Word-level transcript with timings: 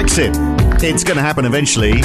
Brexit. 0.00 0.59
It's 0.82 1.04
going 1.04 1.18
to 1.18 1.22
happen 1.22 1.44
eventually, 1.44 2.00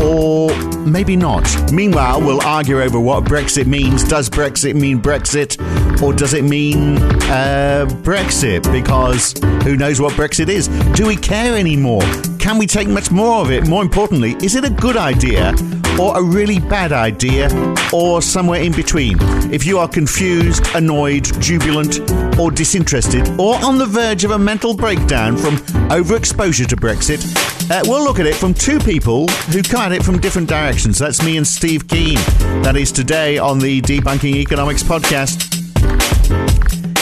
or 0.00 0.54
maybe 0.86 1.16
not. 1.16 1.72
Meanwhile, 1.72 2.20
we'll 2.20 2.40
argue 2.42 2.80
over 2.80 2.98
what 2.98 3.24
Brexit 3.24 3.66
means. 3.66 4.04
Does 4.04 4.30
Brexit 4.30 4.74
mean 4.74 5.00
Brexit, 5.02 5.60
or 6.00 6.12
does 6.12 6.32
it 6.32 6.44
mean 6.44 6.98
uh, 7.24 7.86
Brexit? 8.02 8.70
Because 8.72 9.34
who 9.64 9.76
knows 9.76 10.00
what 10.00 10.14
Brexit 10.14 10.48
is? 10.48 10.68
Do 10.94 11.08
we 11.08 11.16
care 11.16 11.56
anymore? 11.56 12.02
Can 12.38 12.56
we 12.56 12.66
take 12.66 12.88
much 12.88 13.10
more 13.10 13.42
of 13.42 13.50
it? 13.50 13.66
More 13.66 13.82
importantly, 13.82 14.36
is 14.42 14.54
it 14.54 14.64
a 14.64 14.70
good 14.70 14.96
idea 14.96 15.52
or 16.00 16.16
a 16.16 16.22
really 16.22 16.60
bad 16.60 16.92
idea 16.92 17.50
or 17.92 18.22
somewhere 18.22 18.62
in 18.62 18.72
between? 18.72 19.16
If 19.52 19.66
you 19.66 19.78
are 19.78 19.88
confused, 19.88 20.64
annoyed, 20.74 21.24
jubilant, 21.42 21.98
or 22.38 22.50
disinterested, 22.50 23.28
or 23.40 23.56
on 23.56 23.76
the 23.76 23.86
verge 23.86 24.24
of 24.24 24.30
a 24.30 24.38
mental 24.38 24.74
breakdown 24.74 25.36
from 25.36 25.56
overexposure 25.90 26.66
to 26.68 26.76
Brexit, 26.76 27.59
uh, 27.70 27.82
we'll 27.84 28.02
look 28.02 28.18
at 28.18 28.26
it 28.26 28.34
from 28.34 28.52
two 28.52 28.78
people 28.80 29.28
who 29.52 29.62
come 29.62 29.80
at 29.80 29.92
it 29.92 30.02
from 30.02 30.18
different 30.18 30.48
directions. 30.48 30.98
That's 30.98 31.24
me 31.24 31.36
and 31.36 31.46
Steve 31.46 31.86
Keen. 31.86 32.16
That 32.62 32.76
is 32.76 32.90
today 32.90 33.38
on 33.38 33.60
the 33.60 33.80
Debunking 33.80 34.34
Economics 34.34 34.82
podcast. 34.82 35.46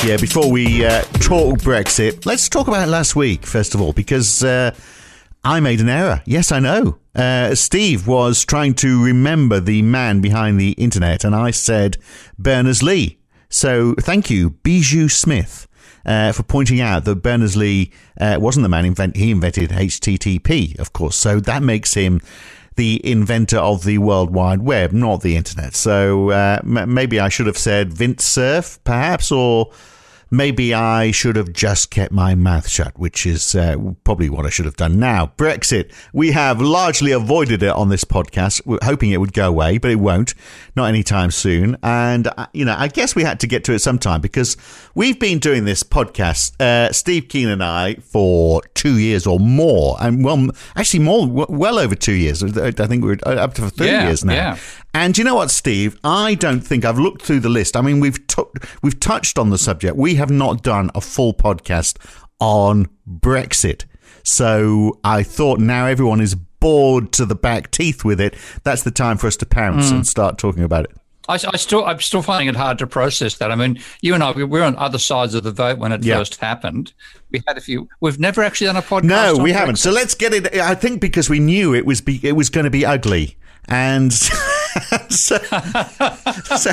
Yeah, 0.07 0.17
before 0.19 0.51
we 0.51 0.85
uh, 0.85 1.03
talk 1.21 1.59
Brexit, 1.59 2.27
let's 2.27 2.49
talk 2.49 2.69
about 2.69 2.89
last 2.89 3.17
week, 3.17 3.45
first 3.45 3.75
of 3.75 3.81
all, 3.81 3.93
because 3.93 4.45
uh, 4.45 4.75
I 5.43 5.61
made 5.61 5.81
an 5.81 5.89
error. 5.89 6.23
Yes, 6.27 6.53
I 6.53 6.59
know. 6.61 6.99
Uh, 7.15 7.55
Steve 7.55 8.07
was 8.07 8.45
trying 8.45 8.75
to 8.75 9.03
remember 9.03 9.61
the 9.61 9.83
man 9.83 10.21
behind 10.21 10.61
the 10.61 10.73
internet, 10.73 11.25
and 11.25 11.35
I 11.35 11.51
said 11.51 11.97
Berners 12.39 12.83
Lee. 12.83 13.19
So 13.49 13.95
thank 13.95 14.29
you, 14.31 14.51
Bijou 14.51 15.09
Smith. 15.09 15.68
Uh, 16.07 16.33
for 16.33 16.43
pointing 16.43 16.81
out 16.81 17.05
that 17.05 17.17
Berners 17.17 17.57
Lee 17.57 17.91
uh, 18.21 18.39
wasn't 18.41 18.63
the 18.63 18.69
man 18.69 18.85
invent 18.85 19.17
he 19.17 19.31
invented 19.31 19.71
HTTP, 19.71 20.79
of 20.79 20.93
course. 20.93 21.17
So 21.17 21.41
that 21.41 21.63
makes 21.63 21.95
him 21.95 22.21
the 22.77 23.05
inventor 23.05 23.59
of 23.59 23.85
the 23.85 23.99
World 23.99 24.33
Wide 24.33 24.63
Web, 24.63 24.93
not 24.93 25.21
the 25.21 25.37
internet. 25.37 25.75
So 25.75 26.31
uh, 26.31 26.61
m- 26.63 26.95
maybe 26.95 27.19
I 27.21 27.29
should 27.29 27.47
have 27.47 27.59
said 27.59 27.93
Vint 27.93 28.21
Cerf, 28.21 28.79
perhaps, 28.85 29.33
or 29.33 29.73
maybe 30.31 30.75
I 30.75 31.11
should 31.11 31.37
have 31.37 31.53
just 31.53 31.91
kept 31.91 32.13
my 32.13 32.35
mouth 32.35 32.69
shut, 32.69 32.99
which 32.99 33.27
is 33.27 33.55
uh, 33.55 33.77
probably 34.05 34.29
what 34.31 34.47
I 34.47 34.51
should 34.51 34.65
have 34.67 34.77
done. 34.77 34.99
Now, 34.99 35.33
Brexit. 35.37 35.93
We 36.13 36.33
have 36.33 36.61
largely 36.61 37.13
avoided 37.13 37.63
it 37.63 37.71
on 37.71 37.89
this 37.89 38.05
podcast, 38.05 38.61
We're 38.67 38.79
hoping 38.83 39.11
it 39.11 39.19
would 39.19 39.33
go 39.33 39.49
away, 39.49 39.79
but 39.79 39.91
it 39.91 39.97
won't, 39.97 40.35
not 40.77 40.87
anytime 40.87 41.31
soon. 41.31 41.77
And, 41.83 42.27
uh, 42.37 42.47
you 42.53 42.65
know, 42.65 42.75
I 42.77 42.89
guess 42.89 43.15
we 43.15 43.25
had 43.25 43.41
to 43.41 43.47
get 43.47 43.65
to 43.65 43.73
it 43.73 43.79
sometime 43.81 44.21
because 44.21 44.57
we've 44.95 45.19
been 45.19 45.39
doing 45.39 45.65
this 45.65 45.83
podcast, 45.83 46.61
uh, 46.61 46.93
Steve 46.93 47.29
Keen 47.29 47.49
and 47.49 47.63
I, 47.63 47.95
for 47.97 48.63
two 48.75 48.99
years 48.99 49.27
or 49.27 49.39
more. 49.41 49.97
And, 50.01 50.25
well, 50.25 50.49
actually, 50.77 51.01
more, 51.01 51.27
well 51.49 51.79
over 51.79 51.95
two 51.95 52.13
years. 52.15 52.43
I 52.43 52.71
think 52.73 53.05
we're 53.05 53.19
up 53.25 53.55
to 53.55 53.71
three 53.71 53.87
Yeah, 53.89 54.07
years 54.07 54.25
now. 54.25 54.35
yeah. 54.35 54.59
And 54.99 55.17
you 55.17 55.23
know 55.23 55.37
what, 55.37 55.53
Steve? 55.53 55.97
I 56.03 56.35
don't 56.35 56.59
think 56.61 56.85
I've 56.85 56.99
looked 56.99 57.23
through 57.23 57.39
the 57.39 57.49
list. 57.49 57.77
I 57.77 57.83
mean, 57.83 58.01
we've 58.01 58.27
t- 58.27 58.43
we've 58.83 58.99
touched 58.99 59.39
on 59.39 59.51
the 59.51 59.57
subject. 59.57 59.95
We 59.95 60.17
have 60.17 60.29
not 60.29 60.65
done 60.65 60.91
a 60.93 61.01
full 61.01 61.33
podcast 61.33 61.99
on 62.41 62.89
Brexit. 63.09 63.85
So 64.25 64.99
I 65.05 65.23
thought 65.23 65.61
now 65.61 65.87
everyone 65.87 66.21
is 66.21 66.35
bored 66.35 67.13
to 67.13 67.25
the 67.25 67.37
back 67.37 67.71
teeth 67.71 68.05
with 68.05 68.21
it. 68.21 68.35
That's 68.65 68.83
the 68.83 68.91
time 68.91 69.19
for 69.19 69.29
us 69.29 69.37
to 69.37 69.47
pounce 69.47 69.91
hmm. 69.91 69.99
and 69.99 70.07
start 70.07 70.37
talking 70.37 70.65
about 70.65 70.87
it. 70.87 70.91
I, 71.29 71.35
I 71.35 71.57
still, 71.59 71.85
I'm 71.85 72.01
still 72.01 72.23
finding 72.23 72.49
it 72.49 72.57
hard 72.57 72.79
to 72.79 72.87
process 72.89 73.37
that. 73.37 73.53
I 73.53 73.55
mean, 73.55 73.79
you 74.01 74.15
and 74.15 74.23
I, 74.25 74.33
we 74.33 74.43
were 74.43 74.65
on 74.65 74.75
other 74.75 74.99
sides 74.99 75.33
of 75.35 75.45
the 75.45 75.53
vote 75.53 75.79
when 75.79 75.93
it 75.93 76.03
Yeah. 76.03 76.17
first 76.17 76.41
happened. 76.41 76.93
We 77.31 77.41
had 77.47 77.57
a 77.57 77.61
few. 77.61 77.89
We've 78.01 78.19
never 78.19 78.43
actually 78.43 78.67
done 78.67 78.77
a 78.77 78.83
podcast. 78.83 79.05
No, 79.05 79.37
we 79.37 79.53
haven't. 79.53 79.77
Brexit. 79.77 79.79
So 79.79 79.91
let's 79.93 80.17
get 80.17 80.35
it. 80.35 80.55
I 80.57 80.75
think 80.75 81.01
because 81.01 81.31
we 81.31 81.39
knew 81.39 81.73
it 81.73 81.87
was 81.87 82.01
be, 82.01 82.19
it 82.25 82.33
was 82.33 82.51
going 82.51 82.65
to 82.65 82.71
be 82.71 82.85
ugly, 82.85 83.37
and 83.69 84.13
so, 85.09 85.37
so, 86.57 86.71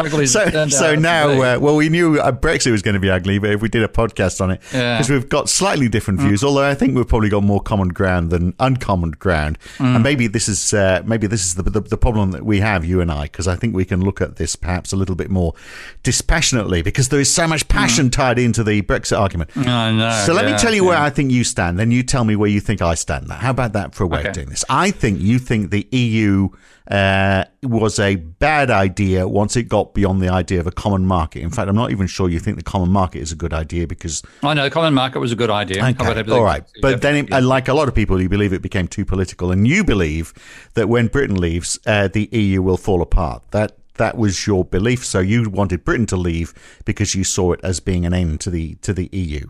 ugly. 0.00 0.26
so, 0.26 0.68
so 0.68 0.94
now, 0.94 1.30
uh, 1.30 1.58
well, 1.58 1.76
we 1.76 1.88
knew 1.88 2.18
uh, 2.20 2.32
Brexit 2.32 2.70
was 2.70 2.82
going 2.82 2.94
to 2.94 3.00
be 3.00 3.10
ugly, 3.10 3.38
but 3.38 3.50
if 3.50 3.62
we 3.62 3.68
did 3.68 3.82
a 3.82 3.88
podcast 3.88 4.40
on 4.40 4.50
it, 4.50 4.60
Yeah. 4.72 4.78
Mm. 4.78 4.98
because 4.98 5.10
we've 5.10 5.28
got 5.28 5.48
slightly 5.48 5.88
different 5.88 6.20
views, 6.20 6.42
although 6.44 6.64
I 6.68 6.74
think 6.74 6.94
we've 6.96 7.06
probably 7.08 7.28
got 7.28 7.42
more 7.42 7.60
common 7.60 7.88
ground 7.88 8.30
than 8.30 8.54
uncommon 8.58 9.12
ground, 9.12 9.58
Mm. 9.78 9.94
and 9.96 10.02
maybe 10.02 10.26
this 10.26 10.48
is 10.48 10.72
uh, 10.74 11.02
maybe 11.04 11.26
this 11.26 11.44
is 11.46 11.54
the, 11.54 11.62
the 11.62 11.80
the 11.80 11.96
problem 11.96 12.30
that 12.32 12.44
we 12.44 12.60
have, 12.60 12.84
you 12.84 13.00
and 13.00 13.10
I, 13.10 13.22
because 13.24 13.46
I 13.48 13.56
think 13.56 13.74
we 13.74 13.84
can 13.84 14.00
look 14.04 14.20
at 14.20 14.36
this 14.36 14.56
perhaps 14.56 14.92
a 14.92 14.96
little 14.96 15.14
bit 15.14 15.30
more 15.30 15.54
dispassionately, 16.02 16.82
because 16.82 17.08
there 17.08 17.20
is 17.20 17.32
so 17.32 17.46
much 17.46 17.68
passion 17.68 18.10
tied 18.10 18.38
into 18.38 18.62
the 18.64 18.82
Brexit 18.82 19.18
argument. 19.18 19.50
I 19.56 19.92
know. 19.92 20.22
So 20.26 20.32
let 20.32 20.44
me 20.44 20.56
tell 20.58 20.74
you 20.74 20.82
yeah. 20.84 20.88
where 20.90 20.98
I 20.98 21.10
think 21.10 21.30
you 21.30 21.44
stand. 21.44 21.78
Then 21.78 21.90
you 21.90 22.02
tell 22.02 22.24
me 22.24 22.36
where 22.36 22.48
you 22.50 22.60
think 22.60 22.82
I 22.82 22.94
stand. 22.94 23.30
How 23.30 23.50
about 23.50 23.72
that 23.74 23.94
for 23.94 24.04
a 24.04 24.06
way 24.06 24.20
Okay. 24.20 24.28
of 24.28 24.34
doing 24.34 24.48
this? 24.48 24.64
I 24.68 24.90
think 24.90 25.20
you 25.20 25.38
think 25.38 25.70
the 25.70 25.77
EU 25.92 26.48
uh, 26.90 27.44
was 27.62 27.98
a 27.98 28.16
bad 28.16 28.70
idea 28.70 29.28
once 29.28 29.56
it 29.56 29.64
got 29.64 29.92
beyond 29.94 30.22
the 30.22 30.28
idea 30.28 30.58
of 30.58 30.66
a 30.66 30.70
common 30.70 31.04
market. 31.04 31.42
In 31.42 31.50
fact, 31.50 31.68
I'm 31.68 31.76
not 31.76 31.90
even 31.90 32.06
sure 32.06 32.28
you 32.28 32.38
think 32.38 32.56
the 32.56 32.62
common 32.62 32.90
market 32.90 33.20
is 33.20 33.30
a 33.30 33.36
good 33.36 33.52
idea 33.52 33.86
because 33.86 34.22
I 34.42 34.54
know. 34.54 34.64
The 34.64 34.70
common 34.70 34.94
market 34.94 35.20
was 35.20 35.32
a 35.32 35.36
good 35.36 35.50
idea. 35.50 35.84
Okay, 35.84 36.30
all 36.30 36.42
right. 36.42 36.64
But 36.80 37.02
then, 37.02 37.28
it, 37.30 37.42
like 37.42 37.68
a 37.68 37.74
lot 37.74 37.88
of 37.88 37.94
people, 37.94 38.20
you 38.20 38.28
believe 38.28 38.52
it 38.52 38.62
became 38.62 38.88
too 38.88 39.04
political, 39.04 39.50
and 39.50 39.66
you 39.68 39.84
believe 39.84 40.32
that 40.74 40.88
when 40.88 41.08
Britain 41.08 41.36
leaves, 41.36 41.78
uh, 41.86 42.08
the 42.08 42.28
EU 42.32 42.62
will 42.62 42.78
fall 42.78 43.02
apart. 43.02 43.42
That 43.50 43.76
that 43.98 44.16
was 44.16 44.46
your 44.46 44.64
belief. 44.64 45.04
So 45.04 45.20
you 45.20 45.50
wanted 45.50 45.84
Britain 45.84 46.06
to 46.06 46.16
leave 46.16 46.54
because 46.84 47.14
you 47.14 47.24
saw 47.24 47.52
it 47.52 47.60
as 47.62 47.80
being 47.80 48.06
an 48.06 48.14
end 48.14 48.40
to 48.40 48.50
the 48.50 48.76
to 48.76 48.94
the 48.94 49.08
EU. 49.12 49.48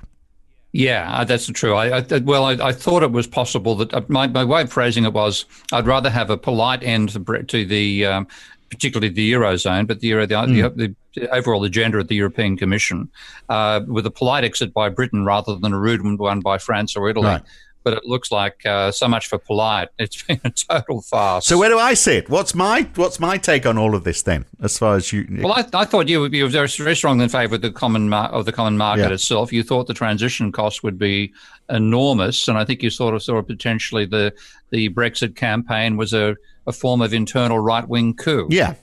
Yeah, 0.73 1.11
uh, 1.11 1.25
that's 1.25 1.47
true. 1.47 1.75
I, 1.75 1.99
I 1.99 2.19
well, 2.19 2.45
I, 2.45 2.53
I 2.53 2.73
thought 2.73 3.03
it 3.03 3.11
was 3.11 3.27
possible 3.27 3.75
that 3.77 3.95
uh, 3.95 4.03
my, 4.09 4.27
my 4.27 4.45
way 4.45 4.63
of 4.63 4.73
phrasing 4.73 5.05
it 5.05 5.13
was 5.13 5.47
I'd 5.73 5.87
rather 5.87 6.11
have 6.11 6.29
a 6.31 6.37
polite 6.37 6.83
end 6.83 7.11
to, 7.11 7.43
to 7.43 7.65
the 7.65 8.07
um, 8.07 8.29
particularly 8.71 9.09
the 9.13 9.33
eurozone, 9.33 9.87
but 9.87 10.01
the 10.01 10.09
euro 10.09 10.27
the, 10.27 10.37
the, 10.77 10.95
the 11.15 11.29
overall 11.35 11.65
agenda 11.65 11.99
of 11.99 12.09
the 12.09 12.17
European 12.17 12.57
Commission 12.57 13.11
uh, 13.49 13.81
with 13.87 14.07
a 14.07 14.11
polite 14.11 14.45
exit 14.45 14.75
by 14.75 14.89
Britain 14.89 15.25
rather 15.25 15.57
than 15.57 15.73
a 15.73 15.79
rude 15.79 16.03
one 16.19 16.41
by 16.41 16.59
France 16.59 16.97
or 16.97 17.09
Italy. 17.09 17.27
Right. 17.27 17.43
But 17.85 17.95
it 17.95 18.05
looks 18.05 18.31
like 18.31 18.67
uh, 18.67 18.91
so 18.91 19.09
much 19.09 19.29
for 19.29 19.39
polite. 19.39 19.89
It's 19.99 20.23
been 20.29 20.41
a 20.45 20.51
total 20.51 21.01
farce. 21.01 21.47
So 21.47 21.57
where 21.59 21.71
do 21.71 21.79
I 21.79 21.95
sit? 21.95 22.29
What's 22.29 22.55
my 22.55 22.89
what's 22.97 23.19
my 23.21 23.39
take 23.39 23.65
on 23.67 23.79
all 23.79 23.95
of 23.95 24.05
this 24.05 24.23
then? 24.23 24.45
As 24.61 24.77
far 24.79 24.97
as 24.97 25.13
you, 25.13 25.27
Well, 25.41 25.53
I, 25.53 25.65
I 25.73 25.85
thought 25.85 26.09
you, 26.09 26.27
you 26.27 26.43
were 26.45 26.49
very, 26.51 26.69
very 26.69 26.97
strongly 26.97 27.25
in 27.25 27.31
favour 27.31 27.55
of 27.55 27.63
the 27.63 27.71
common 27.71 28.09
mar- 28.09 28.29
of 28.31 28.45
the 28.45 28.53
common 28.53 28.77
market 28.77 29.09
Yeah. 29.09 29.15
itself. 29.15 29.53
You 29.53 29.63
thought 29.63 29.87
the 29.87 29.95
transition 29.95 30.53
cost 30.53 30.83
would 30.83 30.99
be 30.99 31.33
enormous, 31.71 32.49
and 32.49 32.59
I 32.59 32.65
think 32.65 32.83
you 32.83 32.91
sort 32.91 33.15
of 33.15 33.23
saw 33.23 33.41
potentially 33.43 34.05
the 34.07 34.33
the 34.71 34.91
Brexit 34.91 35.35
campaign 35.35 35.97
was 35.97 36.13
a, 36.13 36.37
a 36.67 36.73
form 36.73 37.01
of 37.01 37.15
internal 37.15 37.59
right 37.59 37.89
wing 37.89 38.13
coup. 38.15 38.47
yeah, 38.51 38.75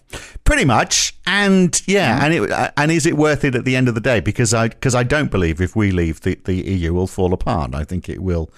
pretty 0.46 0.66
much. 0.66 1.14
And 1.28 1.80
yeah, 1.88 2.16
Mm-hmm. 2.16 2.24
and 2.26 2.34
it 2.34 2.52
uh, 2.52 2.72
and 2.78 2.92
is 2.92 3.06
it 3.06 3.18
worth 3.18 3.44
it 3.44 3.56
at 3.56 3.66
the 3.66 3.76
end 3.76 3.88
of 3.88 3.96
the 3.96 4.02
day? 4.02 4.20
Because 4.20 4.54
I 4.54 4.70
because 4.70 4.96
I 4.96 5.04
don't 5.04 5.30
believe 5.30 5.60
if 5.62 5.76
we 5.76 5.92
leave 5.92 6.22
the, 6.22 6.36
the 6.46 6.56
EU 6.56 6.94
will 6.94 7.08
fall 7.08 7.34
apart. 7.34 7.76
I 7.76 7.84
think 7.84 8.08
it 8.10 8.22
will. 8.22 8.50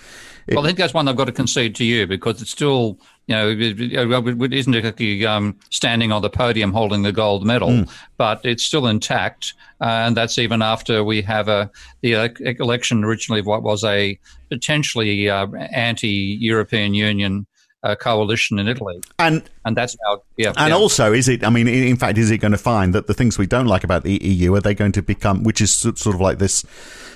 Well, 0.55 0.63
I 0.63 0.67
think 0.67 0.77
that's 0.77 0.94
one 0.94 1.07
I've 1.07 1.15
got 1.15 1.25
to 1.25 1.31
concede 1.31 1.75
to 1.75 1.83
you 1.83 2.07
because 2.07 2.41
it's 2.41 2.51
still, 2.51 2.97
you 3.27 3.35
know, 3.35 3.49
it 3.49 4.53
isn't 4.53 4.73
exactly 4.73 5.25
um, 5.25 5.57
standing 5.69 6.11
on 6.11 6.21
the 6.21 6.29
podium 6.29 6.71
holding 6.71 7.01
the 7.03 7.11
gold 7.11 7.45
medal, 7.45 7.69
Mm. 7.69 7.89
but 8.17 8.39
it's 8.45 8.63
still 8.63 8.88
intact, 8.88 9.53
uh, 9.81 9.85
and 9.85 10.15
that's 10.15 10.38
even 10.38 10.61
after 10.61 11.03
we 11.03 11.21
have 11.23 11.49
a 11.49 11.69
the 12.01 12.13
election 12.59 13.03
originally 13.03 13.41
of 13.41 13.45
what 13.45 13.61
was 13.63 13.83
a 13.83 14.17
potentially 14.49 15.29
uh, 15.29 15.47
anti-European 15.73 16.94
Union 16.94 17.45
uh, 17.83 17.95
coalition 17.95 18.59
in 18.59 18.68
Italy, 18.68 19.01
and 19.19 19.44
and 19.65 19.77
that's 19.77 19.95
now, 20.06 20.21
yeah, 20.35 20.53
And 20.57 20.69
yeah. 20.69 20.75
also, 20.75 21.13
is 21.13 21.27
it? 21.27 21.44
I 21.44 21.50
mean, 21.50 21.68
in 21.68 21.95
fact, 21.95 22.18
is 22.18 22.31
it 22.31 22.39
going 22.39 22.51
to 22.51 22.57
find 22.57 22.94
that 22.95 23.07
the 23.07 23.13
things 23.13 23.38
we 23.38 23.45
don't 23.45 23.68
like 23.68 23.83
about 23.83 24.03
the 24.03 24.18
EU 24.24 24.56
are 24.56 24.62
they 24.62 24.74
going 24.74 24.91
to 24.94 25.01
become, 25.01 25.44
which 25.44 25.62
is 25.62 25.71
sort 25.71 26.07
of 26.07 26.19
like 26.19 26.39
this, 26.39 26.65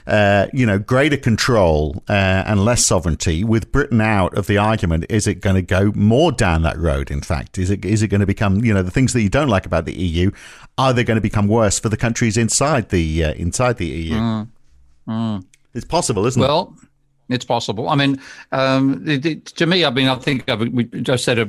uh, 0.06 0.48
you 0.54 0.66
know, 0.66 0.78
greater 0.78 1.18
control 1.18 2.04
uh, 2.08 2.44
and 2.46 2.63
less 2.63 2.86
sovereignty 2.86 3.44
with 3.44 3.72
Britain 3.72 4.02
out 4.02 4.38
of 4.38 4.48
the 4.48 4.58
argument? 4.58 5.06
Is 5.10 5.25
it 5.25 5.36
going 5.36 5.56
to 5.56 5.62
go 5.63 5.92
more 5.96 6.31
down 6.31 6.62
that 6.62 6.78
road? 6.78 7.10
In 7.10 7.22
fact, 7.22 7.57
is 7.57 7.72
it 7.72 7.84
is 7.84 8.04
it 8.04 8.10
going 8.10 8.22
to 8.22 8.28
become, 8.28 8.64
you 8.64 8.74
know, 8.74 8.84
the 8.84 8.92
things 8.92 9.14
that 9.14 9.22
you 9.22 9.30
don't 9.30 9.50
like 9.50 9.66
about 9.66 9.86
the 9.86 9.98
EU 9.98 10.31
are 10.78 10.94
they 10.94 11.04
going 11.04 11.18
to 11.18 11.22
become 11.22 11.48
worse 11.48 11.80
for 11.80 11.90
the 11.90 11.98
countries 11.98 12.38
inside 12.38 12.90
the 12.90 13.24
uh, 13.24 13.34
inside 13.34 13.78
the 13.78 13.88
EU? 13.88 14.46
Mm. 15.07 15.46
It's 15.74 15.86
possible, 15.86 16.25
isn't 16.25 16.42
well, 16.42 16.62
it? 16.62 16.81
Well, 16.81 16.91
it's 17.33 17.45
possible. 17.45 17.89
I 17.89 17.95
mean, 17.95 18.19
um, 18.51 19.07
it, 19.07 19.25
it, 19.25 19.45
to 19.45 19.66
me, 19.66 19.86
I 19.86 19.89
mean, 19.89 20.07
I 20.07 20.16
think 20.16 20.50
I've, 20.50 20.60
we 20.60 20.86
just 20.86 21.24
said 21.24 21.39
uh, 21.39 21.45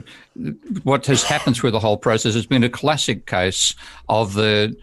what 0.82 1.06
has 1.06 1.23
happened 1.23 1.56
through 1.56 1.73
the 1.73 1.81
whole 1.81 1.96
process 1.96 2.34
has 2.34 2.46
been 2.46 2.64
a 2.64 2.70
classic 2.70 3.26
case 3.26 3.75
of 4.08 4.34
the 4.34 4.76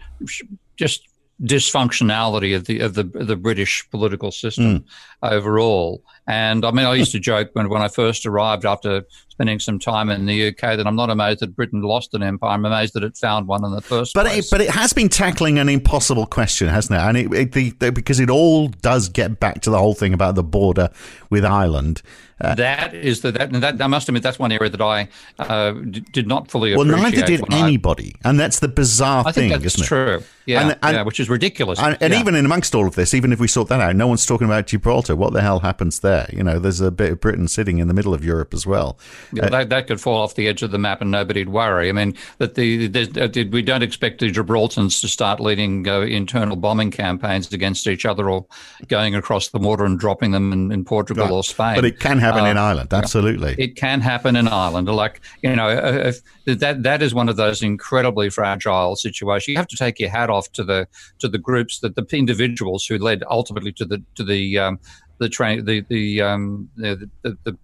just 0.76 1.06
dysfunctionality 1.42 2.54
of 2.54 2.66
the 2.66 2.80
of 2.80 2.94
the 2.94 3.04
the 3.04 3.36
British 3.36 3.88
political 3.90 4.30
system 4.30 4.80
mm. 4.80 4.84
Overall. 5.22 6.02
And 6.26 6.64
I 6.64 6.70
mean, 6.70 6.86
I 6.86 6.94
used 6.94 7.12
to 7.12 7.18
joke 7.18 7.50
when 7.54 7.68
when 7.68 7.82
I 7.82 7.88
first 7.88 8.26
arrived 8.26 8.64
after 8.64 9.04
spending 9.40 9.58
some 9.58 9.78
time 9.78 10.10
in 10.10 10.26
the 10.26 10.48
UK 10.48 10.76
that 10.76 10.86
I'm 10.86 10.96
not 10.96 11.08
amazed 11.08 11.40
that 11.40 11.56
Britain 11.56 11.80
lost 11.80 12.12
an 12.12 12.22
empire. 12.22 12.50
I'm 12.50 12.66
amazed 12.66 12.92
that 12.92 13.02
it 13.02 13.16
found 13.16 13.46
one 13.46 13.64
in 13.64 13.72
the 13.72 13.80
first 13.80 14.12
but 14.12 14.26
place. 14.26 14.46
It, 14.46 14.50
but 14.50 14.60
it 14.60 14.68
has 14.68 14.92
been 14.92 15.08
tackling 15.08 15.58
an 15.58 15.68
impossible 15.68 16.26
question, 16.26 16.68
hasn't 16.68 16.98
it? 16.98 17.02
And 17.02 17.16
it, 17.16 17.32
it 17.32 17.52
the, 17.52 17.70
the, 17.78 17.90
because 17.90 18.20
it 18.20 18.28
all 18.28 18.68
does 18.68 19.08
get 19.08 19.40
back 19.40 19.62
to 19.62 19.70
the 19.70 19.78
whole 19.78 19.94
thing 19.94 20.12
about 20.12 20.34
the 20.34 20.42
border 20.42 20.90
with 21.30 21.44
Ireland. 21.44 22.02
Uh, 22.40 22.54
that 22.54 22.94
is 22.94 23.20
the 23.20 23.32
that, 23.32 23.52
that 23.52 23.82
I 23.82 23.86
must 23.86 24.08
admit 24.08 24.22
that's 24.22 24.38
one 24.38 24.50
area 24.50 24.70
that 24.70 24.80
I 24.80 25.08
uh, 25.38 25.72
d- 25.72 26.00
did 26.00 26.26
not 26.26 26.50
fully 26.50 26.74
well, 26.74 26.86
neither 26.86 27.22
did 27.22 27.42
anybody, 27.52 28.14
I, 28.24 28.30
and 28.30 28.40
that's 28.40 28.60
the 28.60 28.68
bizarre 28.68 29.24
I 29.26 29.32
thing, 29.32 29.50
think 29.50 29.62
that's 29.62 29.86
true. 29.86 30.22
Yeah, 30.46 30.62
and, 30.62 30.78
and, 30.82 30.96
yeah, 30.96 31.02
which 31.02 31.20
is 31.20 31.28
ridiculous. 31.28 31.78
And, 31.78 31.98
and 32.00 32.14
yeah. 32.14 32.20
even 32.20 32.34
in 32.34 32.46
amongst 32.46 32.74
all 32.74 32.86
of 32.86 32.94
this, 32.94 33.12
even 33.12 33.32
if 33.32 33.40
we 33.40 33.46
sort 33.46 33.68
that 33.68 33.80
out, 33.80 33.94
no 33.94 34.06
one's 34.06 34.24
talking 34.24 34.46
about 34.46 34.66
Gibraltar. 34.66 35.09
What 35.16 35.32
the 35.32 35.42
hell 35.42 35.60
happens 35.60 36.00
there? 36.00 36.28
You 36.32 36.42
know, 36.42 36.58
there's 36.58 36.80
a 36.80 36.90
bit 36.90 37.12
of 37.12 37.20
Britain 37.20 37.48
sitting 37.48 37.78
in 37.78 37.88
the 37.88 37.94
middle 37.94 38.14
of 38.14 38.24
Europe 38.24 38.54
as 38.54 38.66
well. 38.66 38.98
Yeah, 39.32 39.46
uh, 39.46 39.48
that, 39.50 39.68
that 39.70 39.86
could 39.86 40.00
fall 40.00 40.20
off 40.20 40.34
the 40.34 40.48
edge 40.48 40.62
of 40.62 40.70
the 40.70 40.78
map 40.78 41.00
and 41.00 41.10
nobody'd 41.10 41.48
worry. 41.48 41.88
I 41.88 41.92
mean, 41.92 42.16
that 42.38 42.54
the, 42.54 42.86
the 42.86 43.48
we 43.50 43.62
don't 43.62 43.82
expect 43.82 44.20
the 44.20 44.30
Gibraltarians 44.30 45.00
to 45.00 45.08
start 45.08 45.40
leading 45.40 45.88
uh, 45.88 46.00
internal 46.00 46.56
bombing 46.56 46.90
campaigns 46.90 47.52
against 47.52 47.86
each 47.86 48.04
other 48.04 48.28
or 48.30 48.46
going 48.88 49.14
across 49.14 49.48
the 49.48 49.58
water 49.58 49.84
and 49.84 49.98
dropping 49.98 50.30
them 50.32 50.52
in, 50.52 50.72
in 50.72 50.84
Portugal 50.84 51.24
right. 51.24 51.32
or 51.32 51.44
Spain. 51.44 51.74
But 51.74 51.84
it 51.84 52.00
can 52.00 52.18
happen 52.18 52.44
uh, 52.44 52.48
in 52.48 52.58
Ireland, 52.58 52.92
absolutely. 52.92 53.54
It 53.58 53.76
can 53.76 54.00
happen 54.00 54.36
in 54.36 54.48
Ireland. 54.48 54.88
Like 54.88 55.20
you 55.42 55.54
know, 55.54 55.68
if, 55.68 56.20
that 56.46 56.82
that 56.82 57.02
is 57.02 57.14
one 57.14 57.28
of 57.28 57.36
those 57.36 57.62
incredibly 57.62 58.30
fragile 58.30 58.96
situations. 58.96 59.48
You 59.48 59.56
have 59.56 59.68
to 59.68 59.76
take 59.76 59.98
your 59.98 60.10
hat 60.10 60.30
off 60.30 60.50
to 60.52 60.64
the 60.64 60.88
to 61.18 61.28
the 61.28 61.38
groups 61.38 61.80
that 61.80 61.94
the 61.94 62.06
individuals 62.16 62.84
who 62.84 62.98
led 62.98 63.22
ultimately 63.30 63.72
to 63.72 63.84
the 63.84 64.02
to 64.14 64.24
the 64.24 64.58
um, 64.58 64.78
the 65.20 65.28
train 65.28 65.64
the 65.64 65.84
the 65.88 66.20
um, 66.22 66.68
the, 66.76 67.08
the, 67.22 67.38
the 67.44 67.56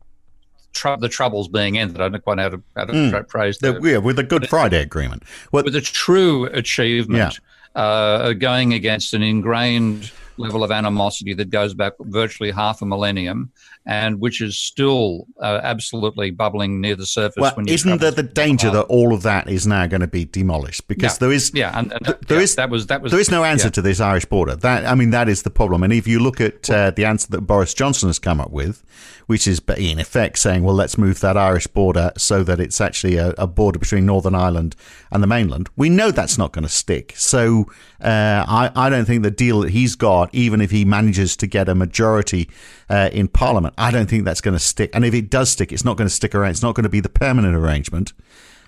tr- 0.73 1.01
the 1.01 1.09
troubles 1.09 1.49
being 1.49 1.79
ended. 1.79 1.97
I 1.97 2.05
don't 2.05 2.13
know 2.13 2.19
quite 2.21 2.39
how 2.39 2.51
to, 2.51 2.63
how 2.77 2.85
to 2.85 2.93
mm. 2.93 3.31
phrase 3.31 3.59
that. 3.59 3.83
Yeah, 3.83 3.99
with 3.99 4.17
the 4.17 4.23
Good 4.23 4.49
Friday 4.49 4.81
Agreement. 4.81 5.25
What, 5.51 5.65
with 5.65 5.75
a 5.75 5.81
true 5.81 6.45
achievement 6.45 7.41
yeah. 7.75 7.83
uh, 7.83 8.33
going 8.35 8.75
against 8.75 9.15
an 9.15 9.23
ingrained 9.23 10.13
level 10.37 10.63
of 10.63 10.71
animosity 10.71 11.33
that 11.35 11.51
goes 11.51 11.73
back 11.75 11.95
virtually 12.01 12.51
half 12.51 12.83
a 12.83 12.87
millennium 12.87 13.51
and 13.87 14.21
which 14.21 14.41
is 14.41 14.59
still 14.59 15.27
uh, 15.41 15.61
absolutely 15.63 16.31
bubbling 16.31 16.81
near 16.81 16.97
the 16.97 17.07
surface. 17.07 17.41
Well, 17.41 17.55
isn't 17.67 18.01
there 18.01 18.11
the 18.11 18.23
danger 18.23 18.71
that 18.71 18.83
all 18.83 19.15
of 19.15 19.23
that 19.23 19.49
is 19.49 19.67
now 19.67 19.87
going 19.87 20.01
to 20.01 20.07
be 20.09 20.25
demolished? 20.25 20.89
Because 20.89 21.15
yeah. 21.15 21.19
there 21.21 21.33
is, 21.33 21.53
yeah, 21.55 21.79
and, 21.79 21.93
and 21.93 22.05
th- 22.05 22.19
there 22.27 22.39
yeah, 22.39 22.43
is, 22.43 22.57
that 22.57 22.69
was 22.69 22.87
that 22.89 23.01
was 23.01 23.13
there 23.13 23.21
is 23.21 23.31
no 23.31 23.45
answer 23.45 23.69
yeah. 23.69 23.73
to 23.73 23.83
this 23.83 24.01
Irish 24.01 24.25
border. 24.25 24.57
That 24.57 24.85
I 24.87 24.95
mean, 24.95 25.11
that 25.11 25.29
is 25.29 25.43
the 25.43 25.51
problem. 25.51 25.83
And 25.83 25.93
if 25.93 26.07
you 26.09 26.19
look 26.19 26.41
at 26.41 26.69
uh, 26.69 26.91
the 26.91 27.05
answer 27.05 27.29
that 27.31 27.43
Boris 27.43 27.75
Johnson 27.75 28.09
has 28.09 28.19
come 28.19 28.41
up 28.41 28.51
with, 28.51 28.83
which 29.27 29.47
is 29.47 29.61
in 29.77 29.99
effect 29.99 30.39
saying, 30.39 30.63
well, 30.63 30.75
let's 30.75 30.97
move 30.97 31.21
that 31.21 31.37
Irish 31.37 31.67
border 31.67 32.13
so 32.17 32.43
that 32.45 32.61
it's 32.61 32.81
actually 32.81 33.17
a, 33.17 33.35
a 33.39 33.47
border 33.47 33.79
between 33.79 34.07
Northern 34.07 34.35
Ireland 34.35 34.77
and 35.11 35.23
the 35.23 35.27
mainland. 35.27 35.69
We 35.77 35.89
know 35.89 36.11
that's 36.11 36.39
not 36.39 36.53
going 36.53 36.65
to 36.65 36.69
stick. 36.69 37.15
So 37.17 37.67
uh, 38.01 38.45
I, 38.47 38.71
I 38.75 38.89
don't 38.89 39.05
think 39.05 39.23
the 39.23 39.31
deal 39.31 39.61
that 39.61 39.71
he's 39.71 39.97
got, 39.97 40.33
even 40.35 40.61
if 40.61 40.71
he 40.71 40.85
manages 40.85 41.37
to 41.39 41.47
get 41.47 41.69
a 41.69 41.75
majority 41.75 42.49
uh, 42.89 43.11
in 43.13 43.29
Parliament, 43.29 43.75
I 43.79 43.91
don't 43.91 44.09
think 44.09 44.25
that's 44.25 44.41
going 44.41 44.55
to 44.55 44.63
stick. 44.63 44.91
And 44.95 45.05
if 45.05 45.15
it 45.15 45.31
does 45.31 45.51
stick, 45.51 45.73
it's 45.73 45.85
not 45.85 45.97
going 45.97 46.09
to 46.09 46.15
stick 46.15 46.35
around. 46.35 46.51
It's 46.51 46.63
not 46.63 46.75
going 46.75 46.85
to 46.85 46.91
be 46.91 47.01
the 47.01 47.09
permanent 47.09 47.55
arrangement. 47.55 48.13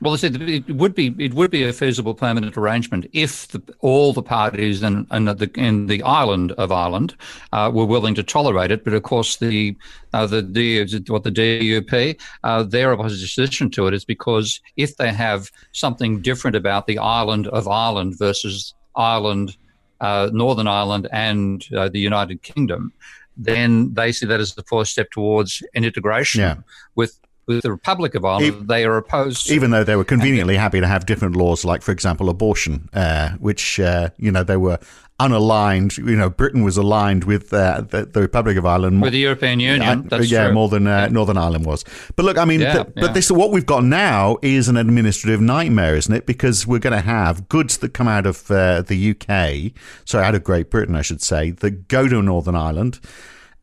Well, 0.01 0.15
it 0.15 0.71
would 0.71 0.95
be 0.95 1.13
it 1.19 1.35
would 1.35 1.51
be 1.51 1.65
a 1.65 1.73
feasible 1.73 2.15
permanent 2.15 2.57
arrangement 2.57 3.11
if 3.13 3.49
the, 3.49 3.61
all 3.81 4.13
the 4.13 4.23
parties 4.23 4.83
in, 4.85 5.09
in, 5.11 5.25
the, 5.25 5.51
in 5.57 5.87
the 5.87 6.05
island 6.05 6.53
of 6.53 6.71
Ireland 6.71 7.17
uh, 7.53 7.71
were 7.75 7.85
willing 7.85 8.15
to 8.15 8.23
tolerate 8.23 8.71
it. 8.71 8.85
But 8.85 8.93
of 8.93 9.03
course, 9.03 9.37
the 9.39 9.77
uh, 10.13 10.27
the 10.27 11.05
what 11.09 11.25
the 11.25 11.33
DUP 11.33 12.17
uh, 12.45 12.63
their 12.63 12.93
opposition 12.93 13.71
to 13.71 13.89
it 13.89 13.95
is 13.95 14.05
because 14.05 14.61
if 14.77 14.97
they 14.99 15.13
have 15.13 15.51
something 15.73 16.23
different 16.23 16.55
about 16.55 16.87
the 16.87 16.99
island 16.99 17.49
of 17.49 17.67
Ireland 17.67 18.17
versus 18.19 18.75
Ireland, 18.95 19.57
uh, 20.01 20.31
Northern 20.33 20.69
Ireland, 20.69 21.09
and 21.11 21.67
uh, 21.77 21.89
the 21.89 21.99
United 21.99 22.43
Kingdom, 22.43 22.93
then 23.39 23.95
they 23.95 24.13
see 24.13 24.27
that 24.27 24.41
as 24.41 24.55
the 24.55 24.65
first 24.65 24.93
step 24.93 25.11
towards 25.11 25.63
an 25.75 25.85
integration 25.85 26.41
yeah. 26.41 26.57
with 26.95 27.19
with 27.47 27.63
the 27.63 27.71
Republic 27.71 28.15
of 28.15 28.25
Ireland, 28.27 28.69
they 28.69 28.85
are 28.85 28.99
opposed. 28.99 29.51
Even 29.51 29.71
though 29.71 29.83
they 29.83 29.97
were 29.97 30.05
conveniently 30.05 30.57
happy 30.57 30.81
to 30.81 30.87
have 30.87 31.07
different 31.07 31.35
laws, 31.35 31.65
like, 31.65 31.81
for 31.81 31.93
example, 31.93 32.29
abortion, 32.29 32.91
uh, 32.93 33.31
which, 33.39 33.81
uh, 33.81 34.11
you 34.19 34.31
know, 34.31 34.45
they 34.45 34.59
were 34.59 34.79
unaligned. 35.21 35.97
You 35.99 36.17
know, 36.17 36.31
Britain 36.31 36.63
was 36.63 36.77
aligned 36.77 37.25
with 37.25 37.53
uh, 37.53 37.83
the, 37.83 38.07
the, 38.07 38.21
Republic 38.21 38.57
of 38.57 38.65
Ireland. 38.65 39.03
With 39.03 39.13
the 39.13 39.19
European 39.19 39.61
Union. 39.61 40.07
That's 40.09 40.31
yeah, 40.31 40.45
true. 40.45 40.55
more 40.55 40.69
than 40.69 40.87
uh, 40.87 41.03
yeah. 41.03 41.07
Northern 41.09 41.37
Ireland 41.37 41.67
was. 41.67 41.85
But 42.17 42.25
look, 42.25 42.39
I 42.39 42.45
mean, 42.45 42.61
yeah, 42.61 42.85
the, 42.85 42.85
but 42.85 43.15
this 43.15 43.31
what 43.31 43.51
we've 43.51 43.67
got 43.67 43.85
now 43.85 44.39
is 44.43 44.69
an 44.69 44.77
administrative 44.77 45.41
nightmare, 45.41 45.97
isn't 45.97 46.15
it? 46.15 46.27
Because 46.27 46.67
we're 46.67 46.79
going 46.79 46.97
to 46.97 47.01
have 47.01 47.49
goods 47.49 47.79
that 47.79 47.95
come 47.95 48.09
out 48.09 48.27
of 48.27 48.51
uh, 48.51 48.83
the 48.83 49.11
UK, 49.11 49.73
sorry, 50.05 50.25
out 50.25 50.35
of 50.35 50.45
Great 50.45 50.71
Britain, 50.71 50.95
I 50.95 51.03
should 51.03 51.23
say, 51.23 51.51
that 51.51 51.89
go 51.89 52.09
to 52.09 52.23
Northern 52.23 52.55
Ireland 52.55 53.01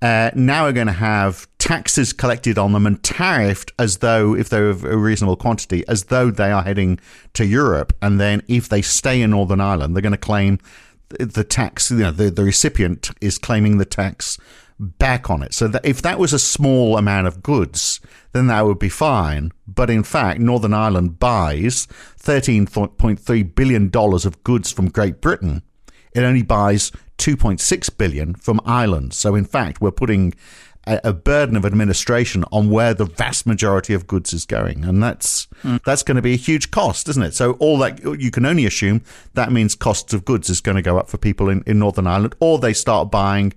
uh, 0.02 0.30
now 0.36 0.66
are 0.66 0.74
going 0.74 0.88
to 0.88 0.94
have 0.94 1.48
taxes 1.58 2.14
collected 2.14 2.58
on 2.58 2.74
them 2.74 2.86
and 2.86 3.02
tariffed 3.02 3.72
as 3.80 3.98
though, 3.98 4.36
if 4.36 4.50
they're 4.50 4.70
of 4.70 4.84
a 4.84 4.96
reasonable 4.96 5.36
quantity, 5.36 5.84
as 5.88 6.06
though 6.06 6.30
they 6.30 6.52
are 6.52 6.62
heading 6.62 7.00
to 7.34 7.46
Europe. 7.46 7.92
And 8.02 8.20
then 8.20 8.44
if 8.48 8.70
they 8.70 8.82
stay 8.82 9.22
in 9.22 9.32
Northern 9.32 9.62
Ireland, 9.62 9.96
they're 9.96 10.04
going 10.04 10.12
to 10.12 10.18
claim 10.18 10.60
the 11.10 11.44
tax, 11.44 11.92
you 11.92 11.98
know, 11.98 12.12
the, 12.12 12.30
the 12.30 12.44
recipient 12.44 13.12
is 13.22 13.38
claiming 13.38 13.78
the 13.78 13.86
tax 13.86 14.38
back 14.80 15.30
on 15.30 15.42
it. 15.42 15.54
So 15.54 15.68
that 15.68 15.86
if 15.86 16.02
that 16.02 16.20
was 16.20 16.34
a 16.34 16.40
small 16.40 16.98
amount 16.98 17.28
of 17.28 17.42
goods, 17.42 18.00
then 18.34 18.48
that 18.48 18.66
would 18.66 18.80
be 18.80 18.90
fine. 18.90 19.52
But 19.68 19.90
in 19.90 20.04
fact, 20.04 20.40
Northern 20.40 20.74
Ireland 20.74 21.20
buys 21.20 21.88
$13.3 22.20 23.56
billion 23.56 23.92
of 23.94 24.44
goods 24.44 24.72
from 24.72 24.90
Great 24.90 25.22
Britain. 25.22 25.62
It 26.14 26.24
only 26.24 26.44
buys 26.44 26.92
2.6 27.18 27.98
billion 27.98 28.36
from 28.36 28.60
Ireland. 28.66 29.14
So 29.14 29.36
in 29.36 29.46
fact, 29.46 29.82
we're 29.82 29.92
putting 29.92 30.34
a, 30.88 31.00
a, 31.06 31.14
burden 31.14 31.56
of 31.56 31.66
administration 31.66 32.44
on 32.52 32.70
where 32.70 32.94
the 32.94 33.06
vast 33.06 33.46
majority 33.46 33.94
of 33.94 34.08
goods 34.08 34.34
is 34.34 34.46
going, 34.46 34.86
and 34.86 35.02
that's 35.02 35.48
mm. 35.64 35.82
that's 35.84 36.04
going 36.04 36.16
to 36.16 36.22
be 36.22 36.34
a 36.34 36.38
huge 36.38 36.72
cost, 36.72 37.10
isn't 37.10 37.24
it? 37.24 37.34
So 37.34 37.54
all 37.54 37.78
that 37.80 38.04
you 38.20 38.32
can 38.32 38.46
only 38.46 38.66
assume 38.66 39.04
that 39.34 39.52
means 39.52 39.76
costs 39.76 40.14
of 40.14 40.26
goods 40.26 40.50
is 40.50 40.62
going 40.62 40.76
to 40.76 40.82
go 40.82 40.98
up 40.98 41.10
for 41.10 41.18
people 41.18 41.50
in, 41.50 41.64
in 41.66 41.80
Northern 41.80 42.08
Ireland, 42.08 42.36
or 42.40 42.60
they 42.60 42.74
start 42.74 43.12
buying 43.12 43.54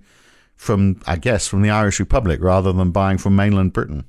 from, 0.55 1.01
I 1.07 1.15
guess, 1.15 1.47
from 1.47 1.61
the 1.61 1.69
Irish 1.69 1.99
Republic 1.99 2.41
rather 2.41 2.73
than 2.73 2.91
buying 2.91 3.17
from 3.17 3.35
mainland 3.35 3.73
Britain. 3.73 4.05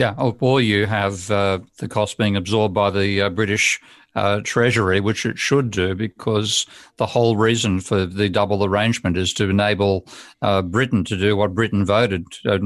Yeah, 0.00 0.14
or 0.16 0.62
you 0.62 0.86
have 0.86 1.30
uh, 1.30 1.58
the 1.76 1.86
cost 1.86 2.16
being 2.16 2.34
absorbed 2.34 2.72
by 2.72 2.88
the 2.88 3.20
uh, 3.20 3.28
British 3.28 3.78
uh, 4.14 4.40
Treasury, 4.42 4.98
which 4.98 5.26
it 5.26 5.38
should 5.38 5.70
do, 5.70 5.94
because 5.94 6.64
the 6.96 7.04
whole 7.04 7.36
reason 7.36 7.80
for 7.80 8.06
the 8.06 8.30
double 8.30 8.64
arrangement 8.64 9.18
is 9.18 9.34
to 9.34 9.50
enable 9.50 10.06
uh, 10.40 10.62
Britain 10.62 11.04
to 11.04 11.18
do 11.18 11.36
what 11.36 11.54
Britain 11.54 11.84
voted, 11.84 12.24
uh, 12.46 12.56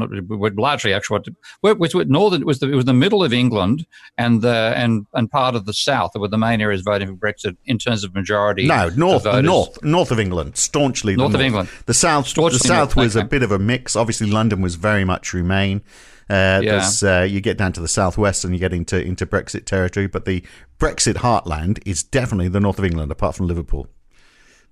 largely 0.55 0.95
actually 0.95 1.25
what 1.61 1.81
was 1.81 1.93
northern 2.07 2.43
it 2.43 2.47
was 2.47 2.61
the, 2.61 2.71
it 2.71 2.76
was 2.76 2.85
the 2.85 2.95
middle 2.95 3.25
of 3.25 3.33
England 3.33 3.85
and 4.17 4.41
the 4.41 4.73
and 4.76 5.05
and 5.14 5.29
part 5.29 5.57
of 5.57 5.67
the 5.67 5.75
south 5.75 6.12
that 6.12 6.21
were 6.21 6.29
the 6.29 6.38
main 6.38 6.61
areas 6.61 6.83
voting 6.83 7.09
for 7.09 7.14
Brexit 7.14 7.57
in 7.67 7.79
terms 7.79 8.05
of 8.05 8.14
majority. 8.14 8.69
No, 8.69 8.91
north, 8.91 9.25
north, 9.25 9.83
north 9.83 10.12
of 10.12 10.21
England, 10.21 10.57
staunchly 10.57 11.17
north, 11.17 11.33
north. 11.33 11.35
of 11.35 11.41
England. 11.41 11.69
The 11.87 11.95
south, 11.95 12.29
staunchly 12.29 12.59
the 12.59 12.69
south 12.69 12.95
was 12.95 13.17
okay. 13.17 13.26
a 13.26 13.29
bit 13.29 13.43
of 13.43 13.50
a 13.50 13.59
mix. 13.59 13.97
Obviously, 13.97 14.31
London 14.31 14.61
was 14.61 14.76
very 14.76 15.05
much 15.05 15.35
Remain. 15.35 15.83
Uh, 16.28 16.61
yeah. 16.62 16.90
Uh, 17.02 17.23
you 17.23 17.40
get 17.40 17.59
down 17.59 17.73
to 17.73 17.81
the 17.81 17.88
southwest 17.88 18.45
and 18.45 18.54
you 18.54 18.61
get 18.61 18.73
into 18.73 19.00
into 19.00 19.26
Brexit 19.26 19.64
territory, 19.66 20.07
but 20.07 20.25
the 20.25 20.43
Brexit 20.78 21.14
heartland 21.14 21.81
is 21.87 22.02
definitely 22.02 22.49
the 22.49 22.61
north 22.61 22.78
of 22.78 22.85
England, 22.85 23.12
apart 23.12 23.35
from 23.35 23.47
Liverpool 23.47 23.88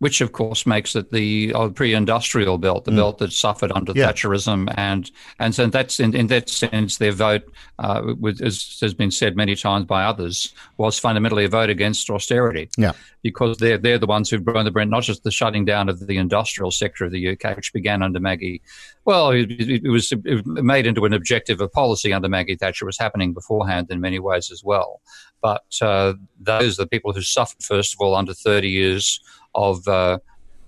which 0.02 0.21
of 0.21 0.32
course 0.32 0.66
makes 0.66 0.97
it 0.97 1.12
the 1.12 1.52
uh, 1.54 1.68
pre-industrial 1.68 2.59
belt, 2.59 2.85
the 2.85 2.90
mm. 2.90 2.97
belt 2.97 3.18
that 3.18 3.32
suffered 3.32 3.71
under 3.71 3.92
yeah. 3.94 4.11
Thatcherism, 4.11 4.75
and 4.76 5.09
and 5.38 5.54
so 5.54 5.68
that's 5.68 6.00
in, 6.00 6.12
in 6.16 6.26
that 6.26 6.49
sense 6.49 6.99
their 6.99 7.12
vote, 7.12 7.44
uh, 7.78 8.12
with, 8.18 8.42
as 8.42 8.78
has 8.80 8.94
been 8.94 9.12
said 9.12 9.37
many 9.37 9.54
times 9.54 9.87
by 9.87 10.02
others, 10.02 10.52
was 10.76 10.99
fundamentally 10.99 11.44
a 11.44 11.49
vote 11.49 11.71
against 11.71 12.11
austerity. 12.11 12.68
Yeah, 12.76 12.94
because 13.23 13.59
they're 13.59 13.78
they're 13.78 13.97
the 13.97 14.09
ones 14.09 14.28
who've 14.28 14.44
burned 14.44 14.66
the 14.66 14.73
brand, 14.73 14.90
not 14.90 15.04
just 15.04 15.23
the 15.23 15.30
shutting 15.30 15.64
down 15.64 15.88
of 15.88 16.04
the 16.04 16.16
industrial 16.16 16.73
sector 16.73 17.04
of 17.04 17.12
the 17.12 17.28
UK, 17.28 17.54
which 17.54 17.73
began 17.73 18.02
under 18.02 18.18
Maggie. 18.18 18.61
Well, 19.04 19.30
it, 19.30 19.52
it, 19.52 19.88
was 19.88 20.11
it 20.11 20.44
made 20.47 20.85
into 20.85 21.04
an 21.04 21.12
objective 21.12 21.61
of 21.61 21.73
policy 21.73 22.12
under 22.12 22.28
Maggie 22.28 22.56
Thatcher. 22.56 22.87
It 22.87 22.87
was 22.87 22.99
happening 22.99 23.35
beforehand 23.35 23.87
in 23.88 24.00
many 24.00 24.18
ways 24.18 24.50
as 24.50 24.64
well. 24.64 25.00
But 25.40 25.64
uh, 25.80 26.14
those 26.40 26.78
are 26.78 26.85
the 26.85 26.88
people 26.88 27.12
who 27.12 27.23
suffered 27.23 27.62
first 27.62 27.94
of 27.94 28.00
all 28.00 28.14
under 28.14 28.32
30 28.32 28.68
years 28.68 29.21
of, 29.54 29.87
uh, 29.88 30.18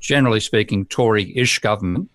generally 0.00 0.40
speaking, 0.40 0.86
Tory-ish 0.86 1.58
government 1.60 2.10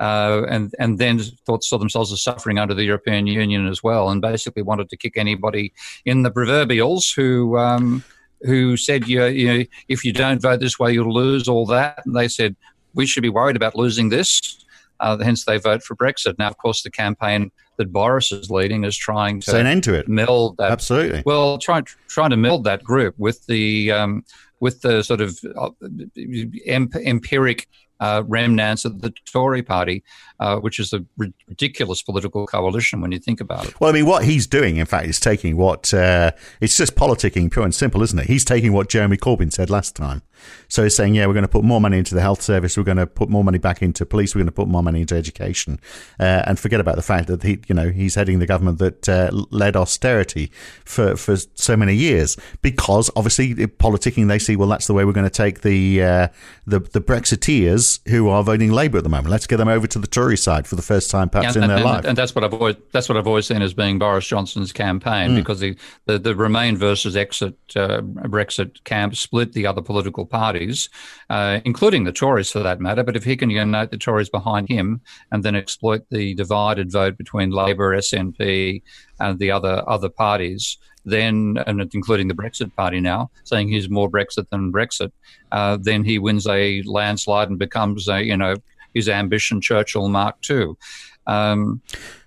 uh, 0.00 0.42
and 0.48 0.74
and 0.78 0.98
then 0.98 1.20
thought 1.46 1.62
saw 1.62 1.78
themselves 1.78 2.12
as 2.12 2.22
suffering 2.22 2.58
under 2.58 2.74
the 2.74 2.84
European 2.84 3.26
Union 3.26 3.66
as 3.66 3.82
well, 3.82 4.10
and 4.10 4.20
basically 4.20 4.62
wanted 4.62 4.90
to 4.90 4.96
kick 4.96 5.16
anybody 5.16 5.72
in 6.04 6.22
the 6.22 6.30
proverbials 6.30 7.10
who. 7.10 7.56
Um, 7.58 8.04
who 8.42 8.76
said, 8.76 9.08
you, 9.08 9.24
you 9.24 9.46
know, 9.46 9.64
if 9.88 10.04
you 10.04 10.12
don't 10.12 10.42
vote 10.42 10.60
this 10.60 10.78
way, 10.78 10.92
you'll 10.92 11.14
lose 11.14 11.48
all 11.48 11.64
that. 11.64 12.02
And 12.04 12.14
they 12.14 12.28
said, 12.28 12.54
we 12.92 13.06
should 13.06 13.22
be 13.22 13.30
worried 13.30 13.56
about 13.56 13.74
losing 13.74 14.10
this. 14.10 14.62
Uh, 15.00 15.16
hence, 15.16 15.46
they 15.46 15.56
vote 15.56 15.82
for 15.82 15.96
Brexit. 15.96 16.38
Now, 16.38 16.48
of 16.48 16.58
course, 16.58 16.82
the 16.82 16.90
campaign 16.90 17.50
that 17.78 17.90
Boris 17.90 18.32
is 18.32 18.50
leading 18.50 18.84
is 18.84 18.98
trying 18.98 19.40
to 19.40 19.50
Say 19.50 19.60
an 19.60 19.66
end 19.66 19.82
to 19.84 19.94
it. 19.94 20.08
meld 20.08 20.58
that. 20.58 20.72
Absolutely. 20.72 21.22
Well, 21.24 21.56
trying 21.56 21.86
trying 22.08 22.30
to 22.30 22.36
meld 22.36 22.64
that 22.64 22.84
group 22.84 23.14
with 23.16 23.46
the 23.46 23.90
um, 23.92 24.24
with 24.60 24.82
the 24.82 25.02
sort 25.02 25.20
of 25.20 25.38
uh, 25.56 25.70
empiric 26.66 27.68
uh, 28.00 28.22
remnants 28.26 28.84
of 28.84 29.00
the 29.00 29.12
Tory 29.30 29.62
party, 29.62 30.02
uh, 30.40 30.58
which 30.58 30.78
is 30.78 30.92
a 30.92 31.04
ridiculous 31.16 32.02
political 32.02 32.46
coalition 32.46 33.00
when 33.00 33.12
you 33.12 33.18
think 33.18 33.40
about 33.40 33.66
it. 33.66 33.80
Well, 33.80 33.90
I 33.90 33.92
mean, 33.92 34.06
what 34.06 34.24
he's 34.24 34.46
doing, 34.46 34.76
in 34.76 34.86
fact, 34.86 35.06
is 35.06 35.20
taking 35.20 35.56
what 35.56 35.92
uh, 35.94 36.32
it's 36.60 36.76
just 36.76 36.96
politicking, 36.96 37.50
pure 37.50 37.64
and 37.64 37.74
simple, 37.74 38.02
isn't 38.02 38.18
it? 38.18 38.26
He's 38.26 38.44
taking 38.44 38.72
what 38.72 38.88
Jeremy 38.88 39.16
Corbyn 39.16 39.52
said 39.52 39.70
last 39.70 39.94
time. 39.94 40.22
So 40.68 40.82
he's 40.82 40.96
saying, 40.96 41.14
yeah, 41.14 41.26
we're 41.26 41.34
going 41.34 41.44
to 41.44 41.48
put 41.48 41.64
more 41.64 41.80
money 41.80 41.98
into 41.98 42.14
the 42.14 42.20
health 42.20 42.42
service, 42.42 42.76
we're 42.76 42.84
going 42.84 42.96
to 42.96 43.06
put 43.06 43.28
more 43.28 43.44
money 43.44 43.58
back 43.58 43.82
into 43.82 44.04
police, 44.04 44.34
we're 44.34 44.40
going 44.40 44.46
to 44.46 44.52
put 44.52 44.68
more 44.68 44.82
money 44.82 45.00
into 45.00 45.14
education, 45.14 45.80
uh, 46.18 46.42
and 46.46 46.58
forget 46.58 46.80
about 46.80 46.96
the 46.96 47.02
fact 47.02 47.28
that 47.28 47.42
he, 47.42 47.60
you 47.66 47.74
know, 47.74 47.90
he's 47.90 48.14
heading 48.14 48.38
the 48.38 48.46
government 48.46 48.78
that 48.78 49.08
uh, 49.08 49.30
led 49.50 49.76
austerity 49.76 50.50
for 50.84 51.16
for 51.16 51.36
so 51.54 51.76
many 51.76 51.94
years. 51.94 52.36
Because 52.62 53.10
obviously, 53.16 53.54
politicking, 53.54 54.28
they 54.28 54.38
see, 54.38 54.56
well, 54.56 54.68
that's 54.68 54.86
the 54.86 54.94
way 54.94 55.04
we're 55.04 55.12
going 55.12 55.24
to 55.24 55.30
take 55.30 55.60
the 55.62 56.02
uh, 56.02 56.28
the 56.66 56.80
the 56.80 57.00
Brexiteers 57.00 58.00
who 58.08 58.28
are 58.28 58.42
voting 58.42 58.72
Labour 58.72 58.98
at 58.98 59.04
the 59.04 59.10
moment. 59.10 59.30
Let's 59.30 59.46
get 59.46 59.58
them 59.58 59.68
over 59.68 59.86
to 59.86 59.98
the 59.98 60.06
Tory 60.24 60.36
side 60.38 60.66
for 60.66 60.76
the 60.76 60.82
first 60.82 61.10
time, 61.10 61.28
perhaps 61.28 61.54
and, 61.54 61.64
in 61.64 61.68
their 61.68 61.78
and, 61.78 61.86
life. 61.86 62.04
And 62.04 62.16
that's 62.16 62.34
what 62.34 62.44
I've 62.44 62.54
always 62.54 62.76
that's 62.92 63.08
what 63.08 63.18
I've 63.18 63.26
always 63.26 63.46
seen 63.46 63.62
as 63.62 63.74
being 63.74 63.98
Boris 63.98 64.26
Johnson's 64.26 64.72
campaign 64.72 65.30
Mm. 65.30 65.36
because 65.36 65.60
the, 65.60 65.76
the 66.06 66.18
the 66.18 66.34
Remain 66.34 66.76
versus 66.76 67.16
exit 67.16 67.54
uh, 67.76 68.00
Brexit 68.00 68.82
camp 68.84 69.16
split 69.16 69.52
the 69.52 69.66
other 69.66 69.82
political 69.82 70.24
parties, 70.26 70.88
uh, 71.30 71.60
including 71.64 72.04
the 72.04 72.12
Tories 72.12 72.50
for 72.50 72.60
that 72.60 72.80
matter. 72.80 73.02
But 73.02 73.16
if 73.16 73.24
he 73.24 73.36
can 73.36 73.50
unite 73.50 73.90
the 73.90 73.98
Tories 73.98 74.30
behind 74.30 74.68
him 74.68 75.00
and 75.30 75.42
then 75.42 75.54
exploit 75.54 76.02
the 76.10 76.34
divided 76.34 76.90
vote 76.90 77.18
between 77.18 77.50
Labor, 77.50 77.96
SNP, 77.96 78.82
and 79.20 79.38
the 79.38 79.50
other 79.50 79.82
other 79.86 80.08
parties, 80.08 80.78
then 81.04 81.58
and 81.66 81.80
including 81.94 82.28
the 82.28 82.34
Brexit 82.34 82.74
party 82.74 83.00
now, 83.00 83.30
saying 83.44 83.68
he's 83.68 83.90
more 83.90 84.10
Brexit 84.10 84.48
than 84.50 84.72
Brexit, 84.72 85.12
uh, 85.52 85.76
then 85.80 86.04
he 86.04 86.18
wins 86.18 86.46
a 86.46 86.82
landslide 86.82 87.48
and 87.50 87.58
becomes 87.58 88.08
a 88.08 88.22
you 88.24 88.36
know 88.36 88.56
his 88.94 89.08
ambition 89.08 89.60
Churchill 89.60 90.08
Mark 90.08 90.36
II. 90.48 90.74
Um, 91.26 91.82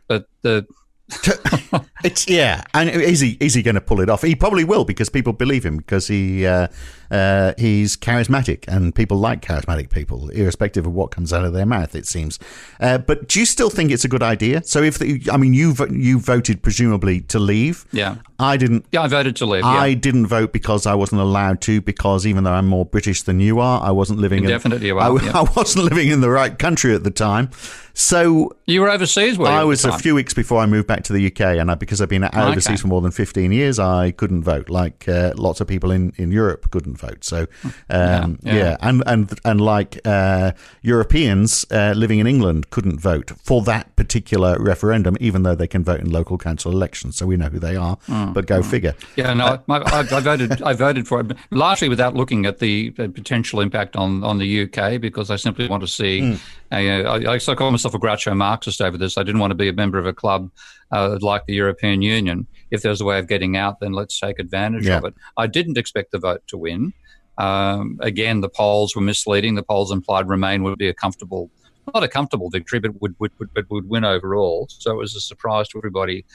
but 0.08 0.28
the 0.42 0.66
It's 2.04 2.28
yeah, 2.28 2.64
and 2.74 2.90
is 2.90 3.22
he 3.22 3.38
is 3.40 3.54
he 3.54 3.64
going 3.64 3.76
to 3.76 3.82
pull 3.82 4.02
it 4.02 4.10
off? 4.10 4.22
He 4.22 4.36
probably 4.36 4.64
will 4.64 4.86
because 4.86 5.10
people 5.10 5.34
believe 5.34 5.66
him 5.66 5.78
because 5.78 6.08
he 6.08 6.46
uh, 6.46 6.68
uh, 7.12 7.54
he's 7.58 7.96
charismatic 7.98 8.66
and 8.68 8.94
people 8.94 9.18
like 9.18 9.42
charismatic 9.42 9.90
people, 9.90 10.30
irrespective 10.30 10.86
of 10.86 10.94
what 10.94 11.12
comes 11.12 11.32
out 11.34 11.46
of 11.46 11.54
their 11.54 11.66
mouth. 11.66 11.96
It 11.96 12.06
seems. 12.08 12.40
Uh, 12.80 12.98
but 12.98 13.28
do 13.28 13.40
you 13.40 13.46
still 13.46 13.70
think 13.70 13.92
it's 13.92 14.06
a 14.06 14.08
good 14.08 14.24
idea? 14.24 14.64
So 14.64 14.82
if 14.84 15.00
the, 15.00 15.22
I 15.32 15.38
mean 15.38 15.54
you 15.54 15.74
vo- 15.74 15.88
you 15.92 16.20
voted 16.20 16.62
presumably 16.62 17.22
to 17.22 17.40
leave. 17.40 17.86
Yeah. 17.92 18.18
I 18.40 18.56
didn't. 18.58 18.86
yeah, 18.92 19.02
I 19.02 19.08
voted 19.08 19.36
to 19.38 19.46
leave. 19.48 19.64
Yeah. 19.64 19.70
I 19.70 19.94
didn't 19.96 20.28
vote 20.28 20.54
because 20.54 20.86
I 20.86 20.94
wasn't 20.94 21.22
allowed 21.22 21.62
to. 21.62 21.82
Because 21.82 22.26
even 22.28 22.44
though 22.44 22.52
I'm 22.54 22.68
more 22.68 22.86
British 22.86 23.24
than 23.24 23.40
you 23.40 23.60
are, 23.60 23.82
I 23.82 23.92
wasn't 23.92 24.20
living. 24.20 24.44
in, 24.44 24.50
Definitely 24.50 24.88
you 24.88 25.00
I, 25.00 25.10
are, 25.10 25.24
yeah. 25.24 25.32
I 25.36 25.42
wasn't 25.56 25.86
living 25.86 26.10
in 26.10 26.22
the 26.22 26.30
right 26.30 26.58
country 26.58 26.94
at 26.94 27.04
the 27.04 27.12
time. 27.12 27.50
So 27.94 28.56
you 28.68 28.82
were 28.82 28.92
overseas, 28.92 29.40
were 29.40 29.48
you? 29.48 29.52
I 29.52 29.64
was 29.64 29.84
a 29.84 29.98
few 29.98 30.14
weeks 30.14 30.32
before 30.36 30.60
I 30.62 30.68
moved 30.68 30.86
back 30.88 31.04
to 31.06 31.14
the 31.14 31.26
UK, 31.26 31.42
and 31.42 31.72
I, 31.72 31.76
because 31.76 32.00
I've 32.00 32.10
been 32.10 32.24
out 32.24 32.36
Okay. 32.36 32.44
overseas 32.52 32.82
for 32.82 32.88
more 32.88 33.02
than 33.02 33.10
15 33.10 33.52
years, 33.52 33.80
I 33.80 34.12
couldn't 34.12 34.44
vote. 34.44 34.70
Like 34.70 35.08
uh, 35.10 35.34
lots 35.36 35.62
of 35.62 35.68
people 35.68 35.90
in, 35.90 36.14
in 36.18 36.30
Europe 36.32 36.70
couldn't 36.70 36.97
vote. 36.98 37.24
So, 37.24 37.48
um, 37.90 38.40
yeah, 38.42 38.54
Yeah, 38.54 38.56
yeah. 38.56 38.78
and 38.82 39.04
and 39.06 39.40
and 39.46 39.62
like 39.62 40.00
uh, 40.06 40.52
Europeans 40.82 41.66
uh, 41.72 41.94
living 41.96 42.20
in 42.20 42.28
England 42.28 42.70
couldn't 42.70 43.00
vote 43.00 43.32
for 43.44 43.62
that 43.64 43.96
particular 43.96 44.58
referendum, 44.60 45.18
even 45.20 45.44
though 45.44 45.56
they 45.56 45.68
can 45.68 45.84
vote 45.84 46.00
in 46.00 46.10
local 46.12 46.38
council 46.38 46.72
elections. 46.72 47.18
So 47.18 47.26
we 47.26 47.38
know 47.38 47.50
who 47.50 47.60
they 47.60 47.76
are. 47.76 47.98
Mm, 48.08 48.34
but 48.34 48.46
go 48.48 48.62
figure. 48.64 48.96
Yeah, 49.16 49.34
no, 49.34 49.60
I, 49.70 49.78
I, 49.78 50.00
I 50.00 50.20
voted. 50.20 50.62
I 50.62 50.74
voted 50.74 51.08
for 51.08 51.22
it 51.22 51.38
largely 51.52 51.90
without 51.90 52.16
looking 52.16 52.46
at 52.46 52.60
the 52.60 52.94
uh, 53.00 53.08
potential 53.08 53.60
impact 53.62 53.96
on, 53.96 54.24
on 54.24 54.38
the 54.38 54.64
UK 54.64 55.00
because 55.00 55.30
I 55.30 55.36
simply 55.36 55.68
want 55.68 55.82
to 55.82 55.88
see. 55.88 56.38
Uh, 56.72 56.76
I, 56.76 57.34
I 57.34 57.38
so 57.38 57.56
call 57.56 57.72
myself 57.72 57.94
a 57.94 58.00
Groucho 58.00 58.36
Marxist 58.36 58.82
over 58.82 58.98
this. 58.98 59.18
I 59.18 59.24
didn't 59.24 59.40
want 59.40 59.52
to 59.52 59.56
be 59.56 59.70
a 59.70 59.74
member 59.74 59.98
of 59.98 60.06
a 60.06 60.14
club 60.14 60.52
uh, 60.92 61.18
like 61.22 61.46
the 61.46 61.54
European 61.54 62.02
Union. 62.02 62.48
If 62.72 62.82
there's 62.82 63.02
a 63.02 63.06
way 63.06 63.20
of 63.20 63.28
getting 63.28 63.56
out, 63.58 63.80
then 63.80 63.94
let's 63.94 64.20
take 64.20 64.40
advantage 64.40 64.86
Yeah. 64.86 64.98
of 64.98 65.06
it. 65.06 65.14
I 65.38 65.48
didn't 65.48 65.78
expect 65.78 66.12
the 66.12 66.20
vote 66.20 66.42
to 66.48 66.58
win. 66.58 66.94
Um, 67.38 67.98
again, 68.02 68.42
the 68.42 68.50
polls 68.50 68.96
were 68.96 69.02
misleading. 69.02 69.56
The 69.56 69.64
polls 69.64 69.92
implied 69.92 70.28
Remain 70.28 70.64
would 70.64 70.78
be 70.78 70.88
a 70.90 70.94
comfortable, 70.94 71.52
not 71.94 72.04
a 72.04 72.08
comfortable 72.08 72.50
victory, 72.50 72.80
but 72.80 73.00
would 73.02 73.16
would, 73.20 73.32
would, 73.40 73.54
but 73.54 73.70
would 73.70 73.88
win 73.88 74.04
overall. 74.04 74.68
So 74.70 74.92
it 74.92 74.98
was 74.98 75.16
a 75.16 75.20
surprise 75.20 75.68
to 75.70 75.78
everybody 75.78 76.26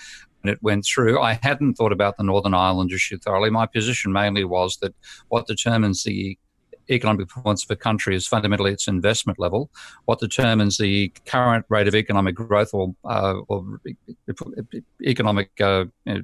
when 0.40 0.52
it 0.52 0.62
went 0.62 0.84
through. 0.84 1.20
I 1.20 1.38
hadn't 1.42 1.74
thought 1.74 1.92
about 1.92 2.16
the 2.16 2.22
Northern 2.24 2.54
Ireland 2.54 2.92
issue 2.92 3.18
thoroughly. 3.18 3.50
My 3.50 3.66
position 3.66 4.12
mainly 4.12 4.44
was 4.44 4.76
that 4.78 4.94
what 5.28 5.46
determines 5.46 6.04
the 6.04 6.38
economic 6.90 7.28
performance 7.28 7.64
of 7.64 7.70
a 7.70 7.76
country 7.76 8.16
is 8.16 8.26
fundamentally 8.26 8.72
its 8.72 8.88
investment 8.88 9.38
level. 9.38 9.70
What 10.04 10.20
determines 10.20 10.76
the 10.78 11.12
current 11.26 11.66
rate 11.68 11.88
of 11.88 11.94
economic 11.94 12.34
growth 12.34 12.70
or, 12.72 12.94
uh, 13.04 13.34
or 13.48 13.80
economic 15.04 15.50
uh, 15.60 15.84
you 16.04 16.14
know, 16.14 16.22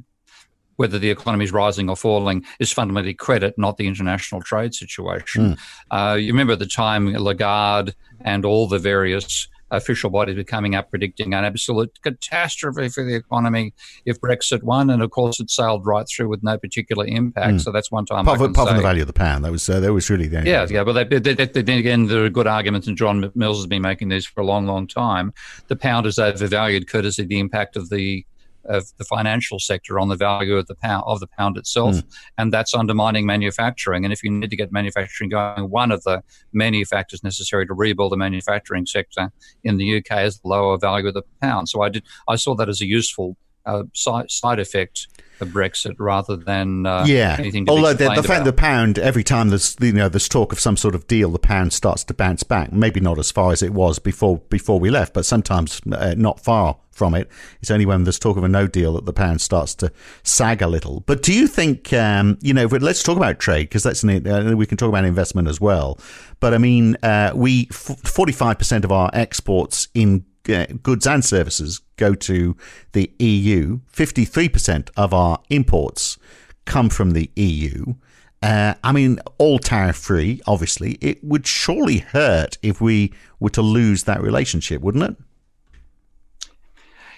whether 0.77 0.99
the 0.99 1.11
economy 1.11 1.45
is 1.45 1.53
rising 1.53 1.91
or 1.91 1.97
falling 1.97 2.45
is 2.61 2.73
fundamentally 2.73 3.15
credit, 3.15 3.55
not 3.59 3.77
the 3.77 3.87
international 3.87 4.41
trade 4.41 4.75
situation. 4.75 5.57
Uh, 5.91 6.17
you 6.19 6.33
remember 6.33 6.53
at 6.53 6.61
the 6.61 6.67
time 6.67 7.12
Lagarde 7.12 7.95
and 8.21 8.45
all 8.45 8.69
the 8.69 8.79
various 8.79 9.49
official 9.71 10.11
bodies 10.11 10.37
were 10.37 10.45
coming 10.45 10.75
up 10.75 10.91
predicting 10.91 11.35
an 11.35 11.45
absolute 11.45 11.99
catastrophe 12.03 12.89
for 12.89 13.05
the 13.05 13.15
economy 13.15 13.75
if 14.05 14.21
Brexit 14.21 14.63
won, 14.63 14.91
and 14.91 15.03
of 15.03 15.11
course 15.11 15.41
it 15.41 15.51
sailed 15.51 15.87
right 15.87 16.07
through 16.09 16.29
with 16.29 16.43
no 16.43 16.59
particular 16.59 17.07
impact. 17.07 17.61
So 17.61 17.73
that's 17.73 17.91
one 17.91 18.07
time. 18.07 18.21
Apart 18.21 18.39
from, 18.39 18.51
apart 18.51 18.69
from 18.69 18.77
the 18.77 18.83
value 18.83 19.03
of 19.03 19.07
the 19.07 19.13
pound, 19.13 19.45
that 19.45 19.53
was 19.53 19.69
uh, 19.69 19.81
that 19.81 19.93
was 19.93 20.09
really 20.11 20.29
the 20.29 20.43
yeah, 20.45 20.67
yeah, 20.69 20.85
but 20.85 20.93
they, 20.93 21.19
they, 21.19 21.35
they, 21.35 21.63
then 21.63 21.79
again, 21.79 22.07
there 22.07 22.25
are 22.25 22.29
good 22.29 22.47
arguments, 22.47 22.87
and 22.87 22.97
John 22.97 23.31
Mills 23.35 23.59
has 23.59 23.67
been 23.67 23.83
making 23.83 24.09
these 24.09 24.27
for 24.27 24.41
a 24.41 24.47
long, 24.47 24.67
long 24.67 24.87
time. 24.87 25.33
The 25.69 25.77
pound 25.77 26.07
is 26.07 26.19
overvalued, 26.19 26.89
courtesy 26.89 27.23
of 27.23 27.29
the 27.29 27.39
impact 27.39 27.77
of 27.77 27.91
the 27.91 28.25
of 28.65 28.87
the 28.99 29.05
financial 29.05 29.59
sector 29.59 29.99
on 29.99 30.09
the 30.09 30.17
value 30.17 30.57
of 30.57 30.67
the 30.67 30.75
pound 30.75 31.05
of 31.07 31.21
the 31.21 31.27
pound 31.27 31.57
itself, 31.57 31.97
hmm. 31.97 32.09
and 32.37 32.53
that's 32.53 32.75
undermining 32.75 33.27
manufacturing. 33.27 34.05
And 34.05 34.12
if 34.12 34.23
you 34.23 34.31
need 34.31 34.50
to 34.50 34.57
get 34.57 34.73
manufacturing 34.73 35.31
going, 35.31 35.71
one 35.71 35.91
of 35.91 36.03
the 36.05 36.23
many 36.53 36.85
factors 36.85 37.23
necessary 37.25 37.67
to 37.67 37.75
rebuild 37.75 38.12
the 38.12 38.17
manufacturing 38.17 38.87
sector 38.87 39.33
in 39.65 39.77
the 39.77 39.99
UK 39.99 40.25
is 40.25 40.41
the 40.41 40.49
lower 40.49 40.79
value 40.79 41.09
of 41.09 41.15
the 41.15 41.23
pound. 41.41 41.69
So 41.69 41.83
I 41.83 41.88
did, 41.88 42.05
I 42.29 42.37
saw 42.37 42.55
that 42.57 42.69
as 42.69 42.81
a 42.81 42.87
useful 42.87 43.37
uh, 43.69 43.85
side, 43.95 44.31
side 44.31 44.59
effect 44.59 45.07
of 45.41 45.49
Brexit 45.49 45.95
rather 45.99 46.37
than 46.37 46.87
uh, 46.87 47.05
yeah. 47.07 47.37
anything. 47.39 47.67
To 47.67 47.73
Although 47.73 47.95
the, 47.95 48.09
the 48.15 48.23
fact 48.23 48.45
the 48.45 48.53
pound 48.53 48.99
every 48.99 49.25
time 49.25 49.51
there's 49.51 49.77
you 49.81 49.93
know 49.93 50.09
there's 50.09 50.29
talk 50.29 50.53
of 50.53 50.61
some 50.61 50.77
sort 50.77 50.95
of 50.95 51.07
deal, 51.07 51.31
the 51.31 51.39
pound 51.39 51.73
starts 51.73 52.05
to 52.05 52.15
bounce 52.15 52.43
back. 52.43 52.73
Maybe 52.73 53.01
not 53.01 53.19
as 53.19 53.31
far 53.31 53.53
as 53.53 53.63
it 53.63 53.73
was 53.73 53.99
before 53.99 54.39
before 54.49 54.81
we 54.81 54.91
left, 54.91 55.15
but 55.15 55.25
sometimes 55.25 55.81
uh, 55.93 56.15
not 56.17 56.41
far 56.41 56.79
from 56.91 57.15
it. 57.15 57.31
It's 57.61 57.71
only 57.71 57.87
when 57.87 58.05
there's 58.05 58.19
talk 58.19 58.37
of 58.37 58.45
a 58.45 58.49
no 58.49 58.67
deal 58.67 58.95
that 58.95 59.07
the 59.07 59.13
pound 59.13 59.41
starts 59.41 59.75
to 59.77 59.93
sag 60.25 60.61
a 60.61 60.67
little. 60.67 61.01
But 61.01 61.23
do 61.23 61.33
you 61.33 61.47
think 61.47 61.93
um, 61.93 62.39
you 62.41 62.53
know? 62.53 62.67
Let's 62.67 63.03
talk 63.03 63.17
about 63.17 63.39
trade 63.39 63.65
because 63.65 63.85
that's 63.85 64.03
an, 64.03 64.27
uh, 64.27 64.57
we 64.57 64.67
can 64.67 64.77
talk 64.77 64.89
about 64.89 65.05
investment 65.05 65.49
as 65.49 65.61
well. 65.61 65.99
But 66.41 66.55
I 66.55 66.59
mean, 66.59 66.97
uh, 67.03 67.33
we 67.35 67.67
forty 67.67 68.33
five 68.33 68.59
percent 68.59 68.85
of 68.85 68.93
our 68.93 69.11
exports 69.13 69.89
in 69.95 70.25
uh, 70.49 70.67
goods 70.83 71.07
and 71.07 71.25
services 71.25 71.81
go 71.97 72.14
to 72.14 72.57
the 72.93 73.11
EU. 73.19 73.81
53% 73.93 74.90
of 74.97 75.12
our 75.12 75.40
imports 75.50 76.19
come 76.64 76.88
from 76.88 77.12
the 77.12 77.31
EU. 77.37 77.95
Uh, 78.43 78.75
I 78.85 78.93
mean, 78.93 79.19
all 79.38 79.59
tariff 79.59 79.97
free, 79.97 80.40
obviously. 80.47 80.93
It 81.00 81.23
would 81.25 81.47
surely 81.47 81.99
hurt 81.99 82.57
if 82.62 82.81
we 82.81 83.12
were 83.40 83.50
to 83.50 83.62
lose 83.62 84.05
that 84.05 84.23
relationship, 84.23 84.81
wouldn't 84.81 85.05
it? 85.05 85.17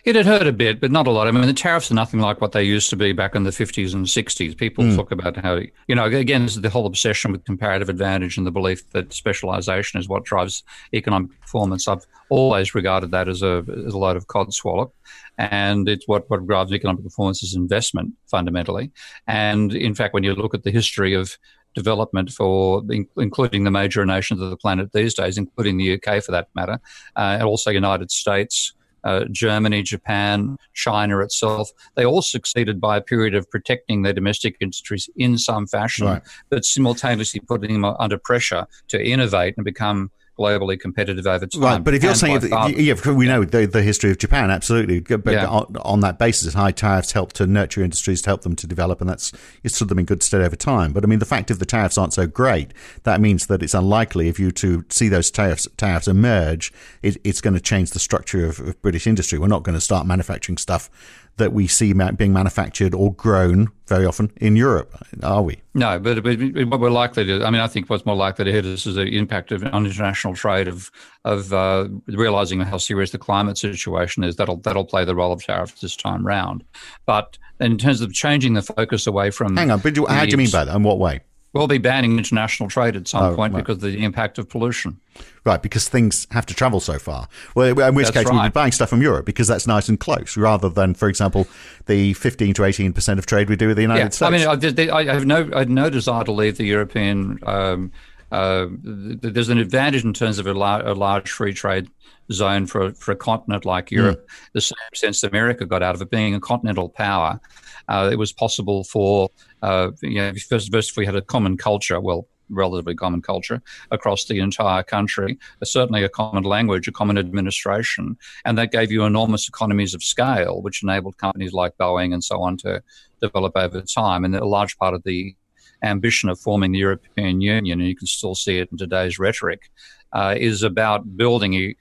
It 0.05 0.17
had 0.17 0.27
hurt 0.27 0.47
a 0.47 0.53
bit, 0.53 0.81
but 0.81 0.91
not 0.91 1.07
a 1.07 1.11
lot. 1.11 1.29
I 1.29 1.31
mean, 1.31 1.47
the 1.47 1.53
tariffs 1.53 1.91
are 1.91 1.95
nothing 1.95 2.21
like 2.21 2.41
what 2.41 2.53
they 2.53 2.63
used 2.63 2.91
to 2.91 2.97
be 2.97 3.13
back 3.13 3.35
in 3.35 3.45
the 3.45 3.51
50s 3.51 3.93
and 3.93 4.07
60s. 4.07 4.57
People 4.57 4.97
talk 4.97 5.11
about 5.11 5.37
how, 5.37 5.61
you 5.89 5.95
know, 5.95 6.05
again, 6.05 6.45
this 6.45 6.57
is 6.57 6.63
the 6.63 6.71
whole 6.71 6.87
obsession 6.87 7.33
with 7.33 7.45
comparative 7.45 7.89
advantage 7.89 8.39
and 8.39 8.47
the 8.47 8.51
belief 8.51 8.89
that 8.91 9.13
specialization 9.13 10.01
is 10.01 10.09
what 10.09 10.25
drives 10.25 10.63
economic 10.95 11.39
performance. 11.41 11.87
I've 11.87 12.07
always 12.31 12.75
regarded 12.75 13.11
that 13.11 13.29
as 13.29 13.43
a, 13.43 13.65
as 13.87 13.93
a 13.93 13.99
load 13.99 14.17
of 14.17 14.27
codswallop. 14.27 14.91
And 15.37 15.89
it's 15.89 16.09
what, 16.09 16.29
what 16.31 16.47
drives 16.47 16.73
economic 16.73 17.05
performance 17.05 17.43
is 17.43 17.55
investment, 17.55 18.15
fundamentally. 18.27 18.91
And 19.27 19.75
in 19.75 19.95
fact, 19.95 20.15
when 20.15 20.25
you 20.25 20.35
look 20.35 20.55
at 20.55 20.65
the 20.65 20.71
history 20.71 21.15
of 21.15 21.37
development 21.75 22.31
for 22.31 22.83
including 23.17 23.65
the 23.65 23.71
major 23.71 24.05
nations 24.05 24.41
of 24.41 24.51
the 24.51 24.57
planet 24.57 24.93
these 24.93 25.15
days, 25.15 25.39
including 25.39 25.77
the 25.77 25.95
UK 25.95 26.23
for 26.23 26.33
that 26.33 26.49
matter, 26.55 26.81
uh, 27.17 27.37
and 27.39 27.43
also 27.45 27.71
United 27.71 28.11
States. 28.11 28.73
Uh, 29.05 29.25
Germany, 29.31 29.83
Japan, 29.83 30.57
China 30.75 31.21
itself, 31.21 31.71
they 31.95 32.05
all 32.05 32.23
succeeded 32.23 32.81
by 32.81 32.97
a 32.97 33.01
period 33.01 33.35
of 33.35 33.51
protecting 33.51 34.03
their 34.03 34.13
domestic 34.13 34.57
industries 34.61 35.09
in 35.17 35.39
some 35.39 35.67
fashion, 35.67 36.07
right. 36.07 36.23
but 36.49 36.65
simultaneously 36.65 37.41
putting 37.41 37.81
them 37.81 37.85
under 37.85 38.19
pressure 38.19 38.67
to 38.89 39.03
innovate 39.03 39.55
and 39.57 39.65
become 39.65 40.11
globally 40.41 40.81
competitive 40.81 41.27
over 41.27 41.47
time. 41.47 41.61
Right, 41.61 41.85
but 41.85 41.95
if 41.95 42.03
you're 42.03 42.15
saying, 42.15 42.41
that, 42.41 42.75
yeah, 42.77 43.13
we 43.13 43.27
know 43.27 43.45
the, 43.45 43.67
the 43.67 43.83
history 43.83 44.11
of 44.11 44.19
Japan, 44.19 44.51
absolutely. 44.51 45.01
But 45.01 45.33
yeah. 45.33 45.47
on, 45.47 45.77
on, 45.83 46.01
that 46.01 46.19
basis, 46.19 46.55
high 46.55 46.73
tariffs 46.73 47.13
help 47.13 47.33
to 47.35 47.47
nurture 47.47 47.83
industries, 47.83 48.23
to 48.23 48.31
help 48.31 48.43
them 48.43 48.57
to 48.57 48.67
develop, 48.67 49.01
and 49.01 49.11
that's 49.11 49.33
it's 49.63 49.75
stood 49.75 49.89
them 49.89 49.99
in 49.99 50.07
good 50.07 50.23
stead 50.23 50.41
over 50.41 50.57
time. 50.57 50.93
But 50.93 51.05
I 51.05 51.07
mean, 51.07 51.19
the 51.19 51.27
fact 51.27 51.51
if 51.51 51.59
the 51.59 51.67
tariffs 51.67 51.99
aren't 51.99 52.15
so 52.15 52.27
great, 52.27 52.73
that 53.03 53.21
means 53.21 53.47
that 53.49 53.63
it's 53.63 53.75
unlikely 53.75 54.29
if 54.29 54.41
you 54.41 54.51
to 54.53 54.85
see 54.89 55.09
those 55.09 55.31
tariffs 55.31 55.69
tariffs 55.77 56.09
emerge, 56.09 56.73
it, 57.03 57.19
it's 57.23 57.41
going 57.41 57.55
to 57.55 57.61
change 57.61 57.91
the 57.91 57.99
structure 57.99 58.47
of, 58.47 58.59
of 58.61 58.81
British 58.81 59.07
industry. 59.07 59.39
We're 59.39 59.49
not 59.49 59.63
going 59.63 59.77
to 59.77 59.81
start 59.81 60.07
manufacturing 60.07 60.57
stuff 60.57 60.91
that 61.37 61.53
we 61.53 61.67
see 61.67 61.93
being 61.93 62.33
manufactured 62.33 62.95
or 62.95 63.15
grown 63.15 63.69
very 63.87 64.05
often 64.05 64.31
in 64.37 64.57
Europe, 64.57 64.95
are 65.23 65.43
we? 65.43 65.61
No, 65.75 65.99
but, 65.99 66.23
but 66.23 66.39
what 66.39 66.81
we're 66.81 66.91
likely 66.91 67.25
to, 67.25 67.45
I 67.45 67.51
mean, 67.51 67.61
I 67.61 67.67
think 67.67 67.89
what's 67.89 68.07
more 68.07 68.15
likely 68.15 68.45
to 68.45 68.53
hit 68.53 68.65
us 68.67 68.87
is 68.87 68.95
the 68.95 69.07
impact 69.07 69.51
of 69.51 69.65
on 69.65 69.87
international 69.87 70.35
trade 70.35 70.69
of 70.69 70.91
of 71.25 71.53
uh, 71.53 71.89
realizing 72.07 72.61
how 72.61 72.77
serious 72.77 73.11
the 73.11 73.19
climate 73.19 73.59
situation 73.59 74.23
is. 74.23 74.37
That'll 74.37 74.59
that'll 74.59 74.85
play 74.85 75.05
the 75.05 75.15
role 75.15 75.33
of 75.33 75.43
tariffs 75.43 75.81
this 75.81 75.97
time 75.97 76.27
round. 76.27 76.65
But 77.07 77.39
in 77.59 77.79
terms 77.79 78.01
of 78.01 78.13
changing 78.13 78.55
the 78.55 78.63
focus 78.63 79.07
away 79.07 79.31
from, 79.31 79.57
hang 79.57 79.71
on, 79.71 79.81
but 79.81 79.97
how 80.09 80.25
do 80.25 80.31
you 80.31 80.37
mean 80.37 80.51
by 80.51 80.65
that? 80.65 80.77
In 80.77 80.83
what 80.83 80.99
way? 80.99 81.21
We'll 81.53 81.67
be 81.67 81.79
banning 81.79 82.17
international 82.17 82.69
trade 82.69 82.95
at 82.95 83.09
some 83.09 83.25
oh, 83.25 83.35
point 83.35 83.53
right. 83.53 83.61
because 83.65 83.83
of 83.83 83.93
the 83.93 84.05
impact 84.05 84.39
of 84.39 84.49
pollution. 84.49 85.01
Right, 85.45 85.61
because 85.61 85.89
things 85.89 86.29
have 86.31 86.47
to 86.47 86.55
travel 86.55 86.79
so 86.79 86.99
far. 86.99 87.27
Well, 87.57 87.67
in 87.81 87.95
which 87.95 88.07
that's 88.07 88.17
case 88.17 88.27
right. 88.27 88.35
we'll 88.35 88.43
be 88.45 88.51
buying 88.51 88.71
stuff 88.71 88.91
from 88.91 89.03
Europe 89.03 89.27
because 89.27 89.49
that's 89.49 89.67
nice 89.67 89.89
and 89.89 89.99
close, 89.99 90.37
rather 90.37 90.69
than, 90.69 90.95
for 90.95 91.09
example, 91.09 91.49
the 91.87 92.13
15 92.15 92.55
to 92.55 92.65
18 92.65 92.93
percent 92.93 93.19
of 93.19 93.27
trade 93.27 93.49
we 93.49 93.57
do 93.57 93.67
with 93.67 93.77
the 93.77 93.83
United 93.83 94.01
yeah. 94.01 94.09
States. 94.11 94.23
I 94.23 94.31
mean, 94.31 94.91
I, 94.91 95.13
have 95.13 95.27
no, 95.27 95.51
I 95.53 95.61
have 95.61 95.69
no 95.69 95.91
desire 95.91 96.25
to 96.25 96.33
leave 96.33 96.57
the 96.57 96.67
European. 96.67 97.41
Um, 97.45 97.91
uh, 98.31 98.67
there's 98.83 99.49
an 99.49 99.59
advantage 99.59 100.05
in 100.05 100.13
terms 100.13 100.39
of 100.39 100.47
a, 100.47 100.55
lar- 100.55 100.87
a 100.87 100.95
large 100.95 101.31
free 101.31 101.53
trade 101.53 101.89
zone 102.33 102.67
for 102.67 102.93
for 102.93 103.13
a 103.13 103.17
continent 103.17 103.65
like 103.65 103.91
Europe. 103.91 104.27
Mm. 104.27 104.51
The 104.55 104.61
same 104.61 104.77
sense 104.95 105.23
America 105.23 105.67
got 105.67 105.83
out 105.83 105.95
of 105.95 106.03
it, 106.03 106.11
being 106.11 106.35
a 106.35 106.41
continental 106.41 106.89
power. 106.89 107.41
Uh, 107.89 108.09
it 108.13 108.17
was 108.17 108.33
possible 108.33 108.85
for 108.85 109.31
uh, 109.63 109.91
you 110.03 110.15
know, 110.15 110.33
first, 110.49 110.73
first, 110.73 110.91
if 110.91 110.97
we 110.97 111.07
had 111.07 111.17
a 111.17 111.23
common 111.23 111.57
culture, 111.57 112.01
well, 112.01 112.27
relatively 112.51 112.95
common 112.95 113.23
culture 113.23 113.63
across 113.91 114.25
the 114.25 114.41
entire 114.41 114.83
country, 114.83 115.39
certainly 115.63 116.03
a 116.03 116.09
common 116.09 116.45
language, 116.45 116.89
a 116.89 116.93
common 116.93 117.17
administration, 117.19 118.17
and 118.45 118.59
that 118.59 118.73
gave 118.73 118.91
you 118.91 119.05
enormous 119.05 119.49
economies 119.49 119.95
of 119.95 120.03
scale, 120.03 120.61
which 120.63 120.83
enabled 120.83 121.17
companies 121.19 121.53
like 121.53 121.77
Boeing 121.79 122.13
and 122.13 122.23
so 122.23 122.43
on 122.43 122.57
to 122.59 122.83
develop 123.21 123.53
over 123.57 123.81
time. 123.83 124.25
And 124.25 124.35
a 124.35 124.45
large 124.45 124.77
part 124.79 124.95
of 124.95 125.03
the 125.05 125.35
ambition 125.83 126.29
of 126.29 126.39
forming 126.39 126.73
the 126.73 126.79
European 126.79 127.41
Union, 127.41 127.81
and 127.81 127.89
you 127.89 127.97
can 127.97 128.07
still 128.07 128.35
see 128.35 128.59
it 128.59 128.69
in 128.71 128.79
today's 128.79 129.19
rhetoric, 129.19 129.71
uh, 130.13 130.35
is 130.37 130.63
about 130.63 131.17
building 131.17 131.55
a, 131.55 131.77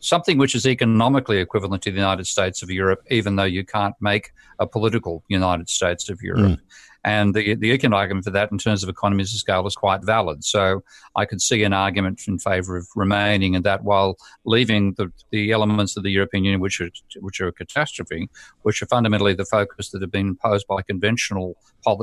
something 0.00 0.38
which 0.38 0.54
is 0.54 0.66
economically 0.66 1.38
equivalent 1.38 1.82
to 1.82 1.90
the 1.90 1.96
United 1.96 2.26
States 2.26 2.62
of 2.62 2.70
Europe, 2.70 3.02
even 3.10 3.36
though 3.36 3.44
you 3.44 3.64
can't 3.64 3.94
make 4.00 4.32
a 4.58 4.66
political 4.66 5.22
United 5.28 5.68
States 5.68 6.08
of 6.08 6.20
Europe. 6.22 6.52
Mm. 6.52 6.60
And 7.04 7.34
the, 7.34 7.54
the 7.54 7.72
economic 7.72 8.02
argument 8.02 8.24
for 8.24 8.30
that 8.30 8.52
in 8.52 8.58
terms 8.58 8.82
of 8.82 8.88
economies 8.88 9.34
of 9.34 9.40
scale 9.40 9.66
is 9.66 9.74
quite 9.74 10.04
valid. 10.04 10.44
So 10.44 10.84
I 11.16 11.24
could 11.24 11.40
see 11.40 11.64
an 11.64 11.72
argument 11.72 12.22
in 12.28 12.38
favour 12.38 12.76
of 12.76 12.86
remaining 12.94 13.54
in 13.54 13.62
that 13.62 13.82
while 13.82 14.16
leaving 14.44 14.94
the, 14.94 15.10
the 15.30 15.50
elements 15.50 15.96
of 15.96 16.04
the 16.04 16.10
European 16.10 16.44
Union 16.44 16.60
which 16.60 16.80
are, 16.80 16.90
which 17.20 17.40
are 17.40 17.48
a 17.48 17.52
catastrophe, 17.52 18.28
which 18.62 18.82
are 18.82 18.86
fundamentally 18.86 19.34
the 19.34 19.44
focus 19.44 19.90
that 19.90 20.00
have 20.00 20.12
been 20.12 20.28
imposed 20.28 20.66
by 20.68 20.82
conventional 20.82 21.56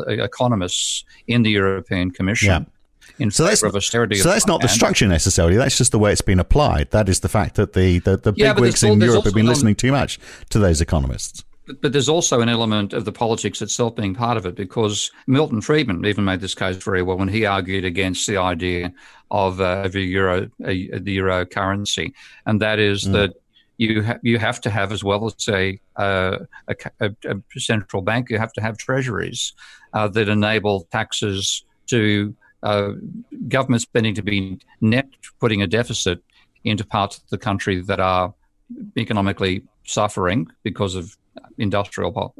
economists 0.07 1.05
in 1.27 1.43
the 1.43 1.51
European 1.51 2.11
Commission. 2.11 2.47
Yeah 2.47 2.63
in 3.17 3.31
so 3.31 3.43
that's, 3.43 3.63
of 3.63 3.75
austerity. 3.75 4.15
So 4.15 4.29
that's 4.29 4.45
not 4.45 4.61
the 4.61 4.67
structure 4.67 5.07
necessarily. 5.07 5.57
That's 5.57 5.77
just 5.77 5.91
the 5.91 5.99
way 5.99 6.11
it's 6.11 6.21
been 6.21 6.39
applied. 6.39 6.91
That 6.91 7.09
is 7.09 7.21
the 7.21 7.29
fact 7.29 7.55
that 7.55 7.73
the 7.73 7.99
the, 7.99 8.17
the 8.17 8.33
yeah, 8.35 8.53
big 8.53 8.61
wigs 8.61 8.83
in 8.83 9.01
Europe 9.01 9.25
have 9.25 9.33
been 9.33 9.47
listening 9.47 9.75
too 9.75 9.91
much 9.91 10.19
to 10.49 10.59
those 10.59 10.79
economists. 10.79 11.43
But, 11.69 11.81
but, 11.81 11.93
there's 11.93 12.09
also 12.09 12.41
an 12.41 12.49
element 12.49 12.93
of 12.93 13.05
the 13.05 13.11
politics 13.11 13.61
itself 13.61 13.95
being 13.95 14.15
part 14.15 14.37
of 14.37 14.45
it 14.47 14.55
because 14.55 15.11
Milton 15.27 15.61
Friedman 15.61 16.03
even 16.03 16.25
made 16.25 16.41
this 16.41 16.55
case 16.55 16.77
very 16.77 17.03
well 17.03 17.19
when 17.19 17.27
he 17.27 17.45
argued 17.45 17.85
against 17.85 18.25
the 18.25 18.37
idea 18.37 18.91
of, 19.29 19.61
uh, 19.61 19.83
of 19.85 19.93
a 19.93 19.99
euro, 19.99 20.49
a, 20.65 20.97
the 20.97 21.11
euro 21.11 21.45
currency, 21.45 22.15
and 22.47 22.59
that 22.59 22.79
is 22.79 23.03
mm. 23.03 23.11
that 23.11 23.33
you 23.77 24.01
ha- 24.01 24.17
you 24.23 24.39
have 24.39 24.59
to 24.61 24.71
have 24.71 24.91
as 24.91 25.03
well 25.03 25.27
as 25.27 25.35
say 25.37 25.79
uh, 25.97 26.39
a, 26.67 26.75
a, 27.01 27.11
a, 27.25 27.59
central 27.59 28.01
bank, 28.01 28.31
you 28.31 28.39
have 28.39 28.53
to 28.53 28.61
have 28.61 28.75
treasuries 28.79 29.53
uh, 29.93 30.07
that 30.07 30.27
enable 30.27 30.87
taxes 30.91 31.63
to 31.85 32.35
uh, 32.63 32.93
government 33.47 33.83
spending 33.83 34.15
to 34.15 34.23
be 34.23 34.57
net 34.81 35.07
putting 35.39 35.61
a 35.61 35.67
deficit 35.67 36.23
into 36.63 36.83
parts 36.83 37.19
of 37.19 37.29
the 37.29 37.37
country 37.37 37.79
that 37.79 37.99
are 37.99 38.33
economically 38.97 39.61
suffering 39.85 40.47
because 40.63 40.95
of 40.95 41.15
industrial 41.59 42.33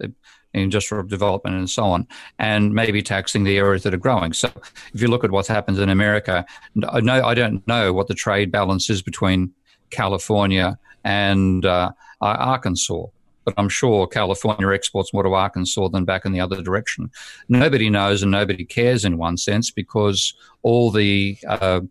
industrial 0.54 1.06
development 1.06 1.56
and 1.56 1.70
so 1.70 1.86
on, 1.86 2.08
and 2.40 2.74
maybe 2.74 3.02
taxing 3.04 3.44
the 3.44 3.58
areas 3.58 3.84
that 3.84 3.94
are 3.94 3.98
growing. 3.98 4.34
So, 4.34 4.52
if 4.94 5.02
you 5.02 5.08
look 5.08 5.24
at 5.24 5.32
what's 5.32 5.48
happened 5.48 5.78
in 5.78 5.90
America, 5.90 6.46
no, 6.76 6.90
I 6.90 7.34
don't 7.34 7.66
know 7.68 7.94
what 7.94 8.08
the 8.08 8.16
trade 8.16 8.52
balance 8.52 8.90
is 8.90 9.02
between 9.02 9.54
California 9.92 10.80
and 11.04 11.66
uh, 11.66 11.92
Arkansas 12.22 13.06
but 13.46 13.54
I'm 13.58 13.70
sure 13.70 14.06
California 14.06 14.70
exports 14.70 15.12
more 15.12 15.24
to 15.24 15.34
Arkansas 15.34 15.88
than 15.88 16.06
back 16.06 16.24
in 16.26 16.34
the 16.34 16.40
other 16.40 16.62
direction. 16.62 17.10
Nobody 17.48 17.90
knows 17.90 18.22
and 18.22 18.32
nobody 18.32 18.64
cares 18.64 19.06
in 19.06 19.18
one 19.18 19.38
sense 19.38 19.72
because 19.72 20.36
all 20.62 20.92
the 20.92 21.36
uh, 21.48 21.82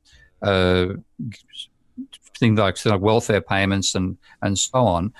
uh, 0.43 0.87
things 2.39 2.59
like, 2.61 2.85
like 2.85 3.01
welfare 3.01 3.41
payments 3.41 3.97
and, 3.97 4.17
and 4.43 4.57
so 4.57 4.79
on 4.79 5.13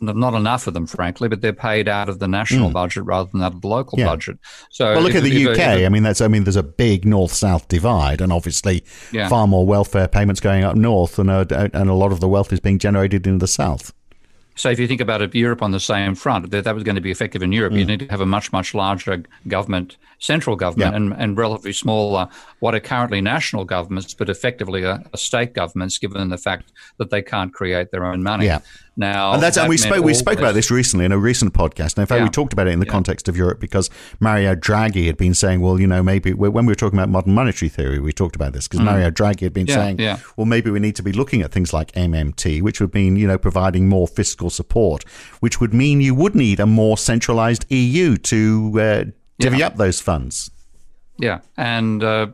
not 0.00 0.34
enough 0.34 0.66
of 0.66 0.74
them, 0.74 0.86
frankly, 0.86 1.28
but 1.28 1.40
they're 1.40 1.52
paid 1.52 1.88
out 1.88 2.08
of 2.08 2.18
the 2.18 2.28
national 2.28 2.70
mm. 2.70 2.74
budget 2.74 3.04
rather 3.04 3.30
than 3.30 3.42
out 3.42 3.54
of 3.54 3.60
the 3.60 3.68
local 3.68 3.98
yeah. 3.98 4.06
budget. 4.06 4.38
So, 4.70 4.94
well, 4.94 5.02
look 5.02 5.14
if, 5.14 5.18
at 5.18 5.22
the 5.24 5.48
UK. 5.48 5.84
I 5.84 5.88
mean, 5.88 6.02
that's 6.02 6.20
I 6.20 6.28
mean, 6.28 6.44
there's 6.44 6.56
a 6.56 6.62
big 6.62 7.04
north-south 7.04 7.68
divide, 7.68 8.20
and 8.20 8.32
obviously, 8.32 8.84
yeah. 9.12 9.28
far 9.28 9.46
more 9.46 9.66
welfare 9.66 10.08
payments 10.08 10.40
going 10.40 10.64
up 10.64 10.76
north, 10.76 11.18
and 11.18 11.30
a, 11.30 11.70
and 11.72 11.90
a 11.90 11.94
lot 11.94 12.12
of 12.12 12.20
the 12.20 12.28
wealth 12.28 12.52
is 12.52 12.60
being 12.60 12.78
generated 12.78 13.26
in 13.26 13.38
the 13.38 13.48
south. 13.48 13.92
So 14.56 14.70
if 14.70 14.78
you 14.78 14.88
think 14.88 15.02
about 15.02 15.20
it, 15.20 15.34
Europe 15.34 15.62
on 15.62 15.70
the 15.70 15.80
same 15.80 16.14
front, 16.14 16.50
that, 16.50 16.64
that 16.64 16.74
was 16.74 16.82
going 16.82 16.94
to 16.94 17.02
be 17.02 17.10
effective 17.10 17.42
in 17.42 17.52
Europe. 17.52 17.74
Mm. 17.74 17.78
You 17.78 17.84
need 17.84 18.00
to 18.00 18.06
have 18.06 18.22
a 18.22 18.26
much, 18.26 18.52
much 18.52 18.74
larger 18.74 19.22
government, 19.46 19.98
central 20.18 20.56
government, 20.56 20.92
yeah. 20.92 20.96
and, 20.96 21.12
and 21.12 21.36
relatively 21.36 21.74
smaller, 21.74 22.28
what 22.60 22.74
are 22.74 22.80
currently 22.80 23.20
national 23.20 23.66
governments, 23.66 24.14
but 24.14 24.30
effectively 24.30 24.82
a, 24.82 25.02
a 25.12 25.18
state 25.18 25.52
governments, 25.52 25.98
given 25.98 26.30
the 26.30 26.38
fact 26.38 26.72
that 26.96 27.10
they 27.10 27.20
can't 27.20 27.52
create 27.52 27.90
their 27.90 28.06
own 28.06 28.22
money. 28.22 28.46
Yeah. 28.46 28.60
Now, 28.98 29.34
and 29.34 29.42
that's 29.42 29.56
that 29.56 29.62
and 29.62 29.68
we 29.68 29.76
spoke 29.76 30.02
we 30.02 30.14
spoke 30.14 30.38
about 30.38 30.54
this 30.54 30.70
recently 30.70 31.04
in 31.04 31.12
a 31.12 31.18
recent 31.18 31.52
podcast. 31.52 31.96
And 31.96 31.98
in 31.98 32.06
fact, 32.06 32.20
yeah. 32.20 32.24
we 32.24 32.30
talked 32.30 32.54
about 32.54 32.66
it 32.66 32.70
in 32.70 32.80
the 32.80 32.86
yeah. 32.86 32.92
context 32.92 33.28
of 33.28 33.36
Europe 33.36 33.60
because 33.60 33.90
Mario 34.20 34.54
Draghi 34.54 35.06
had 35.06 35.18
been 35.18 35.34
saying, 35.34 35.60
well, 35.60 35.78
you 35.78 35.86
know, 35.86 36.02
maybe 36.02 36.32
when 36.32 36.64
we 36.64 36.70
were 36.70 36.76
talking 36.76 36.98
about 36.98 37.10
modern 37.10 37.34
monetary 37.34 37.68
theory, 37.68 37.98
we 37.98 38.14
talked 38.14 38.34
about 38.34 38.54
this 38.54 38.66
because 38.66 38.80
mm. 38.80 38.86
Mario 38.86 39.10
Draghi 39.10 39.40
had 39.40 39.52
been 39.52 39.66
yeah, 39.66 39.74
saying, 39.74 40.18
well, 40.36 40.46
maybe 40.46 40.70
we 40.70 40.80
need 40.80 40.96
to 40.96 41.02
be 41.02 41.12
looking 41.12 41.42
at 41.42 41.52
things 41.52 41.74
like 41.74 41.92
MMT, 41.92 42.62
which 42.62 42.80
would 42.80 42.94
mean 42.94 43.16
you 43.16 43.26
know 43.26 43.36
providing 43.36 43.86
more 43.86 44.08
fiscal 44.08 44.48
support, 44.48 45.06
which 45.40 45.60
would 45.60 45.74
mean 45.74 46.00
you 46.00 46.14
would 46.14 46.34
need 46.34 46.58
a 46.58 46.66
more 46.66 46.96
centralized 46.96 47.66
EU 47.68 48.16
to 48.16 48.80
uh, 48.80 49.04
divvy 49.38 49.62
up 49.62 49.76
those 49.76 50.00
funds. 50.00 50.50
Yeah, 51.18 51.40
and. 51.58 52.02
Uh, 52.02 52.28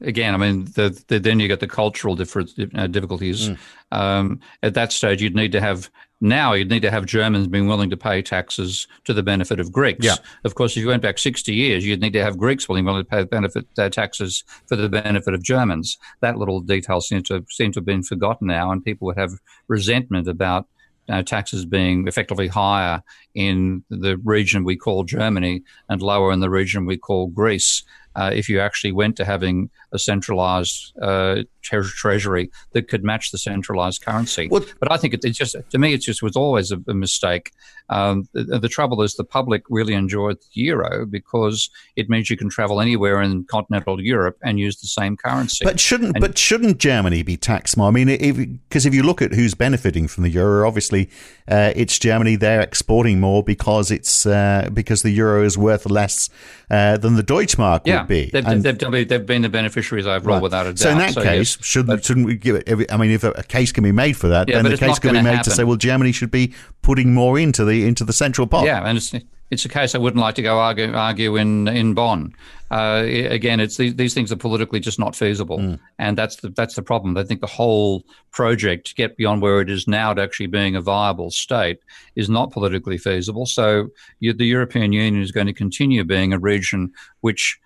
again, 0.00 0.34
I 0.34 0.36
mean, 0.36 0.64
the, 0.66 1.02
the, 1.08 1.18
then 1.18 1.40
you 1.40 1.48
get 1.48 1.60
the 1.60 1.68
cultural 1.68 2.14
difference, 2.14 2.54
uh, 2.74 2.86
difficulties. 2.86 3.50
Mm. 3.50 3.58
Um, 3.90 4.40
at 4.62 4.74
that 4.74 4.92
stage, 4.92 5.22
you'd 5.22 5.34
need 5.34 5.52
to 5.52 5.60
have 5.60 5.90
now 6.20 6.52
you'd 6.52 6.70
need 6.70 6.82
to 6.82 6.90
have 6.90 7.06
Germans 7.06 7.46
being 7.46 7.68
willing 7.68 7.90
to 7.90 7.96
pay 7.96 8.22
taxes 8.22 8.88
to 9.04 9.14
the 9.14 9.22
benefit 9.22 9.60
of 9.60 9.70
Greeks. 9.70 10.04
Yeah. 10.04 10.16
Of 10.44 10.56
course, 10.56 10.76
if 10.76 10.82
you 10.82 10.88
went 10.88 11.02
back 11.02 11.18
60 11.18 11.54
years, 11.54 11.86
you'd 11.86 12.00
need 12.00 12.12
to 12.14 12.24
have 12.24 12.36
Greeks 12.36 12.68
willing, 12.68 12.84
willing 12.84 13.04
to 13.04 13.08
pay 13.08 13.24
benefit 13.24 13.66
uh, 13.78 13.88
taxes 13.88 14.42
for 14.66 14.74
the 14.74 14.88
benefit 14.88 15.32
of 15.34 15.42
Germans. 15.42 15.96
That 16.20 16.36
little 16.36 16.60
detail 16.60 17.00
seems 17.00 17.28
to 17.28 17.44
seem 17.48 17.72
to 17.72 17.78
have 17.78 17.86
been 17.86 18.02
forgotten 18.02 18.48
now, 18.48 18.72
and 18.72 18.84
people 18.84 19.06
would 19.06 19.16
have 19.16 19.32
resentment 19.68 20.26
about 20.26 20.66
uh, 21.08 21.22
taxes 21.22 21.64
being 21.64 22.06
effectively 22.06 22.48
higher 22.48 23.02
in 23.34 23.84
the 23.88 24.18
region 24.24 24.64
we 24.64 24.76
call 24.76 25.04
Germany 25.04 25.62
and 25.88 26.02
lower 26.02 26.32
in 26.32 26.40
the 26.40 26.50
region 26.50 26.84
we 26.84 26.98
call 26.98 27.28
Greece 27.28 27.82
uh, 28.18 28.30
if 28.34 28.48
you 28.48 28.58
actually 28.58 28.90
went 28.92 29.16
to 29.16 29.24
having 29.24 29.70
a 29.92 29.98
centralized 29.98 30.92
uh, 31.00 31.42
tre- 31.62 31.82
treasury 31.82 32.50
that 32.72 32.88
could 32.88 33.04
match 33.04 33.30
the 33.30 33.38
centralized 33.38 34.02
currency. 34.04 34.48
Well- 34.50 34.64
but 34.80 34.90
I 34.92 34.96
think 34.96 35.14
it, 35.14 35.24
it's 35.24 35.38
just 35.38 35.56
to 35.70 35.78
me, 35.78 35.92
it 35.94 35.98
just 36.02 36.22
was 36.22 36.36
always 36.36 36.70
a, 36.72 36.80
a 36.88 36.94
mistake. 36.94 37.52
Um, 37.90 38.28
the, 38.34 38.58
the 38.58 38.68
trouble 38.68 39.00
is 39.02 39.14
the 39.14 39.24
public 39.24 39.62
really 39.70 39.94
enjoyed 39.94 40.36
the 40.40 40.60
euro 40.60 41.06
because 41.06 41.70
it 41.96 42.10
means 42.10 42.28
you 42.28 42.36
can 42.36 42.50
travel 42.50 42.82
anywhere 42.82 43.22
in 43.22 43.44
continental 43.44 43.98
Europe 43.98 44.36
and 44.42 44.58
use 44.60 44.78
the 44.80 44.86
same 44.86 45.16
currency. 45.16 45.64
But 45.64 45.80
shouldn't 45.80 46.16
And- 46.16 46.20
but 46.20 46.36
shouldn't 46.36 46.78
Germany 46.78 47.22
be 47.22 47.36
taxed 47.38 47.76
more? 47.78 47.88
I 47.88 47.90
mean, 47.90 48.60
because 48.68 48.84
if, 48.84 48.92
you 48.94 49.02
look 49.02 49.22
at 49.22 49.32
who's 49.32 49.54
benefiting 49.54 50.06
from 50.06 50.24
the 50.24 50.30
euro, 50.30 50.66
obviously 50.68 51.08
uh, 51.50 51.72
it's 51.74 51.98
Germany. 51.98 52.36
They're 52.36 52.60
exporting 52.60 53.20
more 53.20 53.42
because 53.42 53.90
it's 53.90 54.26
uh, 54.26 54.68
because 54.72 55.02
the 55.02 55.10
euro 55.10 55.42
is 55.42 55.56
worth 55.56 55.86
less 55.86 56.28
uh, 56.70 56.98
than 56.98 57.14
the 57.16 57.22
Deutschmark 57.22 57.82
yeah, 57.86 58.00
would 58.00 58.08
be. 58.08 58.28
they've, 58.30 58.46
And- 58.46 58.62
they've, 58.62 58.78
they've, 58.78 59.08
they've 59.08 59.24
been 59.26 59.42
the 59.42 59.48
beneficiaries 59.48 60.06
overall 60.06 60.36
Right. 60.36 60.42
without 60.42 60.66
a 60.66 60.70
doubt. 60.70 60.78
So 60.78 60.90
in 60.90 60.98
that 60.98 61.14
So, 61.14 61.22
case, 61.22 61.56
yes, 61.56 61.57
shouldn't 61.60 62.04
shouldn't 62.04 62.26
we 62.26 62.36
give 62.36 62.56
it? 62.56 62.68
Every, 62.68 62.90
I 62.90 62.96
mean, 62.96 63.10
if 63.10 63.24
a, 63.24 63.30
a 63.32 63.42
case 63.42 63.72
can 63.72 63.84
be 63.84 63.92
made 63.92 64.16
for 64.16 64.28
that, 64.28 64.48
Yeah, 64.48 64.62
then 64.62 64.70
the 64.70 64.78
case 64.78 64.98
can 64.98 65.12
be 65.12 65.22
made 65.22 65.42
to 65.44 65.50
say, 65.50 65.64
well, 65.64 65.76
Germany 65.76 66.12
should 66.12 66.30
be 66.30 66.54
putting 66.82 67.14
more 67.14 67.38
into 67.38 67.64
the 67.64 67.86
into 67.86 68.04
the 68.04 68.12
central 68.12 68.46
pot. 68.46 68.64
Yeah, 68.64 68.82
and 68.86 68.96
it's 68.98 69.12
it's 69.50 69.64
a 69.64 69.68
case 69.68 69.94
I 69.94 69.98
wouldn't 69.98 70.20
like 70.20 70.34
to 70.34 70.42
go 70.42 70.58
argue 70.58 70.92
argue 70.94 71.36
in 71.36 71.68
in 71.68 71.94
Bonn. 71.94 72.34
Uh, 72.70 73.02
again, 73.06 73.60
it's 73.60 73.78
these, 73.78 73.96
these 73.96 74.12
things 74.12 74.30
are 74.30 74.36
politically 74.36 74.78
just 74.78 74.98
not 74.98 75.16
feasible, 75.16 75.58
Hmm. 75.58 75.74
and 75.98 76.18
that's 76.18 76.36
the 76.36 76.50
that's 76.50 76.74
the 76.74 76.82
problem. 76.82 77.16
I 77.16 77.24
think 77.24 77.40
the 77.40 77.46
whole 77.46 78.04
project 78.30 78.88
to 78.88 78.94
get 78.94 79.16
beyond 79.16 79.40
where 79.40 79.62
it 79.62 79.70
is 79.70 79.88
now 79.88 80.12
to 80.12 80.20
actually 80.20 80.48
being 80.48 80.76
a 80.76 80.82
viable 80.82 81.30
state 81.30 81.78
is 82.14 82.28
not 82.28 82.52
politically 82.52 82.98
feasible. 82.98 83.46
So 83.46 83.88
you, 84.20 84.34
the 84.34 84.44
European 84.44 84.92
Union 84.92 85.22
is 85.22 85.32
going 85.32 85.46
to 85.46 85.54
continue 85.54 86.04
being 86.04 86.34
a 86.34 86.38
region 86.38 86.92
which 87.22 87.58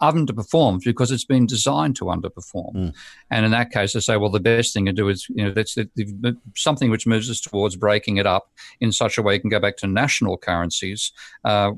underperforms 0.00 0.84
because 0.84 1.10
it's 1.10 1.24
been 1.24 1.46
designed 1.46 1.96
to 1.96 2.06
underperform. 2.06 2.94
And 3.30 3.44
in 3.44 3.50
that 3.52 3.70
case, 3.70 3.94
I 3.96 4.00
say, 4.00 4.16
well, 4.16 4.30
the 4.30 4.40
best 4.40 4.74
thing 4.74 4.86
to 4.86 4.92
do 4.92 5.08
is, 5.08 5.26
you 5.28 5.44
know, 5.44 5.52
that's 5.52 5.74
the, 5.74 5.88
the, 5.94 6.36
something 6.56 6.90
which 6.90 7.06
moves 7.06 7.30
us 7.30 7.40
towards 7.40 7.76
breaking 7.76 8.16
it 8.16 8.26
up 8.26 8.50
in 8.80 8.92
such 8.92 9.18
a 9.18 9.22
way 9.22 9.34
you 9.34 9.40
can 9.40 9.50
go 9.50 9.60
back 9.60 9.76
to 9.78 9.86
national 9.86 10.36
currencies. 10.36 11.12
Uh, 11.44 11.72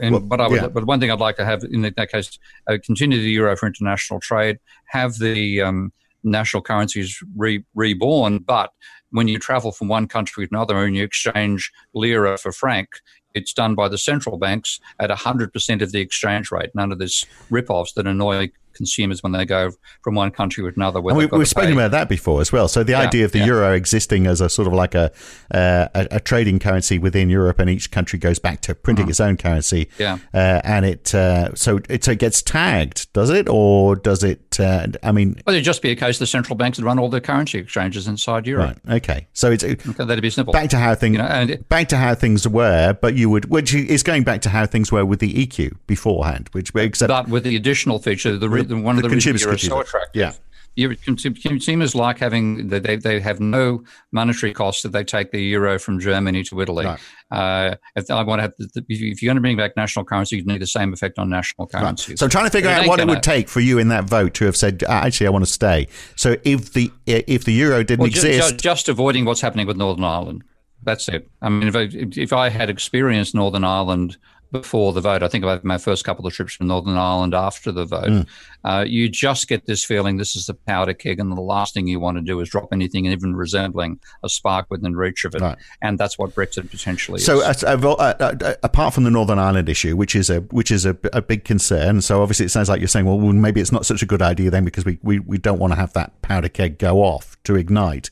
and 0.00 0.12
Well, 0.12 0.20
but 0.20 0.40
I 0.40 0.48
would, 0.48 0.62
yeah. 0.62 0.68
but 0.68 0.84
one 0.84 1.00
thing 1.00 1.10
I'd 1.10 1.20
like 1.20 1.36
to 1.36 1.44
have 1.44 1.64
in 1.64 1.82
that 1.82 2.10
case, 2.10 2.38
uh, 2.68 2.78
continue 2.84 3.18
the 3.18 3.30
euro 3.30 3.56
for 3.56 3.66
international 3.66 4.20
trade, 4.20 4.58
have 4.86 5.18
the 5.18 5.62
um, 5.62 5.92
national 6.24 6.62
currencies 6.62 7.22
re- 7.36 7.64
reborn, 7.74 8.38
but 8.38 8.72
when 9.10 9.28
you 9.28 9.38
travel 9.38 9.72
from 9.72 9.88
one 9.88 10.08
country 10.08 10.46
to 10.46 10.54
another 10.54 10.78
and 10.78 10.96
you 10.96 11.04
exchange 11.04 11.70
lira 11.94 12.38
for 12.38 12.50
franc, 12.50 12.88
it's 13.34 13.52
done 13.52 13.74
by 13.74 13.88
the 13.88 13.98
central 13.98 14.38
banks 14.38 14.80
at 14.98 15.10
100% 15.10 15.82
of 15.82 15.92
the 15.92 16.00
exchange 16.00 16.50
rate. 16.50 16.74
None 16.74 16.92
of 16.92 16.98
this 16.98 17.26
rip-offs 17.50 17.92
that 17.94 18.06
annoy 18.06 18.50
consumers 18.74 19.22
when 19.22 19.32
they 19.32 19.44
go 19.44 19.70
from 20.02 20.14
one 20.14 20.30
country 20.30 20.62
to 20.64 20.68
another. 20.74 20.98
And 21.00 21.16
we, 21.16 21.26
to 21.28 21.44
spoken 21.46 21.72
about 21.72 21.90
that 21.92 22.08
before 22.08 22.40
as 22.40 22.52
well. 22.52 22.68
So 22.68 22.82
the 22.82 22.92
Yeah, 22.92 23.00
idea 23.00 23.24
of 23.24 23.32
the 23.32 23.38
yeah. 23.40 23.46
euro 23.46 23.72
existing 23.72 24.26
as 24.26 24.40
a 24.40 24.48
sort 24.48 24.66
of 24.68 24.74
like 24.74 24.94
a, 24.94 25.10
uh, 25.50 25.88
a 25.94 26.08
a 26.12 26.20
trading 26.20 26.58
currency 26.58 26.98
within 26.98 27.30
Europe, 27.30 27.58
and 27.58 27.68
each 27.70 27.90
country 27.90 28.18
goes 28.18 28.38
back 28.38 28.60
to 28.62 28.74
printing 28.74 29.08
its 29.08 29.20
own 29.20 29.36
currency. 29.36 29.88
Yeah. 29.98 30.18
Uh, 30.34 30.60
and 30.64 30.84
it 30.84 31.14
uh, 31.14 31.54
so 31.54 31.80
it, 31.88 32.04
so 32.04 32.12
it 32.12 32.18
gets 32.18 32.42
tagged, 32.42 33.12
does 33.12 33.30
it, 33.30 33.48
or 33.48 33.96
does 33.96 34.22
it? 34.22 34.58
Uh, 34.60 34.86
I 35.02 35.12
mean, 35.12 35.40
Well, 35.46 35.54
it'd 35.54 35.64
just 35.64 35.82
be 35.82 35.90
a 35.90 35.96
case 35.96 36.18
the 36.18 36.26
central 36.26 36.56
banks 36.56 36.78
would 36.78 36.84
run 36.84 36.98
all 36.98 37.08
the 37.08 37.20
currency 37.20 37.58
exchanges 37.58 38.06
inside 38.08 38.46
Europe. 38.46 38.78
right? 38.86 38.96
Okay. 38.96 39.26
So 39.32 39.50
it's 39.50 39.64
Okay, 39.64 39.74
that'd 40.04 40.20
be 40.22 40.30
simple. 40.30 40.52
back 40.52 40.70
to 40.70 40.78
how 40.78 40.94
things 40.94 41.16
You 41.16 41.22
know, 41.22 41.46
it- 41.48 41.68
back 41.68 41.88
to 41.88 41.96
how 41.96 42.14
things 42.14 42.46
were, 42.46 42.96
but 43.00 43.14
you 43.14 43.30
would 43.30 43.46
which 43.46 43.74
is 43.74 44.02
going 44.02 44.22
back 44.24 44.42
to 44.42 44.48
how 44.50 44.66
things 44.66 44.90
were 44.92 45.04
with 45.04 45.20
the 45.20 45.42
ECU 45.42 45.74
beforehand, 45.86 46.48
which 46.52 46.72
except 46.74 47.08
but 47.08 47.28
with 47.28 47.44
the 47.44 47.56
additional 47.56 47.98
feature, 47.98 48.36
the, 48.36 48.48
re- 48.62 48.76
The- 48.76 48.76
one 48.82 48.96
of 48.96 49.02
the 49.02 49.08
the 49.08 49.14
reasons 49.14 49.42
consumers 49.42 49.62
you're 49.64 49.70
so 49.70 49.80
attractive. 49.80 50.20
Yeah. 50.20 50.32
You, 50.74 50.96
cons- 50.96 51.26
consumers 51.42 51.94
like 51.94 52.18
having 52.18 52.68
they 52.68 52.78
they 52.78 52.96
they 52.96 53.20
have 53.20 53.40
no 53.40 53.84
monetary 54.10 54.54
cost 54.54 54.86
if 54.86 54.92
they 54.92 55.04
take 55.04 55.30
the 55.30 55.38
euro 55.42 55.78
from 55.78 56.00
Germany 56.00 56.42
to 56.44 56.58
Italy. 56.62 56.86
Right. 56.86 56.98
Uh, 57.30 57.74
if 57.94 58.10
I 58.10 58.22
want 58.22 58.38
to 58.38 58.42
have, 58.44 58.54
the, 58.56 58.82
if 58.88 58.98
you- 58.98 59.12
if 59.12 59.20
you're 59.22 59.28
going 59.28 59.36
to 59.36 59.42
bring 59.42 59.58
back 59.58 59.76
national 59.76 60.06
currency, 60.06 60.38
you 60.38 60.44
need 60.44 60.62
the 60.62 60.66
same 60.66 60.94
effect 60.94 61.18
on 61.18 61.28
national 61.28 61.66
currencies. 61.66 62.20
So 62.20 62.24
I'm 62.24 62.30
trying 62.30 62.46
to 62.46 62.50
figure 62.50 62.70
out 62.70 62.86
what 62.86 63.00
it 63.00 63.02
gonna- 63.02 63.12
would 63.12 63.22
take 63.22 63.50
for 63.50 63.60
you 63.60 63.76
in 63.78 63.88
that 63.88 64.04
vote 64.04 64.32
to 64.34 64.46
have 64.46 64.56
said, 64.56 64.82
"Ah, 64.88 65.02
actually, 65.04 65.26
I 65.26 65.30
want 65.30 65.44
to 65.44 65.50
stay. 65.52 65.88
So 66.16 66.36
if 66.42 66.72
the 66.72 66.90
if 67.04 67.44
the 67.44 67.52
euro 67.52 67.82
didn't 67.84 68.00
Well, 68.00 68.08
exist, 68.08 68.56
just 68.58 68.88
avoiding 68.88 69.26
what's 69.26 69.42
happening 69.42 69.66
with 69.66 69.76
Northern 69.76 70.04
Ireland. 70.04 70.42
That's 70.84 71.06
it. 71.08 71.28
I 71.42 71.48
mean, 71.50 71.68
if 71.68 71.76
I, 71.76 71.88
if 71.92 72.32
I 72.32 72.48
had 72.48 72.68
experienced 72.70 73.34
Northern 73.36 73.62
Ireland 73.62 74.16
before 74.52 74.92
the 74.92 75.00
vote, 75.00 75.22
I 75.22 75.28
think 75.28 75.42
about 75.42 75.64
my 75.64 75.78
first 75.78 76.04
couple 76.04 76.26
of 76.26 76.32
trips 76.32 76.58
to 76.58 76.64
Northern 76.64 76.96
Ireland 76.96 77.34
after 77.34 77.72
the 77.72 77.84
vote, 77.86 78.08
Hmm. 78.08 78.20
uh, 78.64 78.84
you 78.86 79.08
just 79.08 79.48
get 79.48 79.66
this 79.66 79.84
feeling 79.84 80.18
this 80.18 80.36
is 80.36 80.46
the 80.46 80.54
powder 80.54 80.92
keg, 80.94 81.18
and 81.18 81.32
the 81.32 81.40
last 81.40 81.74
thing 81.74 81.88
you 81.88 81.98
want 81.98 82.18
to 82.18 82.22
do 82.22 82.38
is 82.40 82.48
drop 82.50 82.68
anything 82.72 83.06
even 83.06 83.34
resembling 83.34 83.98
a 84.22 84.28
spark 84.28 84.66
within 84.70 84.94
reach 84.94 85.24
of 85.24 85.34
it. 85.34 85.40
Right. 85.40 85.56
And 85.80 85.98
that's 85.98 86.18
what 86.18 86.34
Brexit 86.34 86.70
potentially 86.70 87.18
So, 87.20 87.40
is. 87.48 87.64
uh, 87.64 87.76
uh, 87.82 87.96
uh, 87.98 88.34
uh, 88.44 88.54
apart 88.62 88.94
from 88.94 89.04
the 89.04 89.10
Northern 89.10 89.38
Ireland 89.38 89.68
issue, 89.68 89.96
which 89.96 90.14
is 90.14 90.28
a 90.30 90.40
which 90.40 90.70
is 90.70 90.84
a, 90.86 90.96
a 91.12 91.22
big 91.22 91.44
concern, 91.44 92.02
so 92.02 92.22
obviously 92.22 92.46
it 92.46 92.50
sounds 92.50 92.68
like 92.68 92.80
you're 92.80 92.88
saying, 92.88 93.06
well, 93.06 93.18
well, 93.18 93.32
maybe 93.32 93.60
it's 93.60 93.72
not 93.72 93.86
such 93.86 94.02
a 94.02 94.06
good 94.06 94.20
idea 94.22 94.50
then 94.50 94.64
because 94.64 94.84
we, 94.84 94.98
we, 95.02 95.18
we 95.18 95.38
don't 95.38 95.58
want 95.58 95.72
to 95.72 95.76
have 95.78 95.92
that 95.94 96.20
powder 96.22 96.48
keg 96.48 96.78
go 96.78 96.98
off 97.02 97.36
to 97.44 97.56
ignite. 97.56 98.10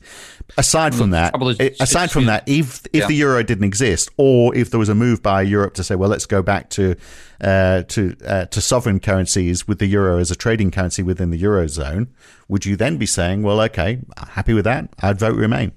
Aside 0.57 0.93
from 0.93 1.11
that, 1.11 1.29
trouble 1.31 1.55
eh, 1.59 1.69
aside 1.79 2.11
from 2.11 2.25
that, 2.25 2.43
if 2.47 2.85
if 2.93 3.01
Yeah. 3.01 3.07
the 3.07 3.15
euro 3.15 3.43
didn't 3.43 3.63
exist, 3.63 4.09
or 4.17 4.53
if 4.55 4.69
there 4.69 4.79
was 4.79 4.89
a 4.89 4.95
move 4.95 5.21
by 5.23 5.41
Europe 5.41 5.73
to 5.75 5.83
say, 5.83 5.95
well, 5.95 6.09
let's 6.09 6.25
go 6.25 6.41
back 6.41 6.69
to 6.71 6.95
uh, 7.41 7.83
to 7.83 8.15
uh, 8.25 8.45
to 8.45 8.61
sovereign 8.61 8.99
currencies 8.99 9.67
with 9.67 9.79
the 9.79 9.87
euro 9.87 10.17
as 10.19 10.29
a 10.31 10.35
trading 10.35 10.69
currency 10.71 11.01
within 11.03 11.29
the 11.29 11.41
eurozone, 11.41 12.07
would 12.47 12.65
you 12.65 12.75
then 12.75 12.97
be 12.97 13.05
saying, 13.05 13.43
well, 13.43 13.61
okay, 13.61 13.99
happy 14.17 14.53
with 14.53 14.65
that, 14.65 14.89
I'd 15.01 15.19
vote 15.19 15.35
Remain? 15.35 15.71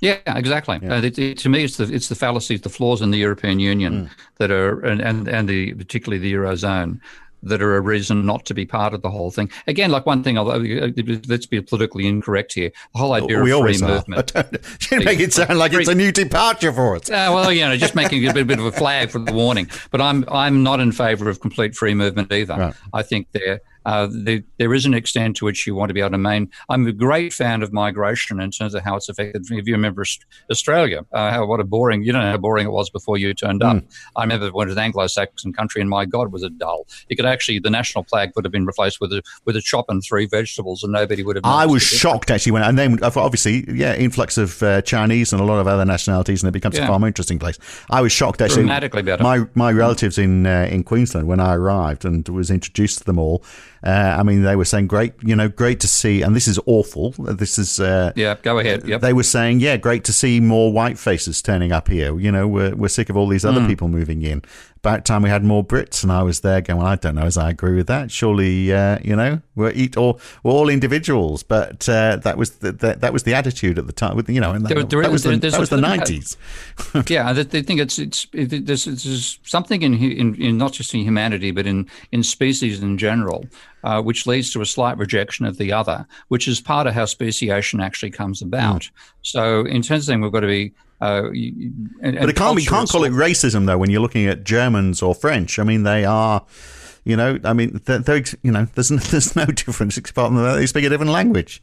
Yeah, 0.00 0.18
exactly. 0.26 0.76
Uh, 0.82 1.00
it, 1.00 1.16
it- 1.18 1.38
to 1.38 1.48
me, 1.48 1.62
it's 1.64 1.76
the 1.76 1.84
it's 1.84 2.08
the 2.08 2.16
fallacies, 2.16 2.62
the 2.62 2.68
flaws 2.68 3.00
in 3.02 3.12
the 3.12 3.18
European 3.18 3.60
Union 3.60 4.10
that 4.38 4.50
are, 4.50 4.80
and, 4.84 5.00
and 5.00 5.28
and 5.28 5.48
the 5.48 5.74
particularly 5.74 6.18
the 6.18 6.32
eurozone, 6.32 6.98
that 7.42 7.62
are 7.62 7.76
a 7.76 7.80
reason 7.80 8.24
not 8.24 8.44
to 8.46 8.54
be 8.54 8.64
part 8.64 8.94
of 8.94 9.02
the 9.02 9.10
whole 9.10 9.30
thing. 9.30 9.50
Again, 9.66 9.90
like 9.90 10.06
one 10.06 10.22
thing, 10.22 10.38
I'll, 10.38 10.50
uh, 10.50 10.58
let's 11.28 11.46
be 11.46 11.60
politically 11.60 12.06
incorrect 12.06 12.54
here. 12.54 12.70
The 12.92 12.98
whole 12.98 13.12
idea 13.12 13.40
we 13.40 13.52
of 13.52 13.60
free 13.60 13.78
movement. 13.78 14.32
you 14.90 15.00
make 15.00 15.20
it 15.20 15.32
sound 15.32 15.58
like 15.58 15.72
it's 15.72 15.88
a 15.88 15.94
new 15.94 16.12
departure 16.12 16.72
for 16.72 16.96
us. 16.96 17.10
Uh, 17.10 17.30
well, 17.32 17.52
you 17.52 17.62
know, 17.62 17.76
just 17.76 17.94
making 17.94 18.26
a 18.28 18.32
bit, 18.32 18.46
bit 18.46 18.58
of 18.58 18.66
a 18.66 18.72
flag 18.72 19.10
for 19.10 19.18
the 19.18 19.32
warning. 19.32 19.68
But 19.90 20.00
I'm 20.00 20.24
I'm 20.28 20.62
not 20.62 20.80
in 20.80 20.92
favour 20.92 21.28
of 21.28 21.40
complete 21.40 21.74
free 21.74 21.94
movement 21.94 22.32
either. 22.32 22.56
Right. 22.56 22.74
I 22.92 23.02
think 23.02 23.28
there 23.32 23.60
uh, 23.84 24.08
there, 24.10 24.42
there 24.58 24.74
is 24.74 24.86
an 24.86 24.94
extent 24.94 25.36
to 25.36 25.44
which 25.44 25.66
you 25.66 25.74
want 25.74 25.90
to 25.90 25.94
be 25.94 26.00
able 26.00 26.10
to 26.10 26.18
main. 26.18 26.50
I'm 26.68 26.86
a 26.86 26.92
great 26.92 27.32
fan 27.32 27.62
of 27.62 27.72
migration 27.72 28.40
in 28.40 28.50
terms 28.50 28.74
of 28.74 28.82
how 28.82 28.96
it's 28.96 29.08
affected. 29.08 29.44
If 29.50 29.66
you 29.66 29.74
remember 29.74 30.04
Australia, 30.50 31.04
uh, 31.12 31.30
how 31.30 31.46
what 31.46 31.60
a 31.60 31.64
boring 31.64 32.02
you 32.02 32.12
don't 32.12 32.22
know 32.22 32.30
how 32.30 32.36
boring 32.36 32.66
it 32.66 32.70
was 32.70 32.90
before 32.90 33.18
you 33.18 33.34
turned 33.34 33.62
up. 33.62 33.78
Hmm. 33.78 33.86
I 34.16 34.22
remember 34.22 34.50
when 34.50 34.68
it 34.68 34.70
was 34.70 34.76
an 34.76 34.84
Anglo-Saxon 34.84 35.52
country, 35.52 35.80
and 35.80 35.90
my 35.90 36.04
God, 36.04 36.32
was 36.32 36.42
it 36.42 36.58
dull. 36.58 36.86
You 37.08 37.16
could 37.16 37.26
actually 37.26 37.58
the 37.58 37.70
national 37.70 38.04
flag 38.04 38.32
would 38.34 38.44
have 38.44 38.52
been 38.52 38.66
replaced 38.66 39.00
with 39.00 39.12
a 39.12 39.22
with 39.44 39.56
a 39.56 39.60
chop 39.60 39.86
and 39.88 40.02
three 40.02 40.26
vegetables, 40.26 40.82
and 40.82 40.92
nobody 40.92 41.22
would 41.22 41.36
have. 41.36 41.44
I 41.44 41.66
was 41.66 41.88
the 41.88 41.96
shocked 41.96 42.30
actually 42.30 42.52
when, 42.52 42.62
and 42.62 42.78
then 42.78 42.98
obviously, 43.02 43.64
yeah, 43.72 43.94
influx 43.94 44.38
of 44.38 44.62
uh, 44.62 44.82
Chinese 44.82 45.32
and 45.32 45.40
a 45.40 45.44
lot 45.44 45.58
of 45.58 45.66
other 45.66 45.84
nationalities, 45.84 46.42
and 46.42 46.48
it 46.48 46.52
becomes 46.52 46.78
a 46.78 46.86
far 46.86 46.98
more 46.98 47.08
interesting 47.08 47.38
place. 47.38 47.58
I 47.90 48.00
was 48.00 48.12
shocked 48.12 48.40
actually. 48.40 48.62
Dramatically 48.62 49.02
better. 49.02 49.22
My 49.22 49.46
my 49.54 49.72
relatives 49.72 50.18
in 50.18 50.46
uh, 50.46 50.68
in 50.70 50.84
Queensland 50.84 51.26
when 51.26 51.40
I 51.40 51.54
arrived 51.54 52.04
and 52.04 52.26
was 52.28 52.50
introduced 52.50 52.98
to 52.98 53.04
them 53.04 53.18
all. 53.18 53.44
Uh, 53.84 54.16
I 54.18 54.22
mean, 54.22 54.42
they 54.42 54.54
were 54.54 54.64
saying, 54.64 54.86
"Great, 54.86 55.14
you 55.22 55.34
know, 55.34 55.48
great 55.48 55.80
to 55.80 55.88
see," 55.88 56.22
and 56.22 56.36
this 56.36 56.46
is 56.46 56.58
awful. 56.66 57.10
This 57.18 57.58
is 57.58 57.80
uh, 57.80 58.12
Yeah, 58.14 58.36
go 58.40 58.58
ahead. 58.58 58.86
Yep. 58.86 59.00
they 59.00 59.12
were 59.12 59.22
saying, 59.24 59.60
"Yeah, 59.60 59.76
great 59.76 60.04
to 60.04 60.12
see 60.12 60.38
more 60.40 60.72
white 60.72 60.98
faces 60.98 61.42
turning 61.42 61.72
up 61.72 61.88
here." 61.88 62.18
You 62.18 62.30
know, 62.30 62.46
we're 62.46 62.74
we're 62.76 62.88
sick 62.88 63.10
of 63.10 63.16
all 63.16 63.26
these 63.26 63.44
other 63.44 63.66
people 63.66 63.88
moving 63.88 64.22
in. 64.22 64.42
About 64.84 65.04
time 65.04 65.22
we 65.22 65.28
had 65.28 65.44
more 65.44 65.64
Brits, 65.64 66.02
and 66.02 66.10
I 66.10 66.24
was 66.24 66.40
there 66.40 66.60
going, 66.60 66.80
well, 66.80 66.88
"I 66.88 66.96
don't 66.96 67.14
know 67.14 67.22
as 67.22 67.36
I 67.36 67.50
agree 67.50 67.76
with 67.76 67.86
that. 67.86 68.10
Surely, 68.10 68.72
uh, 68.72 68.98
you 69.04 69.14
know, 69.14 69.40
we're 69.54 69.70
eat 69.70 69.96
all 69.96 70.18
we're 70.42 70.50
all 70.50 70.68
individuals." 70.68 71.44
But 71.44 71.88
uh, 71.88 72.16
that 72.16 72.36
was 72.36 72.50
the, 72.56 72.72
the, 72.72 72.94
that 72.94 73.12
was 73.12 73.22
the 73.22 73.32
attitude 73.32 73.78
at 73.78 73.86
the 73.86 73.92
time. 73.92 74.16
With 74.16 74.28
you 74.28 74.40
know, 74.40 74.50
and 74.50 74.64
that, 74.66 74.74
There- 74.74 74.82
there 74.82 75.02
that 75.02 75.12
was 75.12 75.22
the, 75.22 75.36
that 75.36 75.60
was 75.60 75.70
the 75.70 75.80
nineties. 75.80 76.36
yeah, 77.06 77.32
they, 77.32 77.62
think 77.62 77.78
it's 77.78 78.00
it's 78.00 78.26
it, 78.32 78.66
there's, 78.66 78.86
there's 78.86 79.38
something 79.44 79.82
in, 79.82 79.94
in 79.94 80.34
in 80.42 80.58
not 80.58 80.72
just 80.72 80.92
in 80.94 81.02
humanity 81.02 81.52
but 81.52 81.64
in 81.64 81.88
in 82.10 82.24
species 82.24 82.82
in 82.82 82.98
general, 82.98 83.46
uh, 83.84 84.02
which 84.02 84.26
leads 84.26 84.50
to 84.50 84.62
a 84.62 84.66
slight 84.66 84.98
rejection 84.98 85.46
of 85.46 85.58
the 85.58 85.72
other, 85.72 86.04
which 86.26 86.48
is 86.48 86.60
part 86.60 86.88
of 86.88 86.94
how 86.94 87.04
speciation 87.04 87.80
actually 87.80 88.10
comes 88.10 88.42
about. 88.42 88.90
So, 89.22 89.64
in 89.64 89.82
terms 89.82 90.02
of 90.02 90.06
saying 90.06 90.22
we've 90.22 90.32
got 90.32 90.40
to 90.40 90.48
be. 90.48 90.72
Uh, 91.02 91.30
you- 91.32 91.52
you- 91.56 91.72
and, 92.00 92.16
But 92.16 92.28
it 92.28 92.36
can't 92.36 92.54
we 92.54 92.64
can't 92.64 92.88
call 92.88 93.02
it 93.02 93.12
racism 93.12 93.66
though 93.66 93.76
when 93.76 93.90
you're 93.90 94.00
looking 94.00 94.26
at 94.26 94.44
Germans 94.44 95.02
or 95.02 95.14
French. 95.16 95.58
I 95.58 95.64
mean, 95.64 95.82
they 95.82 96.04
are. 96.04 96.44
You 97.04 97.16
know, 97.16 97.40
I 97.42 97.52
mean, 97.52 97.80
they're, 97.84 97.98
they're, 97.98 98.22
you 98.44 98.52
know, 98.52 98.68
there's 98.76 98.92
no, 98.92 98.96
there's 99.10 99.34
no 99.34 99.46
difference 99.46 99.96
apart 99.96 100.28
from 100.28 100.36
that 100.36 100.54
they 100.54 100.66
speak 100.66 100.84
a 100.84 100.88
different 100.88 101.10
language. 101.10 101.60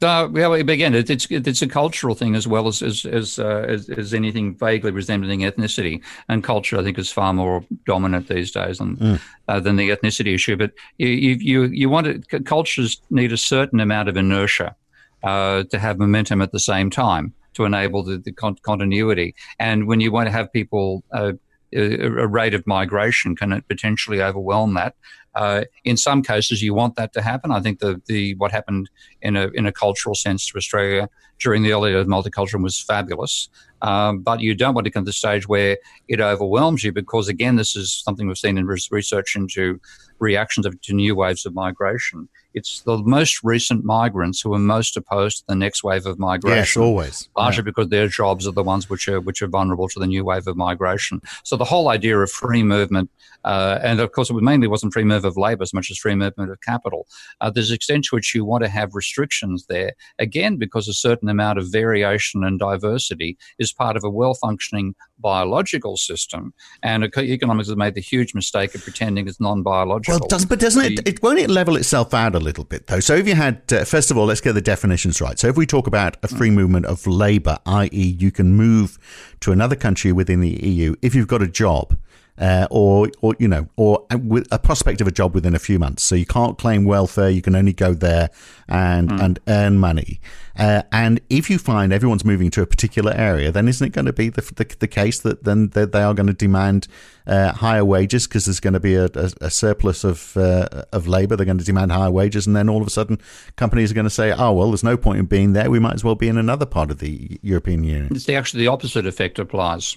Uh, 0.00 0.28
well, 0.30 0.52
again, 0.52 0.94
it, 0.94 1.10
it's 1.10 1.26
it's 1.28 1.60
a 1.60 1.66
cultural 1.66 2.14
thing 2.14 2.36
as 2.36 2.46
well 2.46 2.68
as 2.68 2.80
as 2.80 3.04
as, 3.04 3.40
uh, 3.40 3.64
as, 3.66 3.88
as 3.90 4.14
anything 4.14 4.54
vaguely 4.54 4.92
resembling 4.92 5.40
ethnicity. 5.40 6.00
And 6.28 6.44
culture, 6.44 6.78
I 6.78 6.84
think, 6.84 6.96
is 7.00 7.10
far 7.10 7.34
more 7.34 7.64
dominant 7.84 8.28
these 8.28 8.52
days 8.52 8.78
than 8.78 8.96
mm. 8.96 9.20
uh, 9.48 9.58
than 9.58 9.74
the 9.74 9.90
ethnicity 9.90 10.32
issue. 10.32 10.56
But 10.56 10.70
you 10.98 11.08
you 11.08 11.64
you 11.64 11.90
want 11.90 12.06
it, 12.06 12.44
cultures 12.46 13.02
need 13.10 13.32
a 13.32 13.36
certain 13.36 13.80
amount 13.80 14.08
of 14.08 14.16
inertia 14.16 14.76
uh, 15.24 15.64
to 15.64 15.78
have 15.80 15.98
momentum 15.98 16.40
at 16.40 16.52
the 16.52 16.60
same 16.60 16.90
time 16.90 17.34
to 17.58 17.64
enable 17.64 18.02
the, 18.02 18.16
the 18.16 18.32
con- 18.32 18.56
continuity. 18.62 19.34
And 19.58 19.86
when 19.86 20.00
you 20.00 20.10
want 20.10 20.26
to 20.28 20.32
have 20.32 20.52
people 20.52 21.04
uh, 21.12 21.32
a 21.74 22.26
rate 22.26 22.54
of 22.54 22.66
migration 22.66 23.36
can 23.36 23.60
potentially 23.68 24.22
overwhelm 24.22 24.74
that. 24.74 24.94
Uh, 25.34 25.64
in 25.84 25.96
some 25.96 26.22
cases, 26.22 26.62
you 26.62 26.74
want 26.74 26.96
that 26.96 27.12
to 27.12 27.20
happen. 27.20 27.52
I 27.52 27.60
think 27.60 27.78
the, 27.78 28.00
the 28.06 28.34
what 28.36 28.50
happened 28.50 28.88
in 29.20 29.36
a 29.36 29.48
in 29.48 29.66
a 29.66 29.72
cultural 29.72 30.14
sense 30.14 30.46
to 30.46 30.56
Australia 30.56 31.08
during 31.38 31.62
the 31.62 31.72
early 31.72 31.92
days 31.92 32.00
of 32.00 32.06
multiculturalism 32.08 32.62
was 32.62 32.80
fabulous. 32.80 33.48
Um, 33.82 34.20
but 34.20 34.40
you 34.40 34.54
don't 34.54 34.74
want 34.74 34.86
to 34.86 34.90
come 34.90 35.04
to 35.04 35.08
the 35.08 35.12
stage 35.12 35.46
where 35.46 35.76
it 36.08 36.20
overwhelms 36.20 36.82
you 36.82 36.92
because, 36.92 37.28
again, 37.28 37.56
this 37.56 37.76
is 37.76 38.02
something 38.04 38.26
we've 38.26 38.38
seen 38.38 38.58
in 38.58 38.66
research 38.66 39.36
into 39.36 39.80
reactions 40.18 40.66
of, 40.66 40.80
to 40.82 40.94
new 40.94 41.14
waves 41.14 41.46
of 41.46 41.54
migration. 41.54 42.28
It's 42.58 42.80
the 42.80 42.98
most 42.98 43.44
recent 43.44 43.84
migrants 43.84 44.40
who 44.40 44.52
are 44.52 44.58
most 44.58 44.96
opposed 44.96 45.38
to 45.38 45.44
the 45.46 45.54
next 45.54 45.84
wave 45.84 46.06
of 46.06 46.18
migration. 46.18 46.58
Yes, 46.58 46.76
always. 46.76 47.28
Largely 47.36 47.60
yeah. 47.60 47.64
because 47.66 47.88
their 47.88 48.08
jobs 48.08 48.48
are 48.48 48.52
the 48.52 48.64
ones 48.64 48.90
which 48.90 49.08
are 49.08 49.20
which 49.20 49.42
are 49.42 49.46
vulnerable 49.46 49.88
to 49.88 50.00
the 50.00 50.06
new 50.08 50.24
wave 50.24 50.46
of 50.48 50.56
migration. 50.56 51.22
So 51.44 51.56
the 51.56 51.64
whole 51.64 51.88
idea 51.88 52.18
of 52.18 52.30
free 52.30 52.64
movement, 52.64 53.10
uh, 53.44 53.78
and 53.82 54.00
of 54.00 54.10
course, 54.10 54.28
it 54.28 54.34
mainly 54.34 54.66
wasn't 54.66 54.92
free 54.92 55.04
movement 55.04 55.26
of 55.26 55.36
labour 55.36 55.62
as 55.62 55.72
much 55.72 55.88
as 55.90 55.98
free 55.98 56.16
movement 56.16 56.50
of 56.50 56.60
capital. 56.60 57.06
Uh, 57.40 57.50
there's 57.50 57.70
an 57.70 57.76
extent 57.76 58.04
to 58.06 58.16
which 58.16 58.34
you 58.34 58.44
want 58.44 58.64
to 58.64 58.68
have 58.68 58.94
restrictions 58.94 59.66
there, 59.66 59.92
again, 60.18 60.56
because 60.56 60.88
a 60.88 60.94
certain 60.94 61.28
amount 61.28 61.58
of 61.58 61.70
variation 61.70 62.42
and 62.42 62.58
diversity 62.58 63.38
is 63.60 63.72
part 63.72 63.96
of 63.96 64.02
a 64.02 64.10
well 64.10 64.34
functioning 64.34 64.94
biological 65.20 65.96
system. 65.96 66.52
And 66.82 67.04
economics 67.16 67.68
has 67.68 67.76
made 67.76 67.94
the 67.94 68.00
huge 68.00 68.34
mistake 68.34 68.74
of 68.74 68.82
pretending 68.82 69.28
it's 69.28 69.40
non 69.40 69.62
biological. 69.62 70.20
Well, 70.20 70.28
does, 70.28 70.44
but 70.44 70.60
doesn't 70.60 70.84
it, 70.84 71.08
it, 71.08 71.22
won't 71.22 71.38
it 71.38 71.50
level 71.50 71.76
itself 71.76 72.14
out 72.14 72.34
a 72.34 72.38
little 72.38 72.47
bit, 72.52 72.86
though? 72.86 73.00
So 73.00 73.14
if 73.14 73.26
you 73.28 73.34
had, 73.34 73.62
uh, 73.72 73.84
first 73.84 74.10
of 74.10 74.18
all, 74.18 74.26
let's 74.26 74.40
get 74.40 74.52
the 74.52 74.60
definitions 74.60 75.20
right. 75.20 75.38
So 75.38 75.48
if 75.48 75.56
we 75.56 75.66
talk 75.66 75.86
about 75.86 76.16
a 76.22 76.28
free 76.28 76.50
movement 76.50 76.86
of 76.86 77.06
labour, 77.06 77.58
i.e., 77.66 78.16
you 78.18 78.30
can 78.30 78.54
move 78.54 78.98
to 79.40 79.52
another 79.52 79.76
country 79.76 80.12
within 80.12 80.40
the 80.40 80.50
EU 80.50 80.94
if 81.02 81.14
you've 81.14 81.28
got 81.28 81.42
a 81.42 81.48
job 81.48 81.96
uh, 82.38 82.66
or 82.70 83.10
or 83.20 83.34
you 83.38 83.48
know, 83.48 83.68
or 83.76 84.06
with 84.16 84.46
a 84.52 84.58
prospect 84.58 85.00
of 85.00 85.08
a 85.08 85.10
job 85.10 85.34
within 85.34 85.54
a 85.54 85.58
few 85.58 85.78
months. 85.78 86.02
So 86.04 86.14
you 86.14 86.26
can't 86.26 86.56
claim 86.56 86.84
welfare; 86.84 87.28
you 87.28 87.42
can 87.42 87.56
only 87.56 87.72
go 87.72 87.94
there 87.94 88.30
and 88.68 89.10
mm. 89.10 89.20
and 89.20 89.38
earn 89.48 89.78
money. 89.78 90.20
Uh, 90.56 90.82
and 90.90 91.20
if 91.30 91.48
you 91.48 91.58
find 91.58 91.92
everyone's 91.92 92.24
moving 92.24 92.50
to 92.50 92.62
a 92.62 92.66
particular 92.66 93.12
area, 93.12 93.52
then 93.52 93.68
isn't 93.68 93.86
it 93.86 93.90
going 93.90 94.06
to 94.06 94.12
be 94.12 94.28
the 94.28 94.42
the, 94.56 94.76
the 94.78 94.88
case 94.88 95.20
that 95.20 95.44
then 95.44 95.68
they, 95.68 95.84
they 95.84 96.02
are 96.02 96.14
going 96.14 96.26
to 96.26 96.32
demand 96.32 96.86
uh, 97.26 97.52
higher 97.52 97.84
wages 97.84 98.26
because 98.26 98.46
there's 98.46 98.60
going 98.60 98.74
to 98.74 98.80
be 98.80 98.94
a, 98.94 99.06
a, 99.14 99.30
a 99.40 99.50
surplus 99.50 100.04
of 100.04 100.36
uh, 100.36 100.68
of 100.92 101.08
labour? 101.08 101.34
They're 101.34 101.46
going 101.46 101.58
to 101.58 101.64
demand 101.64 101.90
higher 101.90 102.10
wages, 102.10 102.46
and 102.46 102.54
then 102.54 102.68
all 102.68 102.80
of 102.80 102.86
a 102.86 102.90
sudden, 102.90 103.20
companies 103.56 103.90
are 103.90 103.94
going 103.94 104.04
to 104.04 104.10
say, 104.10 104.32
"Oh 104.32 104.52
well, 104.52 104.70
there's 104.70 104.84
no 104.84 104.96
point 104.96 105.18
in 105.18 105.26
being 105.26 105.54
there. 105.54 105.70
We 105.70 105.80
might 105.80 105.94
as 105.94 106.04
well 106.04 106.14
be 106.14 106.28
in 106.28 106.38
another 106.38 106.66
part 106.66 106.90
of 106.90 106.98
the 106.98 107.40
European 107.42 107.82
Union." 107.82 108.08
It's 108.12 108.26
the, 108.26 108.36
actually 108.36 108.60
the 108.60 108.68
opposite 108.68 109.06
effect 109.06 109.38
applies 109.38 109.96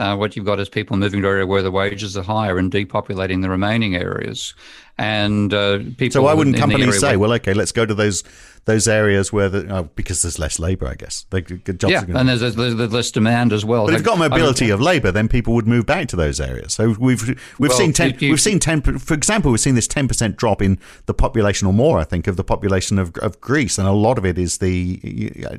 uh, 0.00 0.16
what 0.16 0.34
you've 0.34 0.46
got 0.46 0.58
is 0.58 0.68
people 0.68 0.96
moving 0.96 1.20
to 1.20 1.28
area 1.28 1.46
where 1.46 1.62
the 1.62 1.70
wages 1.70 2.16
are 2.16 2.22
higher 2.22 2.56
and 2.58 2.72
depopulating 2.72 3.42
the 3.42 3.50
remaining 3.50 3.94
areas. 3.94 4.54
And 4.96 5.52
uh, 5.52 5.78
people. 5.98 6.10
So 6.10 6.22
why 6.22 6.34
wouldn't 6.34 6.56
companies 6.56 6.98
say, 6.98 7.16
"Well, 7.16 7.32
okay, 7.34 7.54
let's 7.54 7.72
go 7.72 7.86
to 7.86 7.94
those 7.94 8.24
those 8.64 8.86
areas 8.86 9.32
where 9.32 9.48
the 9.48 9.66
oh, 9.74 9.82
because 9.94 10.22
there's 10.22 10.38
less 10.38 10.58
labour, 10.58 10.86
I 10.86 10.94
guess. 10.94 11.26
They, 11.30 11.42
jobs 11.42 11.84
yeah, 11.84 12.04
and 12.08 12.28
there's, 12.28 12.40
there's, 12.40 12.54
there's, 12.54 12.92
less 12.92 13.10
demand 13.10 13.52
as 13.52 13.64
well. 13.64 13.86
But 13.86 13.94
if 13.94 14.00
you've 14.00 14.06
got 14.06 14.18
mobility 14.18 14.70
of 14.70 14.80
labour, 14.80 15.10
then 15.10 15.28
people 15.28 15.54
would 15.54 15.66
move 15.66 15.86
back 15.86 16.08
to 16.08 16.16
those 16.16 16.40
areas. 16.40 16.74
So 16.74 16.94
we've 16.98 17.22
we've 17.58 17.70
well, 17.70 17.70
seen 17.70 17.92
ten. 17.92 18.16
You, 18.18 18.30
we've 18.30 18.40
seen 18.40 18.58
ten. 18.58 18.82
For 18.82 19.14
example, 19.14 19.50
we've 19.50 19.60
seen 19.60 19.74
this 19.74 19.88
ten 19.88 20.08
percent 20.08 20.36
drop 20.36 20.60
in 20.60 20.78
the 21.06 21.14
population 21.14 21.66
or 21.66 21.72
more. 21.72 21.98
I 21.98 22.04
think 22.04 22.26
of 22.26 22.36
the 22.36 22.44
population 22.44 22.98
of, 22.98 23.16
of 23.18 23.40
Greece, 23.40 23.78
and 23.78 23.88
a 23.88 23.92
lot 23.92 24.18
of 24.18 24.26
it 24.26 24.38
is 24.38 24.58
the 24.58 24.98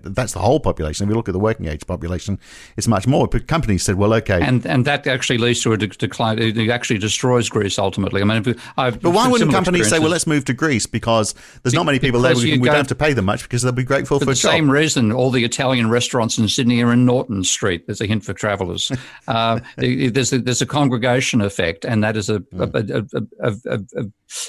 that's 0.04 0.34
the 0.34 0.40
whole 0.40 0.60
population. 0.60 1.06
If 1.06 1.10
you 1.10 1.16
look 1.16 1.30
at 1.30 1.34
the 1.34 1.40
working 1.40 1.68
age 1.68 1.86
population, 1.88 2.40
it's 2.78 2.88
much 2.88 3.08
more. 3.08 3.28
But 3.28 3.48
companies 3.48 3.84
said, 3.84 3.96
well, 3.96 4.14
okay, 4.16 4.42
and 4.42 4.66
and 4.66 4.86
that 4.86 5.08
actually 5.08 5.40
leads 5.40 5.62
to 5.64 5.74
a 5.74 5.78
decline. 5.78 6.40
It 6.40 6.70
actually 6.70 7.00
destroys 7.00 7.50
Greece 7.50 7.80
ultimately. 7.80 8.22
I 8.22 8.26
mean, 8.26 8.56
I've, 8.78 9.02
but 9.02 9.12
why 9.12 9.28
wouldn't 9.28 9.52
companies 9.52 9.90
say, 9.90 10.00
well, 10.00 10.10
let's 10.10 10.28
move 10.28 10.46
to 10.46 10.54
Greece 10.54 10.86
because 10.86 11.34
there's 11.64 11.74
not 11.74 11.86
many 11.86 12.00
people 12.00 12.22
there. 12.22 12.36
We, 12.36 12.58
we 12.58 12.70
don't 12.70 12.91
to 12.92 12.96
pay 12.96 13.14
them 13.14 13.26
much 13.26 13.44
because 13.44 13.62
they'll 13.62 13.72
be 13.72 13.84
grateful 13.84 14.20
for, 14.20 14.26
for 14.26 14.32
the 14.32 14.36
job. 14.36 14.52
same 14.52 14.70
reason. 14.70 15.12
All 15.12 15.32
the 15.32 15.44
Italian 15.44 15.90
restaurants 15.90 16.38
in 16.38 16.48
Sydney 16.48 16.84
are 16.84 16.92
in 16.92 17.06
Norton 17.06 17.44
Street. 17.44 17.86
There's 17.88 18.02
a 18.02 18.06
hint 18.06 18.26
for 18.26 18.34
travellers. 18.34 18.92
uh, 19.28 19.60
there's 19.78 20.34
a, 20.34 20.40
there's 20.40 20.62
a 20.62 20.66
congregation 20.66 21.42
effect, 21.42 21.86
and 21.86 22.04
that 22.04 22.18
is 22.18 22.30
a, 22.30 22.40
mm. 22.40 23.32
a, 23.40 23.50
a, 23.50 23.80
a, 24.00 24.06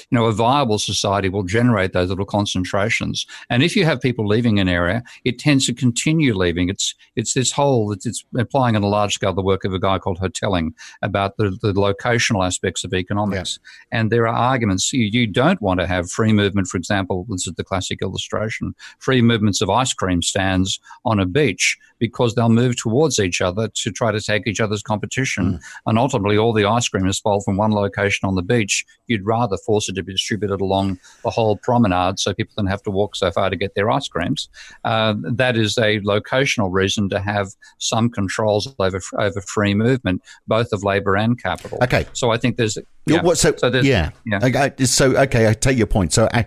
you 0.09 0.17
know 0.17 0.25
a 0.25 0.31
viable 0.31 0.79
society 0.79 1.29
will 1.29 1.43
generate 1.43 1.93
those 1.93 2.09
little 2.09 2.25
concentrations. 2.25 3.25
And 3.49 3.63
if 3.63 3.75
you 3.75 3.85
have 3.85 4.01
people 4.01 4.27
leaving 4.27 4.59
an 4.59 4.69
area, 4.69 5.03
it 5.23 5.39
tends 5.39 5.65
to 5.67 5.73
continue 5.73 6.33
leaving. 6.33 6.69
It's 6.69 6.95
it's 7.15 7.33
this 7.33 7.51
whole 7.51 7.91
it's, 7.91 8.05
it's 8.05 8.23
applying 8.37 8.75
on 8.75 8.83
a 8.83 8.87
large 8.87 9.13
scale 9.13 9.33
the 9.33 9.41
work 9.41 9.65
of 9.65 9.73
a 9.73 9.79
guy 9.79 9.99
called 9.99 10.19
Hotelling 10.19 10.73
about 11.01 11.37
the, 11.37 11.57
the 11.61 11.73
locational 11.73 12.45
aspects 12.45 12.83
of 12.83 12.93
economics. 12.93 13.59
Yeah. 13.91 13.99
And 13.99 14.11
there 14.11 14.27
are 14.27 14.35
arguments 14.35 14.93
you, 14.93 15.05
you 15.05 15.27
don't 15.27 15.61
want 15.61 15.79
to 15.79 15.87
have 15.87 16.09
free 16.09 16.33
movement, 16.33 16.67
for 16.67 16.77
example. 16.77 17.25
This 17.29 17.47
is 17.47 17.53
the 17.55 17.63
classic 17.63 18.01
illustration: 18.01 18.75
free 18.99 19.21
movements 19.21 19.61
of 19.61 19.69
ice 19.69 19.93
cream 19.93 20.21
stands 20.21 20.79
on 21.05 21.19
a 21.19 21.25
beach 21.25 21.77
because 21.99 22.35
they'll 22.35 22.49
move 22.49 22.75
towards 22.75 23.17
each 23.19 23.41
other 23.41 23.69
to 23.69 23.91
try 23.91 24.11
to 24.11 24.19
take 24.19 24.45
each 24.45 24.59
other's 24.59 24.83
competition. 24.83 25.53
Mm. 25.53 25.59
And 25.85 25.97
ultimately, 25.97 26.37
all 26.37 26.53
the 26.53 26.65
ice 26.65 26.87
cream 26.89 27.07
is 27.07 27.17
spoiled 27.17 27.45
from 27.45 27.57
one 27.57 27.71
location 27.71 28.27
on 28.27 28.35
the 28.35 28.41
beach. 28.41 28.85
You'd 29.07 29.25
rather 29.25 29.57
force 29.57 29.72
it 29.77 29.95
to 29.95 30.03
be 30.03 30.11
distributed 30.11 30.61
along 30.61 30.99
the 31.23 31.29
whole 31.29 31.57
promenade 31.57 32.19
so 32.19 32.33
people 32.33 32.53
don't 32.57 32.67
have 32.67 32.83
to 32.83 32.91
walk 32.91 33.15
so 33.15 33.31
far 33.31 33.49
to 33.49 33.55
get 33.55 33.75
their 33.75 33.89
ice 33.89 34.07
creams. 34.07 34.49
Uh, 34.83 35.15
that 35.23 35.57
is 35.57 35.77
a 35.77 35.99
locational 36.01 36.71
reason 36.71 37.09
to 37.09 37.19
have 37.19 37.49
some 37.77 38.09
controls 38.09 38.73
over, 38.79 39.01
over 39.17 39.41
free 39.41 39.73
movement, 39.73 40.21
both 40.47 40.71
of 40.71 40.83
labour 40.83 41.15
and 41.15 41.41
capital. 41.41 41.77
Okay. 41.81 42.05
So 42.13 42.31
I 42.31 42.37
think 42.37 42.57
there's 42.57 42.77
yeah. 43.05 43.21
What, 43.21 43.37
so, 43.37 43.53
so 43.57 43.67
yeah. 43.67 44.11
yeah. 44.25 44.39
Okay, 44.41 44.85
so 44.85 45.17
okay, 45.17 45.49
I 45.49 45.53
take 45.53 45.77
your 45.77 45.87
point. 45.87 46.13
So 46.13 46.25
uh, 46.27 46.43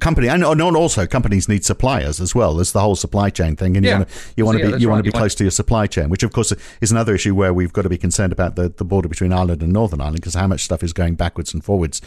company 0.00 0.28
and, 0.28 0.42
and 0.42 0.62
also 0.62 1.06
companies 1.06 1.48
need 1.48 1.64
suppliers 1.66 2.18
as 2.18 2.34
well. 2.34 2.54
There's 2.54 2.72
the 2.72 2.80
whole 2.80 2.96
supply 2.96 3.28
chain 3.28 3.56
thing, 3.56 3.76
and 3.76 3.84
yeah. 3.84 4.04
you 4.36 4.46
want 4.46 4.58
to 4.58 4.64
want 4.64 4.76
be 4.76 4.82
you 4.82 4.88
right. 4.88 4.94
want 4.94 5.04
to 5.04 5.10
be 5.10 5.16
close 5.16 5.34
to 5.34 5.44
your 5.44 5.50
supply 5.50 5.86
chain, 5.86 6.08
which 6.08 6.22
of 6.22 6.32
course 6.32 6.52
is 6.80 6.90
another 6.90 7.14
issue 7.14 7.34
where 7.34 7.52
we've 7.52 7.74
got 7.74 7.82
to 7.82 7.90
be 7.90 7.98
concerned 7.98 8.32
about 8.32 8.56
the, 8.56 8.70
the 8.70 8.84
border 8.84 9.08
between 9.08 9.32
Ireland 9.32 9.62
and 9.62 9.72
Northern 9.72 10.00
Ireland 10.00 10.16
because 10.16 10.34
how 10.34 10.46
much 10.46 10.62
stuff 10.62 10.82
is 10.82 10.94
going 10.94 11.14
backwards 11.14 11.52
and 11.52 11.62
forwards 11.62 12.00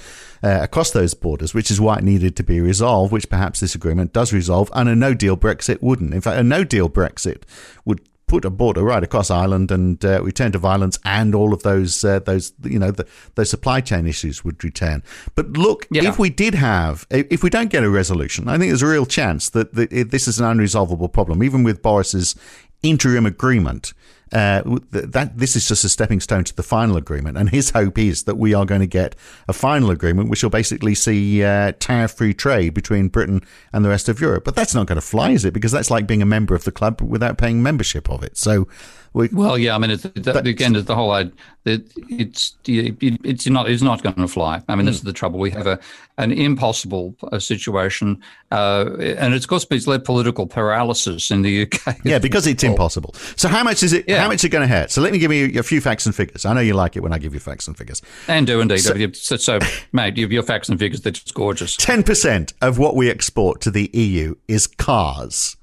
uh, 0.43 0.59
across 0.61 0.89
those 0.89 1.13
borders, 1.13 1.53
which 1.53 1.69
is 1.69 1.79
why 1.79 1.97
it 1.97 2.03
needed 2.03 2.35
to 2.37 2.43
be 2.43 2.59
resolved. 2.59 3.11
Which 3.11 3.29
perhaps 3.29 3.59
this 3.59 3.75
agreement 3.75 4.13
does 4.13 4.33
resolve, 4.33 4.71
and 4.73 4.89
a 4.89 4.95
No 4.95 5.13
Deal 5.13 5.37
Brexit 5.37 5.79
wouldn't. 5.81 6.13
In 6.13 6.21
fact, 6.21 6.39
a 6.39 6.43
No 6.43 6.63
Deal 6.63 6.89
Brexit 6.89 7.43
would 7.85 8.01
put 8.29 8.45
a 8.45 8.49
border 8.49 8.83
right 8.83 9.03
across 9.03 9.29
Ireland 9.29 9.71
and 9.71 10.05
uh, 10.05 10.23
return 10.23 10.53
to 10.53 10.59
violence, 10.59 10.97
and 11.03 11.35
all 11.35 11.53
of 11.53 11.63
those 11.63 12.05
uh, 12.05 12.19
those 12.19 12.53
you 12.63 12.79
know 12.79 12.91
the, 12.91 13.05
those 13.35 13.49
supply 13.49 13.81
chain 13.81 14.07
issues 14.07 14.45
would 14.45 14.63
return. 14.63 15.03
But 15.35 15.57
look, 15.57 15.87
yeah. 15.91 16.07
if 16.07 16.17
we 16.17 16.29
did 16.29 16.53
have, 16.55 17.05
if 17.09 17.43
we 17.43 17.49
don't 17.49 17.69
get 17.69 17.83
a 17.83 17.89
resolution, 17.89 18.47
I 18.47 18.57
think 18.57 18.69
there's 18.69 18.83
a 18.83 18.87
real 18.87 19.05
chance 19.05 19.49
that, 19.49 19.73
that 19.73 20.11
this 20.11 20.27
is 20.27 20.39
an 20.39 20.45
unresolvable 20.45 21.11
problem, 21.11 21.43
even 21.43 21.63
with 21.63 21.81
Boris's 21.81 22.35
interim 22.81 23.25
agreement 23.25 23.93
uh, 24.31 24.61
that 24.91 25.31
this 25.37 25.55
is 25.55 25.67
just 25.67 25.83
a 25.83 25.89
stepping 25.89 26.19
stone 26.19 26.43
to 26.43 26.55
the 26.55 26.63
final 26.63 26.97
agreement, 26.97 27.37
and 27.37 27.49
his 27.49 27.71
hope 27.71 27.97
is 27.97 28.23
that 28.23 28.35
we 28.35 28.53
are 28.53 28.65
going 28.65 28.81
to 28.81 28.87
get 28.87 29.15
a 29.47 29.53
final 29.53 29.89
agreement, 29.89 30.29
which 30.29 30.43
will 30.43 30.49
basically 30.49 30.95
see 30.95 31.43
uh, 31.43 31.71
tariff-free 31.79 32.33
trade 32.33 32.73
between 32.73 33.07
Britain 33.07 33.41
and 33.73 33.83
the 33.83 33.89
rest 33.89 34.09
of 34.09 34.19
Europe. 34.19 34.43
But 34.43 34.55
that's 34.55 34.75
not 34.75 34.87
going 34.87 34.97
to 34.97 35.01
fly, 35.01 35.31
is 35.31 35.45
it? 35.45 35.53
Because 35.53 35.71
that's 35.71 35.91
like 35.91 36.07
being 36.07 36.21
a 36.21 36.27
member 36.27 36.55
of 36.55 36.63
the 36.63 36.71
club 36.71 37.01
without 37.01 37.37
paying 37.37 37.63
membership 37.63 38.09
of 38.09 38.23
it. 38.23 38.37
So 38.37 38.67
we, 39.13 39.29
well, 39.31 39.57
yeah, 39.57 39.75
I 39.75 39.77
mean, 39.77 39.91
it's, 39.91 40.03
that, 40.03 40.45
again, 40.45 40.75
it's 40.75 40.87
the 40.87 40.95
whole 40.95 41.11
idea 41.11 41.33
that 41.63 41.91
it's 42.09 42.57
it's 42.65 43.47
not 43.47 43.69
it's 43.69 43.81
not 43.81 44.01
going 44.01 44.15
to 44.15 44.27
fly. 44.27 44.61
I 44.67 44.75
mean, 44.75 44.85
this 44.85 44.95
mm. 44.95 44.99
is 44.99 45.03
the 45.03 45.13
trouble. 45.13 45.39
We 45.39 45.51
have 45.51 45.67
a 45.67 45.79
an 46.17 46.31
impossible 46.31 47.15
uh, 47.31 47.39
situation, 47.39 48.21
uh, 48.51 48.95
and 48.99 49.33
it's 49.33 49.45
caused 49.45 49.71
it's 49.71 49.87
led 49.87 50.05
political 50.05 50.47
paralysis 50.47 51.31
in 51.31 51.41
the 51.41 51.63
UK. 51.63 51.97
Yeah, 52.03 52.19
because 52.19 52.47
it's 52.47 52.63
impossible. 52.63 53.13
So, 53.35 53.47
how 53.49 53.63
much 53.63 53.83
is 53.83 53.93
it? 53.93 54.05
Yeah. 54.07 54.21
How 54.21 54.27
much 54.27 54.35
is 54.35 54.45
it 54.45 54.49
going 54.49 54.67
to 54.67 54.73
hurt? 54.73 54.91
So, 54.91 55.01
let 55.01 55.11
me 55.11 55.19
give 55.19 55.31
you 55.31 55.59
a 55.59 55.63
few 55.63 55.81
facts 55.81 56.05
and 56.05 56.15
figures. 56.15 56.45
I 56.45 56.53
know 56.53 56.61
you 56.61 56.73
like 56.73 56.95
it 56.95 57.01
when 57.03 57.13
I 57.13 57.17
give 57.17 57.33
you 57.33 57.39
facts 57.39 57.67
and 57.67 57.77
figures. 57.77 58.01
And 58.27 58.47
do 58.47 58.61
indeed. 58.61 58.79
So, 58.79 58.95
so, 59.13 59.37
so 59.37 59.59
mate, 59.91 60.17
you 60.17 60.23
have 60.23 60.31
your 60.31 60.43
facts 60.43 60.69
and 60.69 60.79
figures. 60.79 61.01
They're 61.01 61.11
just 61.11 61.33
gorgeous. 61.33 61.75
Ten 61.75 62.03
percent 62.03 62.53
of 62.61 62.77
what 62.77 62.95
we 62.95 63.09
export 63.09 63.61
to 63.61 63.71
the 63.71 63.89
EU 63.93 64.35
is 64.47 64.67
cars. 64.67 65.57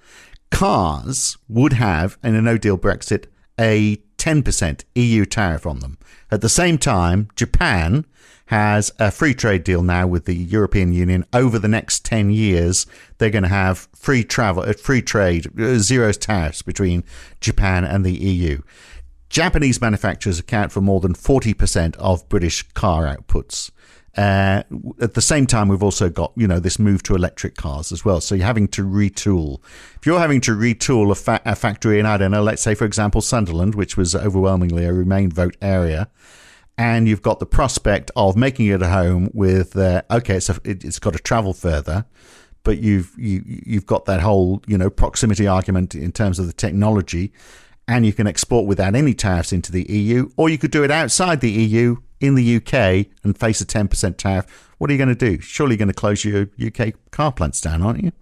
Cars 0.50 1.36
would 1.48 1.72
have, 1.72 2.18
in 2.22 2.34
a 2.34 2.42
no 2.42 2.56
deal 2.56 2.78
Brexit, 2.78 3.26
a 3.58 3.96
10% 4.18 4.84
EU 4.94 5.24
tariff 5.24 5.66
on 5.66 5.80
them. 5.80 5.98
At 6.30 6.40
the 6.40 6.48
same 6.48 6.78
time, 6.78 7.28
Japan 7.36 8.04
has 8.46 8.92
a 8.98 9.10
free 9.10 9.34
trade 9.34 9.64
deal 9.64 9.82
now 9.82 10.06
with 10.06 10.24
the 10.24 10.34
European 10.34 10.92
Union. 10.92 11.24
Over 11.32 11.58
the 11.58 11.68
next 11.68 12.04
10 12.04 12.30
years, 12.30 12.86
they're 13.18 13.30
going 13.30 13.42
to 13.42 13.48
have 13.48 13.88
free 13.94 14.22
travel, 14.22 14.62
uh, 14.62 14.72
free 14.72 15.02
trade, 15.02 15.50
uh, 15.60 15.78
zero 15.78 16.12
tariffs 16.12 16.62
between 16.62 17.04
Japan 17.40 17.84
and 17.84 18.04
the 18.04 18.12
EU. 18.12 18.60
Japanese 19.28 19.80
manufacturers 19.80 20.38
account 20.38 20.70
for 20.70 20.80
more 20.80 21.00
than 21.00 21.14
40% 21.14 21.96
of 21.96 22.28
British 22.28 22.62
car 22.72 23.04
outputs. 23.04 23.72
Uh, 24.16 24.62
at 25.00 25.12
the 25.12 25.20
same 25.20 25.46
time, 25.46 25.68
we've 25.68 25.82
also 25.82 26.08
got 26.08 26.32
you 26.36 26.46
know 26.46 26.58
this 26.58 26.78
move 26.78 27.02
to 27.02 27.14
electric 27.14 27.54
cars 27.54 27.92
as 27.92 28.04
well. 28.04 28.20
So 28.20 28.34
you're 28.34 28.46
having 28.46 28.68
to 28.68 28.82
retool. 28.82 29.60
If 29.96 30.06
you're 30.06 30.18
having 30.18 30.40
to 30.42 30.52
retool 30.52 31.10
a, 31.10 31.14
fa- 31.14 31.42
a 31.44 31.54
factory 31.54 32.00
in 32.00 32.06
I 32.06 32.16
don't 32.16 32.30
know, 32.30 32.42
let's 32.42 32.62
say 32.62 32.74
for 32.74 32.86
example 32.86 33.20
Sunderland, 33.20 33.74
which 33.74 33.96
was 33.96 34.14
overwhelmingly 34.14 34.86
a 34.86 34.92
Remain 34.92 35.30
vote 35.30 35.56
area, 35.60 36.08
and 36.78 37.06
you've 37.06 37.20
got 37.20 37.40
the 37.40 37.46
prospect 37.46 38.10
of 38.16 38.36
making 38.36 38.66
it 38.66 38.80
a 38.80 38.88
home 38.88 39.30
with 39.34 39.76
uh, 39.76 40.00
okay, 40.10 40.36
it's 40.36 40.48
a, 40.48 40.58
it, 40.64 40.82
has 40.82 40.98
got 40.98 41.12
to 41.12 41.18
travel 41.18 41.52
further, 41.52 42.06
but 42.62 42.78
you've 42.78 43.12
you, 43.18 43.42
you've 43.44 43.86
got 43.86 44.06
that 44.06 44.20
whole 44.20 44.62
you 44.66 44.78
know 44.78 44.88
proximity 44.88 45.46
argument 45.46 45.94
in 45.94 46.10
terms 46.10 46.38
of 46.38 46.46
the 46.46 46.54
technology, 46.54 47.34
and 47.86 48.06
you 48.06 48.14
can 48.14 48.26
export 48.26 48.66
without 48.66 48.94
any 48.94 49.12
tariffs 49.12 49.52
into 49.52 49.70
the 49.70 49.82
EU, 49.92 50.30
or 50.38 50.48
you 50.48 50.56
could 50.56 50.70
do 50.70 50.82
it 50.84 50.90
outside 50.90 51.42
the 51.42 51.50
EU 51.50 51.98
in 52.20 52.34
the 52.34 52.56
UK 52.56 53.06
and 53.22 53.38
face 53.38 53.60
a 53.60 53.66
10% 53.66 54.16
tariff, 54.16 54.46
what 54.78 54.90
are 54.90 54.92
you 54.92 54.98
going 54.98 55.08
to 55.08 55.14
do? 55.14 55.40
Surely 55.40 55.72
you're 55.72 55.78
going 55.78 55.88
to 55.88 55.94
close 55.94 56.24
your 56.24 56.48
UK 56.64 56.94
car 57.10 57.32
plants 57.32 57.60
down, 57.60 57.82
aren't 57.82 58.02
you? 58.02 58.12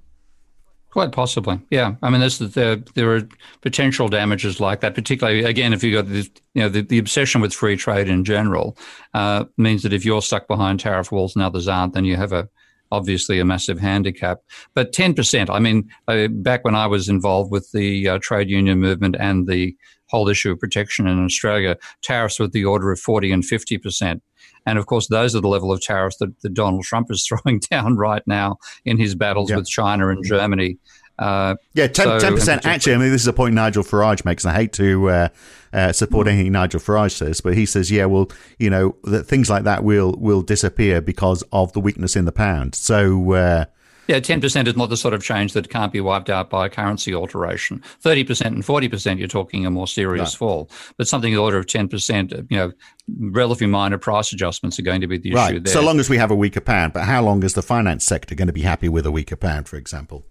Quite 0.91 1.11
possibly, 1.11 1.59
yeah. 1.71 1.97
I 2.03 2.11
mean, 2.11 2.21
there's 2.21 2.39
there 2.39 2.77
there 2.95 3.17
are 3.17 3.23
potential 3.63 4.07
damages 4.07 4.61
like 4.61 4.79
that. 4.83 4.95
Particularly, 4.95 5.43
again, 5.43 5.73
if 5.73 5.83
you 5.83 5.93
got 5.93 6.09
this, 6.09 6.31
you 6.55 6.63
know, 6.63 6.69
the, 6.69 6.83
the 6.83 6.99
obsession 6.99 7.41
with 7.41 7.53
free 7.53 7.77
trade 7.77 8.09
in 8.09 8.23
general 8.23 8.79
uh, 9.13 9.47
means 9.57 9.83
that 9.83 9.93
if 9.93 10.05
you're 10.05 10.23
stuck 10.23 10.47
behind 10.47 10.79
tariff 10.79 11.11
walls 11.11 11.35
and 11.35 11.45
others 11.45 11.67
aren't, 11.67 11.95
then 11.95 12.05
you 12.05 12.15
have 12.15 12.33
a 12.33 12.49
obviously 12.93 13.41
a 13.41 13.45
massive 13.45 13.81
handicap. 13.81 14.43
But 14.75 14.93
10%, 14.93 15.51
I 15.51 15.59
mean, 15.59 15.91
uh, 16.07 16.29
back 16.29 16.65
when 16.65 16.77
I 16.77 16.87
was 16.87 17.09
involved 17.09 17.51
with 17.51 17.73
the 17.73 18.09
uh, 18.09 18.19
trade 18.23 18.49
union 18.49 18.79
movement 18.79 19.17
and 19.19 19.49
the 19.49 19.77
whole 20.09 20.29
issue 20.29 20.53
of 20.53 20.59
protection 20.59 21.07
in 21.07 21.25
Australia, 21.25 21.77
tariffs 22.03 22.39
with 22.39 22.53
the 22.53 22.65
order 22.65 22.93
of 22.93 23.01
40 23.01 23.33
and 23.33 23.43
50%. 23.43 24.21
And 24.67 24.79
of 24.79 24.87
course, 24.87 25.09
those 25.09 25.35
are 25.35 25.41
the 25.41 25.49
level 25.49 25.73
of 25.73 25.81
tariffs 25.81 26.17
that, 26.19 26.39
that 26.43 26.55
Donald 26.55 26.85
Trump 26.85 27.11
is 27.11 27.27
throwing 27.45 27.61
down 27.61 27.97
right 27.97 28.23
now 28.27 28.59
in 28.85 28.99
his 28.99 29.15
battles 29.15 29.53
with 29.53 29.67
China 29.67 30.09
and 30.09 30.25
Germany. 30.25 30.79
Uh, 31.17 31.55
yeah, 31.75 31.87
10, 31.87 32.21
so, 32.21 32.35
percent 32.35 32.67
Actually, 32.67 32.95
I 32.95 32.99
mean, 32.99 33.11
this 33.11 33.21
is 33.21 33.29
a 33.29 33.33
point 33.33 33.55
Nigel 33.55 33.85
Farage 33.85 34.25
makes, 34.25 34.45
and 34.45 34.53
I 34.53 34.57
hate 34.57 34.73
to 34.75 35.11
uh, 35.11 35.29
uh, 35.73 35.93
support 35.93 36.27
anything 36.27 36.51
Nigel 36.51 36.81
Farage 36.81 37.13
says, 37.13 37.41
but 37.41 37.55
he 37.55 37.67
says, 37.67 37.91
yeah, 37.91 38.07
well, 38.07 38.31
you 38.59 38.69
know, 38.69 38.97
that 39.05 39.25
things 39.25 39.49
like 39.49 39.63
that 39.63 39.85
will 39.85 40.17
will 40.19 40.43
disappear 40.43 41.01
because 41.01 41.45
of 41.53 41.73
the 41.73 41.79
weakness 41.79 42.17
in 42.17 42.25
the 42.25 42.33
pound. 42.33 42.75
So, 42.75 43.33
uh, 43.33 43.65
yeah, 44.07 44.21
10% 44.21 44.67
is 44.67 44.77
not 44.77 44.91
the 44.91 44.97
sort 44.97 45.15
of 45.15 45.23
change 45.23 45.53
that 45.55 45.69
can't 45.71 45.93
be 45.93 46.01
wiped 46.01 46.31
out 46.31 46.51
by 46.51 46.67
a 46.67 46.69
currency 46.69 47.15
alteration. 47.15 47.83
30% 48.03 48.47
and 48.47 48.63
40%, 48.63 49.19
you're 49.19 49.29
talking 49.29 49.67
a 49.67 49.71
more 49.71 49.87
serious 49.87 50.35
no. 50.35 50.39
fall. 50.39 50.71
But 50.97 51.09
something 51.09 51.33
in 51.33 51.37
the 51.37 51.43
order 51.43 51.59
of 51.59 51.67
10%, 51.67 52.51
you 52.51 52.57
know, 52.57 52.73
relatively 53.19 53.67
minor 53.67 53.99
price 53.99 54.33
adjustments 54.33 54.79
are 54.79 54.83
going 54.83 55.01
to 55.01 55.07
be 55.07 55.19
the 55.19 55.33
right. 55.33 55.53
issue 55.53 55.61
there. 55.61 55.73
So 55.73 55.83
long 55.83 56.01
as 56.01 56.11
we 56.11 56.19
have 56.19 56.31
a 56.31 56.37
weaker 56.37 56.61
pound. 56.61 56.93
But 56.93 57.05
how 57.05 57.23
long 57.23 57.43
is 57.43 57.55
the 57.55 57.63
finance 57.63 58.05
sector 58.05 58.35
going 58.35 58.49
to 58.49 58.53
be 58.53 58.63
happy 58.63 58.89
with 58.89 59.07
a 59.07 59.11
weaker 59.11 59.37
pound, 59.37 59.69
for 59.69 59.77
example? 59.77 60.27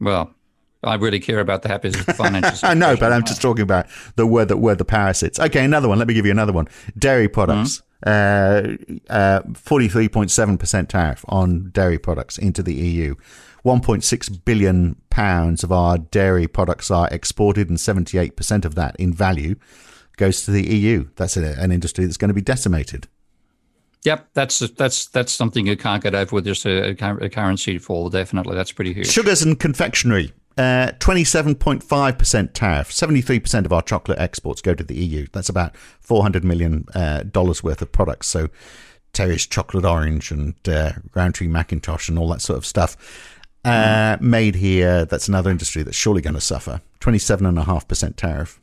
Well, 0.00 0.34
I 0.82 0.94
really 0.94 1.20
care 1.20 1.40
about 1.40 1.62
the 1.62 1.68
happiness 1.68 2.00
of 2.00 2.06
the 2.06 2.14
financial 2.14 2.58
I 2.68 2.74
know, 2.74 2.96
but 2.96 3.12
I'm 3.12 3.24
just 3.24 3.42
talking 3.42 3.62
about 3.62 3.86
the 4.16 4.26
word 4.26 4.48
that 4.48 4.56
where 4.56 4.74
the 4.74 4.84
power 4.84 5.12
sits. 5.12 5.38
Okay, 5.38 5.64
another 5.64 5.88
one. 5.88 5.98
Let 5.98 6.08
me 6.08 6.14
give 6.14 6.24
you 6.24 6.32
another 6.32 6.52
one. 6.52 6.68
Dairy 6.98 7.28
products. 7.28 7.78
Mm-hmm. 7.78 7.86
Uh, 8.04 8.76
uh, 9.10 9.42
43.7% 9.42 10.88
tariff 10.88 11.24
on 11.28 11.70
dairy 11.70 11.98
products 11.98 12.38
into 12.38 12.62
the 12.62 12.74
EU. 12.74 13.14
1.6 13.64 14.44
billion 14.44 14.96
pounds 15.10 15.62
of 15.62 15.70
our 15.70 15.98
dairy 15.98 16.48
products 16.48 16.90
are 16.90 17.08
exported, 17.10 17.68
and 17.68 17.78
78% 17.78 18.64
of 18.64 18.74
that 18.74 18.96
in 18.96 19.12
value 19.12 19.56
goes 20.16 20.44
to 20.44 20.50
the 20.50 20.66
EU. 20.66 21.08
That's 21.16 21.36
a, 21.36 21.60
an 21.60 21.72
industry 21.72 22.04
that's 22.04 22.16
going 22.16 22.28
to 22.28 22.34
be 22.34 22.40
decimated. 22.40 23.08
Yep, 24.02 24.30
that's 24.32 24.60
that's 24.60 25.08
that's 25.08 25.30
something 25.30 25.66
you 25.66 25.76
can't 25.76 26.02
get 26.02 26.14
over 26.14 26.36
with 26.36 26.46
just 26.46 26.64
a, 26.64 26.90
a 26.92 27.28
currency 27.28 27.76
fall. 27.76 28.08
Definitely, 28.08 28.54
that's 28.54 28.72
pretty 28.72 28.94
huge. 28.94 29.08
Sugars 29.08 29.42
and 29.42 29.60
confectionery. 29.60 30.32
Uh, 30.60 30.92
27.5% 30.98 32.52
tariff. 32.52 32.90
73% 32.90 33.64
of 33.64 33.72
our 33.72 33.80
chocolate 33.80 34.18
exports 34.18 34.60
go 34.60 34.74
to 34.74 34.84
the 34.84 34.94
EU. 34.94 35.26
That's 35.32 35.48
about 35.48 35.74
$400 36.06 36.44
million 36.44 36.84
uh, 36.94 37.24
worth 37.34 37.80
of 37.80 37.90
products. 37.92 38.26
So, 38.26 38.48
Terry's 39.14 39.46
Chocolate 39.46 39.86
Orange 39.86 40.30
and 40.30 40.54
uh, 40.68 40.92
Rowntree 41.14 41.48
Mackintosh 41.48 42.10
and 42.10 42.18
all 42.18 42.28
that 42.28 42.42
sort 42.42 42.58
of 42.58 42.66
stuff 42.66 43.38
uh, 43.64 44.18
mm. 44.18 44.20
made 44.20 44.56
here. 44.56 45.06
That's 45.06 45.28
another 45.28 45.50
industry 45.50 45.82
that's 45.82 45.96
surely 45.96 46.20
going 46.20 46.34
to 46.34 46.42
suffer. 46.42 46.82
27.5% 47.00 48.16
tariff. 48.16 48.60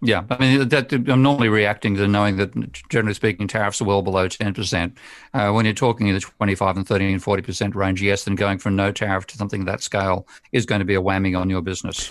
Yeah, 0.00 0.24
I 0.28 0.38
mean, 0.38 0.68
that, 0.68 0.92
I'm 0.92 1.22
normally 1.22 1.48
reacting 1.48 1.94
to 1.96 2.06
knowing 2.06 2.36
that, 2.36 2.52
generally 2.90 3.14
speaking, 3.14 3.48
tariffs 3.48 3.80
are 3.80 3.84
well 3.86 4.02
below 4.02 4.28
10%. 4.28 4.92
Uh, 5.32 5.50
when 5.52 5.64
you're 5.64 5.72
talking 5.72 6.08
in 6.08 6.14
the 6.14 6.20
25 6.20 6.76
and 6.76 6.86
30 6.86 7.14
and 7.14 7.22
40% 7.22 7.74
range, 7.74 8.02
yes, 8.02 8.24
then 8.24 8.34
going 8.34 8.58
from 8.58 8.76
no 8.76 8.92
tariff 8.92 9.26
to 9.28 9.38
something 9.38 9.64
that 9.64 9.82
scale 9.82 10.26
is 10.52 10.66
going 10.66 10.80
to 10.80 10.84
be 10.84 10.94
a 10.94 11.00
whammy 11.00 11.38
on 11.38 11.48
your 11.48 11.62
business. 11.62 12.10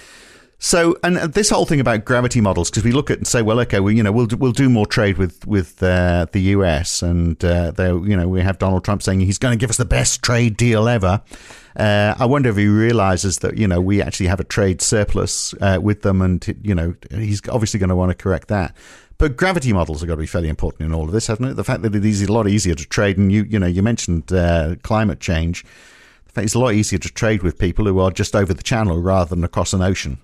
So, 0.66 0.96
and 1.04 1.18
this 1.18 1.50
whole 1.50 1.66
thing 1.66 1.82
about 1.82 2.06
gravity 2.06 2.40
models, 2.40 2.70
because 2.70 2.86
we 2.86 2.94
look 2.94 3.12
at 3.12 3.18
and 3.18 3.28
say, 3.28 3.42
well, 3.42 3.60
okay, 3.60 3.82
we 3.82 3.98
you 3.98 4.02
know 4.02 4.14
we'll 4.14 4.30
we'll 4.38 4.54
do 4.54 4.70
more 4.70 4.86
trade 4.86 5.18
with 5.18 5.46
with 5.46 5.84
uh, 5.84 6.28
the 6.32 6.40
US, 6.56 7.02
and 7.02 7.44
uh, 7.44 7.72
they 7.72 7.90
you 7.90 8.16
know 8.16 8.30
we 8.30 8.40
have 8.40 8.60
Donald 8.60 8.86
Trump 8.86 9.04
saying 9.04 9.20
he's 9.20 9.38
going 9.38 9.52
to 9.52 9.62
give 9.62 9.70
us 9.70 9.76
the 9.76 9.84
best 9.84 10.24
trade 10.24 10.56
deal 10.56 10.88
ever. 10.88 11.22
Uh, 11.76 12.16
I 12.18 12.26
wonder 12.26 12.50
if 12.50 12.56
he 12.56 12.68
realizes 12.68 13.40
that 13.40 13.58
you 13.58 13.68
know 13.68 13.82
we 13.82 14.02
actually 14.02 14.28
have 14.28 14.40
a 14.40 14.46
trade 14.46 14.82
surplus 14.82 15.54
uh, 15.60 15.80
with 15.82 16.02
them, 16.04 16.22
and 16.22 16.58
you 16.64 16.74
know 16.74 16.96
he's 17.12 17.42
obviously 17.50 17.78
going 17.78 17.90
to 17.90 17.96
want 17.98 18.12
to 18.12 18.16
correct 18.16 18.48
that. 18.48 18.74
But 19.18 19.36
gravity 19.36 19.74
models 19.74 20.00
have 20.00 20.08
got 20.08 20.16
to 20.16 20.22
be 20.22 20.28
fairly 20.28 20.48
important 20.48 20.86
in 20.86 20.94
all 20.94 21.04
of 21.04 21.12
this, 21.12 21.28
haven't 21.28 21.46
it? 21.46 21.54
The 21.56 21.66
fact 21.66 21.82
that 21.82 21.94
it 21.94 22.06
is 22.06 22.22
a 22.22 22.32
lot 22.32 22.48
easier 22.48 22.76
to 22.76 22.86
trade, 22.86 23.18
and 23.18 23.34
you 23.34 23.44
you 23.44 23.60
know 23.60 23.68
you 23.68 23.84
mentioned 23.84 24.32
uh, 24.32 24.78
climate 24.82 25.20
change. 25.20 25.66
It's 26.38 26.56
a 26.56 26.60
lot 26.60 26.74
easier 26.74 27.00
to 27.00 27.10
trade 27.10 27.44
with 27.44 27.60
people 27.60 27.86
who 27.86 28.00
are 28.00 28.12
just 28.12 28.34
over 28.34 28.54
the 28.54 28.64
channel 28.64 29.02
rather 29.02 29.36
than 29.36 29.44
across 29.44 29.74
an 29.74 29.82
ocean. 29.82 30.20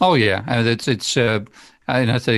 Oh 0.00 0.14
yeah, 0.14 0.44
it's 0.62 0.88
it's. 0.88 1.16
Uh, 1.16 1.40
I, 1.88 2.00
and 2.00 2.10
that's 2.10 2.28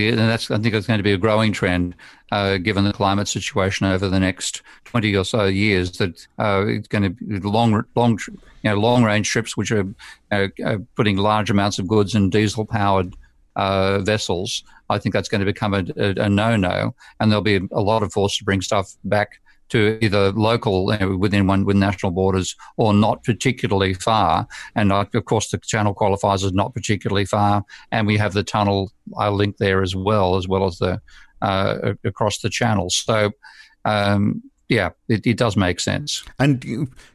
I 0.50 0.58
think 0.58 0.74
it's 0.74 0.86
going 0.86 0.98
to 0.98 1.04
be 1.04 1.12
a 1.12 1.18
growing 1.18 1.52
trend, 1.52 1.96
uh, 2.30 2.58
given 2.58 2.84
the 2.84 2.92
climate 2.92 3.26
situation 3.26 3.86
over 3.86 4.08
the 4.08 4.20
next 4.20 4.62
twenty 4.84 5.14
or 5.16 5.24
so 5.24 5.46
years. 5.46 5.98
That 5.98 6.26
uh, 6.38 6.64
it's 6.66 6.88
going 6.88 7.02
to 7.02 7.10
be 7.10 7.40
long, 7.40 7.84
long, 7.96 8.18
you 8.28 8.38
know, 8.70 8.76
long 8.76 9.02
range 9.02 9.28
trips, 9.28 9.56
which 9.56 9.72
are, 9.72 9.86
uh, 10.30 10.48
putting 10.94 11.16
large 11.16 11.50
amounts 11.50 11.78
of 11.78 11.88
goods 11.88 12.14
in 12.14 12.30
diesel 12.30 12.64
powered 12.64 13.14
uh, 13.56 13.98
vessels. 13.98 14.62
I 14.88 14.98
think 14.98 15.12
that's 15.12 15.28
going 15.28 15.40
to 15.40 15.44
become 15.44 15.74
a, 15.74 15.84
a, 15.96 16.24
a 16.24 16.28
no 16.28 16.56
no, 16.56 16.94
and 17.18 17.30
there'll 17.30 17.42
be 17.42 17.60
a 17.72 17.80
lot 17.80 18.02
of 18.02 18.12
force 18.12 18.38
to 18.38 18.44
bring 18.44 18.62
stuff 18.62 18.94
back 19.04 19.40
to 19.70 19.98
either 20.04 20.32
local 20.32 20.92
you 20.92 20.98
know, 20.98 21.16
within 21.16 21.46
one 21.46 21.64
with 21.64 21.76
national 21.76 22.12
borders 22.12 22.54
or 22.76 22.92
not 22.92 23.24
particularly 23.24 23.94
far. 23.94 24.46
And 24.74 24.92
uh, 24.92 25.04
of 25.14 25.24
course, 25.24 25.50
the 25.50 25.58
channel 25.58 25.94
qualifies 25.94 26.44
as 26.44 26.52
not 26.52 26.74
particularly 26.74 27.24
far, 27.24 27.64
and 27.90 28.06
we 28.06 28.16
have 28.18 28.34
the 28.34 28.42
tunnel 28.42 28.92
uh, 29.18 29.30
link 29.30 29.56
there 29.56 29.82
as 29.82 29.96
well, 29.96 30.36
as 30.36 30.46
well 30.46 30.66
as 30.66 30.78
the 30.78 31.00
uh, 31.42 31.94
across 32.04 32.38
the 32.38 32.50
channel. 32.50 32.90
So. 32.90 33.32
Um, 33.84 34.42
yeah, 34.68 34.90
it, 35.08 35.26
it, 35.26 35.36
does 35.36 35.56
make 35.56 35.80
sense. 35.80 36.22
And 36.38 36.64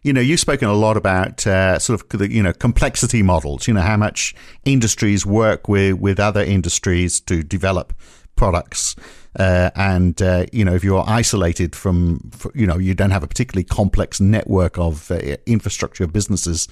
you, 0.04 0.12
know, 0.12 0.20
you've 0.20 0.42
spoken 0.42 0.68
a 0.68 0.74
lot 0.74 0.98
about 0.98 1.48
uh, 1.48 1.80
sort 1.80 2.02
of 2.02 2.20
the, 2.20 2.30
you 2.30 2.44
know 2.44 2.52
complexity 2.52 3.24
models. 3.24 3.66
You 3.66 3.74
know 3.74 3.82
how 3.82 3.96
much 3.96 4.36
industries 4.66 5.26
work 5.26 5.70
with 5.70 5.94
with 5.94 6.20
other 6.20 6.44
industries 6.44 7.22
to 7.22 7.44
develop 7.44 7.94
products. 8.36 8.98
Uh, 9.38 9.70
and 9.76 10.22
uh, 10.22 10.46
you 10.52 10.64
know, 10.64 10.74
if 10.74 10.84
you're 10.84 11.04
isolated 11.08 11.76
from, 11.76 12.32
you 12.54 12.66
know, 12.66 12.78
you 12.78 12.94
don't 12.94 13.12
have 13.12 13.24
a 13.24 13.28
particularly 13.28 13.64
complex 13.64 14.22
network 14.22 14.78
of 14.78 15.12
uh, 15.12 15.38
infrastructure 15.46 16.04
of 16.04 16.14
businesses, 16.14 16.68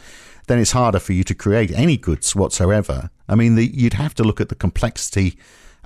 then 0.47 0.60
it's 0.60 0.71
harder 0.71 0.99
for 0.99 1.13
you 1.13 1.23
to 1.23 1.36
create 1.36 1.71
any 1.71 1.97
goods 1.97 2.36
whatsoever. 2.36 3.10
I 3.28 3.36
mean, 3.36 3.56
the, 3.56 3.65
you'd 3.65 3.93
have 3.93 4.13
to 4.15 4.23
look 4.23 4.39
at 4.39 4.49
the 4.49 4.56
complexity 4.56 5.38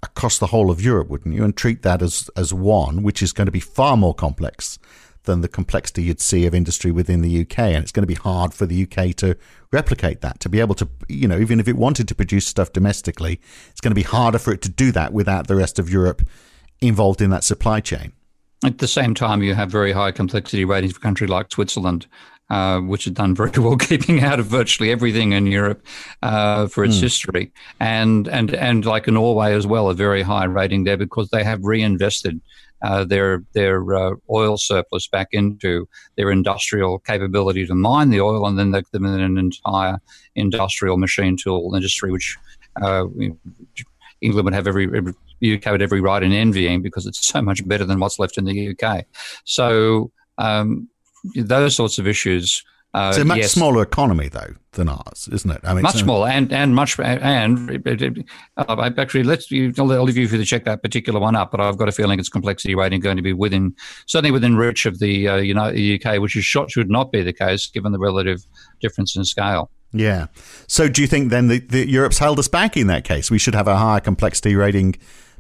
across 0.04 0.38
the 0.38 0.48
whole 0.48 0.70
of 0.70 0.82
Europe, 0.82 1.10
wouldn't 1.10 1.34
you, 1.34 1.44
and 1.44 1.56
treat 1.56 1.82
that 1.82 2.02
as 2.02 2.30
as 2.36 2.54
one, 2.54 3.02
which 3.02 3.24
is 3.24 3.34
going 3.34 3.48
to 3.48 3.52
be 3.52 3.60
far 3.60 3.98
more 3.98 4.14
complex 4.14 4.78
than 5.24 5.42
the 5.42 5.48
complexity 5.48 6.04
you'd 6.04 6.22
see 6.22 6.46
of 6.46 6.56
industry 6.56 6.92
within 6.92 7.22
the 7.22 7.42
UK. 7.42 7.60
And 7.60 7.84
it's 7.84 7.92
going 7.92 8.04
to 8.04 8.08
be 8.08 8.16
hard 8.16 8.54
for 8.54 8.66
the 8.66 8.84
UK 8.84 9.16
to 9.18 9.36
replicate 9.72 10.22
that, 10.22 10.40
to 10.40 10.50
be 10.50 10.60
able 10.60 10.76
to, 10.76 10.88
you 11.10 11.28
know, 11.28 11.38
even 11.38 11.60
if 11.60 11.68
it 11.68 11.76
wanted 11.76 12.08
to 12.08 12.16
produce 12.16 12.48
stuff 12.48 12.72
domestically, 12.72 13.42
it's 13.70 13.82
going 13.82 13.92
to 13.92 13.96
be 13.96 14.04
harder 14.04 14.40
for 14.40 14.54
it 14.54 14.62
to 14.64 14.70
do 14.70 14.92
that 14.94 15.14
without 15.14 15.48
the 15.48 15.56
rest 15.56 15.78
of 15.78 15.90
Europe 15.90 16.22
involved 16.82 17.22
in 17.22 17.30
that 17.32 17.44
supply 17.44 17.80
chain. 17.80 18.14
At 18.64 18.80
the 18.80 18.88
same 18.88 19.14
time, 19.14 19.44
you 19.44 19.54
have 19.54 19.70
very 19.70 19.92
high 19.92 20.12
complexity 20.12 20.66
ratings 20.66 20.94
for 20.94 21.00
a 21.00 21.02
country 21.02 21.28
like 21.28 21.52
Switzerland, 21.52 22.08
uh, 22.50 22.80
which 22.80 23.06
has 23.06 23.14
done 23.14 23.36
very 23.36 23.52
well 23.58 23.78
keeping 23.78 24.24
out 24.24 24.40
of 24.40 24.48
virtually 24.48 24.92
everything 24.92 25.34
in 25.34 25.48
Europe 25.48 25.86
uh, 26.24 26.68
for 26.68 26.84
its 26.84 26.98
mm. 26.98 27.02
history, 27.02 27.52
and 27.80 28.28
and 28.28 28.54
and 28.56 28.86
like 28.86 29.08
Norway 29.08 29.54
as 29.54 29.68
well, 29.68 29.90
a 29.90 29.94
very 29.94 30.24
high 30.24 30.46
rating 30.46 30.86
there 30.86 30.98
because 30.98 31.30
they 31.30 31.44
have 31.44 31.64
reinvested 31.64 32.42
uh, 32.82 33.04
their 33.04 33.44
their 33.54 33.96
uh, 33.96 34.16
oil 34.30 34.58
surplus 34.58 35.08
back 35.08 35.28
into 35.32 35.88
their 36.16 36.32
industrial 36.32 37.00
capability 37.00 37.66
to 37.66 37.76
mine 37.76 38.10
the 38.10 38.22
oil, 38.22 38.46
and 38.48 38.58
then 38.58 38.72
they 38.72 38.82
them 38.92 39.06
in 39.06 39.20
an 39.20 39.38
entire 39.38 40.00
industrial 40.36 40.98
machine 40.98 41.38
tool 41.38 41.76
industry, 41.76 42.12
which 42.12 42.38
uh, 42.82 43.06
England 44.22 44.46
would 44.46 44.54
have 44.54 44.68
every, 44.68 44.86
every 44.86 45.14
UK 45.44 45.66
would 45.68 45.82
every 45.82 46.02
right 46.02 46.24
in 46.24 46.32
envying 46.32 46.82
because 46.82 47.06
it's 47.06 47.28
so 47.28 47.42
much 47.42 47.68
better 47.68 47.86
than 47.86 48.00
what's 48.00 48.20
left 48.20 48.38
in 48.38 48.46
the 48.46 48.76
UK. 48.76 49.06
So 49.46 50.12
um, 50.38 50.90
those 51.36 51.76
sorts 51.76 51.98
of 52.00 52.08
issues. 52.08 52.64
Uh, 52.94 53.10
it's 53.10 53.18
a 53.20 53.26
much 53.26 53.38
yes. 53.38 53.52
smaller 53.52 53.84
economy, 53.84 54.30
though, 54.30 54.56
than 54.72 54.90
ours, 54.90 55.30
isn't 55.32 55.52
it? 55.52 55.60
I 55.64 55.74
mean, 55.74 55.84
much 55.84 55.98
smaller, 55.98 56.30
and 56.30 56.52
and 56.54 56.74
much 56.74 56.98
and 57.00 57.86
uh, 58.58 58.92
actually, 58.98 59.24
let's 59.24 59.52
you, 59.52 59.74
I'll 59.78 59.86
leave 59.86 60.18
you 60.18 60.28
to 60.28 60.46
check 60.46 60.64
that 60.66 60.82
particular 60.82 61.20
one 61.20 61.36
up. 61.36 61.52
But 61.52 61.60
I've 61.60 61.78
got 61.78 61.90
a 61.90 61.92
feeling 61.92 62.18
its 62.18 62.30
complexity 62.30 62.76
rating 62.76 63.02
going 63.02 63.18
to 63.18 63.22
be 63.22 63.34
within 63.34 63.76
certainly 64.08 64.32
within 64.32 64.56
reach 64.56 64.86
of 64.86 65.00
the 65.00 65.28
uh, 65.28 65.36
United 65.36 66.06
UK, 66.06 66.20
which 66.22 66.36
is 66.36 66.46
shot 66.46 66.72
should 66.72 66.90
not 66.90 67.12
be 67.12 67.22
the 67.22 67.34
case 67.34 67.68
given 67.68 67.92
the 67.92 68.00
relative 68.00 68.46
difference 68.80 69.16
in 69.16 69.26
scale. 69.26 69.70
Yeah. 70.00 70.28
So, 70.68 70.88
do 70.88 71.02
you 71.02 71.08
think 71.08 71.30
then 71.30 71.48
that 71.48 71.88
Europe's 71.88 72.18
held 72.18 72.40
us 72.40 72.48
back 72.48 72.78
in 72.78 72.88
that 72.88 73.04
case? 73.04 73.32
We 73.32 73.38
should 73.38 73.56
have 73.56 73.68
a 73.68 73.78
higher 73.78 74.00
complexity 74.00 74.56
rating, 74.56 74.96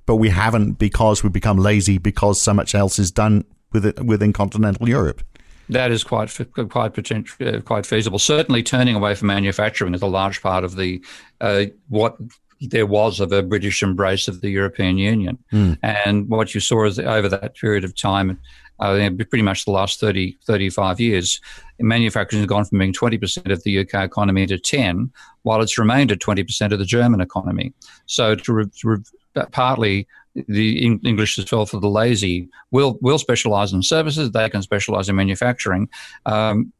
but 0.05 0.15
we 0.15 0.29
haven't 0.29 0.73
because 0.73 1.23
we've 1.23 1.33
become 1.33 1.57
lazy 1.57 1.97
because 1.97 2.41
so 2.41 2.53
much 2.53 2.75
else 2.75 2.99
is 2.99 3.11
done 3.11 3.45
with 3.71 3.99
within 3.99 4.33
continental 4.33 4.87
Europe. 4.87 5.23
That 5.69 5.91
is 5.91 6.03
quite 6.03 6.35
quite 6.69 6.93
potential, 6.93 7.47
uh, 7.47 7.61
quite 7.61 7.85
feasible. 7.85 8.19
Certainly, 8.19 8.63
turning 8.63 8.95
away 8.95 9.15
from 9.15 9.27
manufacturing 9.27 9.93
is 9.93 10.01
a 10.01 10.07
large 10.07 10.41
part 10.41 10.63
of 10.63 10.75
the 10.75 11.03
uh, 11.41 11.65
what 11.89 12.17
there 12.61 12.85
was 12.85 13.19
of 13.19 13.31
a 13.31 13.43
British 13.43 13.83
embrace 13.83 14.27
of 14.27 14.41
the 14.41 14.49
European 14.49 14.97
Union. 14.97 15.37
Mm. 15.51 15.77
And 15.83 16.29
what 16.29 16.55
you 16.55 16.61
saw 16.61 16.85
is 16.85 16.99
over 16.99 17.29
that 17.29 17.55
period 17.55 17.83
of 17.83 17.95
time, 17.95 18.39
uh, 18.79 19.09
pretty 19.29 19.41
much 19.41 19.65
the 19.65 19.71
last 19.71 19.99
30, 19.99 20.37
35 20.45 20.99
years, 20.99 21.41
manufacturing 21.79 22.41
has 22.41 22.47
gone 22.47 22.65
from 22.65 22.79
being 22.79 22.93
20% 22.93 23.51
of 23.51 23.63
the 23.63 23.79
UK 23.79 24.05
economy 24.05 24.45
to 24.47 24.57
10, 24.57 25.11
while 25.43 25.61
it's 25.61 25.77
remained 25.77 26.11
at 26.11 26.19
20% 26.19 26.71
of 26.71 26.79
the 26.79 26.85
German 26.85 27.21
economy. 27.21 27.73
So 28.05 28.35
to, 28.35 28.53
re- 28.53 28.65
to 28.81 28.89
re- 28.89 29.45
partly 29.51 30.07
the 30.47 30.85
English 30.85 31.39
as 31.39 31.51
well 31.51 31.65
for 31.65 31.79
the 31.79 31.89
lazy 31.89 32.47
will 32.71 32.97
will 33.01 33.17
specialize 33.17 33.73
in 33.73 33.81
services. 33.81 34.31
They 34.31 34.49
can 34.49 34.61
specialize 34.61 35.09
in 35.09 35.15
manufacturing. 35.15 35.89
Um, 36.25 36.71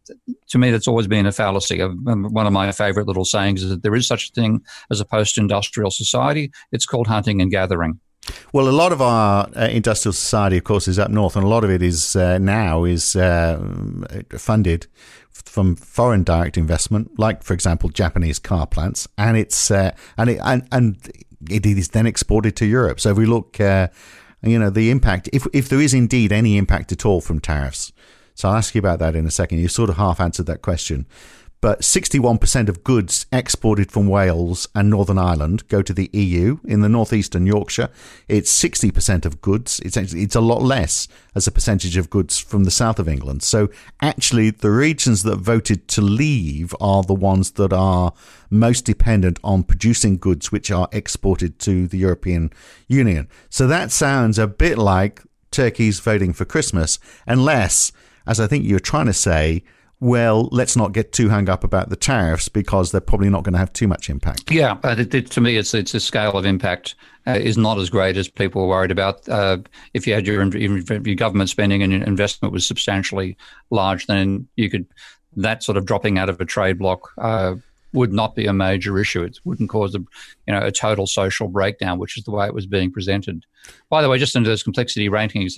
to 0.49 0.57
me, 0.57 0.71
that's 0.71 0.87
always 0.87 1.07
been 1.07 1.25
a 1.25 1.31
fallacy. 1.31 1.81
Um, 1.81 2.27
one 2.31 2.45
of 2.45 2.53
my 2.53 2.71
favorite 2.71 3.07
little 3.07 3.25
sayings 3.25 3.63
is 3.63 3.69
that 3.69 3.83
there 3.83 3.95
is 3.95 4.07
such 4.07 4.29
a 4.29 4.33
thing 4.33 4.61
as 4.91 4.99
a 4.99 5.05
post-industrial 5.05 5.91
society. 5.91 6.51
It's 6.71 6.85
called 6.85 7.07
hunting 7.07 7.41
and 7.41 7.49
gathering. 7.49 7.99
Well, 8.53 8.67
a 8.67 8.71
lot 8.71 8.91
of 8.91 9.01
our 9.01 9.49
uh, 9.55 9.67
industrial 9.67 10.13
society, 10.13 10.57
of 10.57 10.63
course, 10.63 10.87
is 10.87 10.99
up 10.99 11.11
north, 11.11 11.35
and 11.35 11.45
a 11.45 11.47
lot 11.47 11.63
of 11.63 11.69
it 11.69 11.81
is 11.81 12.15
uh, 12.15 12.37
now 12.37 12.83
is 12.83 13.15
uh, 13.15 13.59
funded 14.37 14.87
from 15.31 15.75
foreign 15.75 16.23
direct 16.23 16.57
investment, 16.57 17.17
like, 17.19 17.43
for 17.43 17.53
example, 17.53 17.89
Japanese 17.89 18.39
car 18.39 18.67
plants, 18.67 19.07
and 19.17 19.37
it's 19.37 19.71
uh, 19.71 19.91
and 20.17 20.29
it, 20.29 20.39
and 20.43 20.67
and 20.71 21.11
it 21.49 21.65
is 21.65 21.89
then 21.89 22.05
exported 22.05 22.55
to 22.57 22.65
Europe. 22.65 22.99
So 22.99 23.11
if 23.11 23.17
we 23.17 23.25
look, 23.25 23.59
uh, 23.59 23.87
you 24.41 24.59
know, 24.59 24.69
the 24.69 24.89
impact, 24.89 25.29
if, 25.33 25.45
if 25.53 25.69
there 25.69 25.81
is 25.81 25.93
indeed 25.93 26.31
any 26.31 26.57
impact 26.57 26.91
at 26.91 27.05
all 27.05 27.21
from 27.21 27.39
tariffs, 27.39 27.91
so 28.33 28.49
I'll 28.49 28.55
ask 28.55 28.75
you 28.75 28.79
about 28.79 28.99
that 28.99 29.15
in 29.15 29.25
a 29.25 29.31
second. 29.31 29.59
You 29.59 29.67
sort 29.67 29.89
of 29.89 29.97
half 29.97 30.19
answered 30.19 30.45
that 30.45 30.61
question 30.61 31.07
but 31.59 31.81
61% 31.81 32.69
of 32.69 32.83
goods 32.83 33.25
exported 33.31 33.91
from 33.91 34.07
Wales 34.07 34.67
and 34.75 34.89
Northern 34.89 35.17
Ireland 35.17 35.67
go 35.67 35.81
to 35.81 35.93
the 35.93 36.09
EU. 36.13 36.59
In 36.65 36.81
the 36.81 36.89
northeastern 36.89 37.47
Yorkshire, 37.47 37.89
it's 38.27 38.51
60% 38.61 39.25
of 39.25 39.41
goods. 39.41 39.79
It's 39.83 39.97
it's 39.97 40.35
a 40.35 40.41
lot 40.41 40.61
less 40.61 41.07
as 41.33 41.47
a 41.47 41.51
percentage 41.51 41.97
of 41.97 42.11
goods 42.11 42.37
from 42.37 42.63
the 42.63 42.71
south 42.71 42.99
of 42.99 43.07
England. 43.07 43.41
So 43.41 43.69
actually, 44.01 44.51
the 44.51 44.69
regions 44.69 45.23
that 45.23 45.37
voted 45.37 45.87
to 45.89 46.01
leave 46.01 46.75
are 46.79 47.01
the 47.03 47.15
ones 47.15 47.51
that 47.51 47.73
are 47.73 48.13
most 48.51 48.85
dependent 48.85 49.39
on 49.43 49.63
producing 49.63 50.17
goods 50.17 50.51
which 50.51 50.69
are 50.69 50.87
exported 50.91 51.57
to 51.59 51.87
the 51.87 51.97
European 51.97 52.51
Union. 52.87 53.27
So 53.49 53.65
that 53.67 53.91
sounds 53.91 54.37
a 54.37 54.47
bit 54.47 54.77
like 54.77 55.23
Turkey's 55.51 55.99
voting 55.99 56.33
for 56.33 56.45
Christmas, 56.45 56.99
unless, 57.25 57.91
as 58.27 58.39
I 58.39 58.45
think 58.45 58.63
you're 58.63 58.79
trying 58.79 59.07
to 59.07 59.13
say, 59.13 59.63
well, 59.99 60.47
let's 60.51 60.75
not 60.75 60.91
get 60.91 61.11
too 61.11 61.29
hung 61.29 61.49
up 61.49 61.63
about 61.63 61.89
the 61.89 61.95
tariffs 61.95 62.49
because 62.49 62.91
they're 62.91 63.01
probably 63.01 63.29
not 63.29 63.43
going 63.43 63.53
to 63.53 63.59
have 63.59 63.73
too 63.73 63.87
much 63.87 64.09
impact. 64.09 64.51
Yeah, 64.51 64.77
it, 64.83 65.13
it, 65.13 65.31
to 65.31 65.41
me, 65.41 65.57
it's 65.57 65.73
it's 65.73 65.93
a 65.95 65.99
scale 65.99 66.33
of 66.33 66.45
impact 66.45 66.95
uh, 67.25 67.31
is 67.31 67.57
not 67.57 67.79
as 67.79 67.89
great 67.89 68.15
as 68.15 68.27
people 68.27 68.61
were 68.61 68.67
worried 68.67 68.91
about. 68.91 69.27
Uh, 69.27 69.57
if 69.93 70.05
you 70.05 70.13
had 70.13 70.27
your 70.27 70.45
your 70.55 71.15
government 71.15 71.49
spending 71.49 71.81
and 71.81 71.93
investment 71.93 72.53
was 72.53 72.65
substantially 72.67 73.37
large, 73.71 74.05
then 74.05 74.47
you 74.55 74.69
could 74.69 74.85
that 75.35 75.63
sort 75.63 75.77
of 75.77 75.85
dropping 75.85 76.19
out 76.19 76.29
of 76.29 76.39
a 76.39 76.45
trade 76.45 76.77
block. 76.77 77.11
Uh, 77.17 77.55
would 77.93 78.13
not 78.13 78.35
be 78.35 78.45
a 78.45 78.53
major 78.53 78.99
issue. 78.99 79.23
It 79.23 79.39
wouldn't 79.45 79.69
cause 79.69 79.95
a, 79.95 79.99
you 79.99 80.53
know, 80.53 80.59
a 80.59 80.71
total 80.71 81.07
social 81.07 81.47
breakdown, 81.47 81.99
which 81.99 82.17
is 82.17 82.25
the 82.25 82.31
way 82.31 82.45
it 82.45 82.53
was 82.53 82.67
being 82.67 82.91
presented. 82.91 83.45
By 83.89 84.01
the 84.01 84.09
way, 84.09 84.19
just 84.19 84.35
into 84.35 84.49
those 84.49 84.61
complexity 84.61 85.09
rankings, 85.09 85.57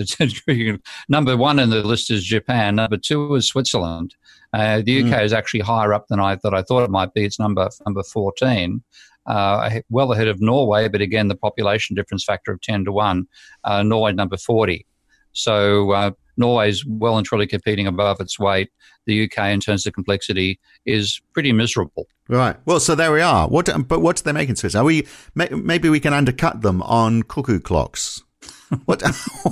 number 1.09 1.35
one 1.35 1.59
in 1.59 1.69
the 1.69 1.83
list 1.83 2.11
is 2.11 2.23
Japan. 2.23 2.75
Number 2.75 2.97
two 2.97 3.35
is 3.35 3.47
Switzerland. 3.47 4.15
Uh, 4.53 4.81
the 4.83 5.01
UK 5.01 5.07
mm. 5.07 5.23
is 5.23 5.33
actually 5.33 5.59
higher 5.59 5.93
up 5.93 6.07
than 6.07 6.19
I 6.19 6.35
thought 6.35 6.53
I 6.53 6.63
thought 6.63 6.83
it 6.83 6.89
might 6.89 7.13
be. 7.13 7.25
It's 7.25 7.39
number 7.39 7.69
number 7.85 8.03
fourteen. 8.03 8.83
Uh, 9.25 9.79
well 9.89 10.11
ahead 10.11 10.27
of 10.27 10.41
Norway, 10.41 10.87
but 10.87 11.01
again, 11.01 11.27
the 11.27 11.35
population 11.35 11.95
difference 11.95 12.23
factor 12.23 12.51
of 12.51 12.59
10 12.61 12.85
to 12.85 12.91
1. 12.91 13.27
Uh, 13.63 13.83
Norway 13.83 14.11
number 14.11 14.37
40. 14.37 14.87
So 15.33 15.91
uh, 15.91 16.11
Norway's 16.35 16.83
well 16.85 17.17
and 17.17 17.25
truly 17.25 17.45
competing 17.45 17.85
above 17.85 18.19
its 18.19 18.39
weight. 18.39 18.71
The 19.05 19.25
UK, 19.25 19.49
in 19.49 19.59
terms 19.59 19.85
of 19.85 19.93
complexity, 19.93 20.59
is 20.85 21.21
pretty 21.33 21.51
miserable. 21.51 22.07
Right. 22.27 22.55
Well, 22.65 22.79
so 22.79 22.95
there 22.95 23.11
we 23.11 23.21
are. 23.21 23.47
What? 23.47 23.69
But 23.87 24.01
what 24.01 24.15
do 24.15 24.23
they 24.23 24.31
make 24.31 24.49
in 24.49 24.55
Swiss? 24.55 24.75
Are 24.75 24.83
we? 24.83 25.07
Maybe 25.35 25.89
we 25.89 25.99
can 25.99 26.13
undercut 26.13 26.61
them 26.61 26.81
on 26.83 27.23
cuckoo 27.23 27.59
clocks. 27.59 28.23
what? 28.85 29.01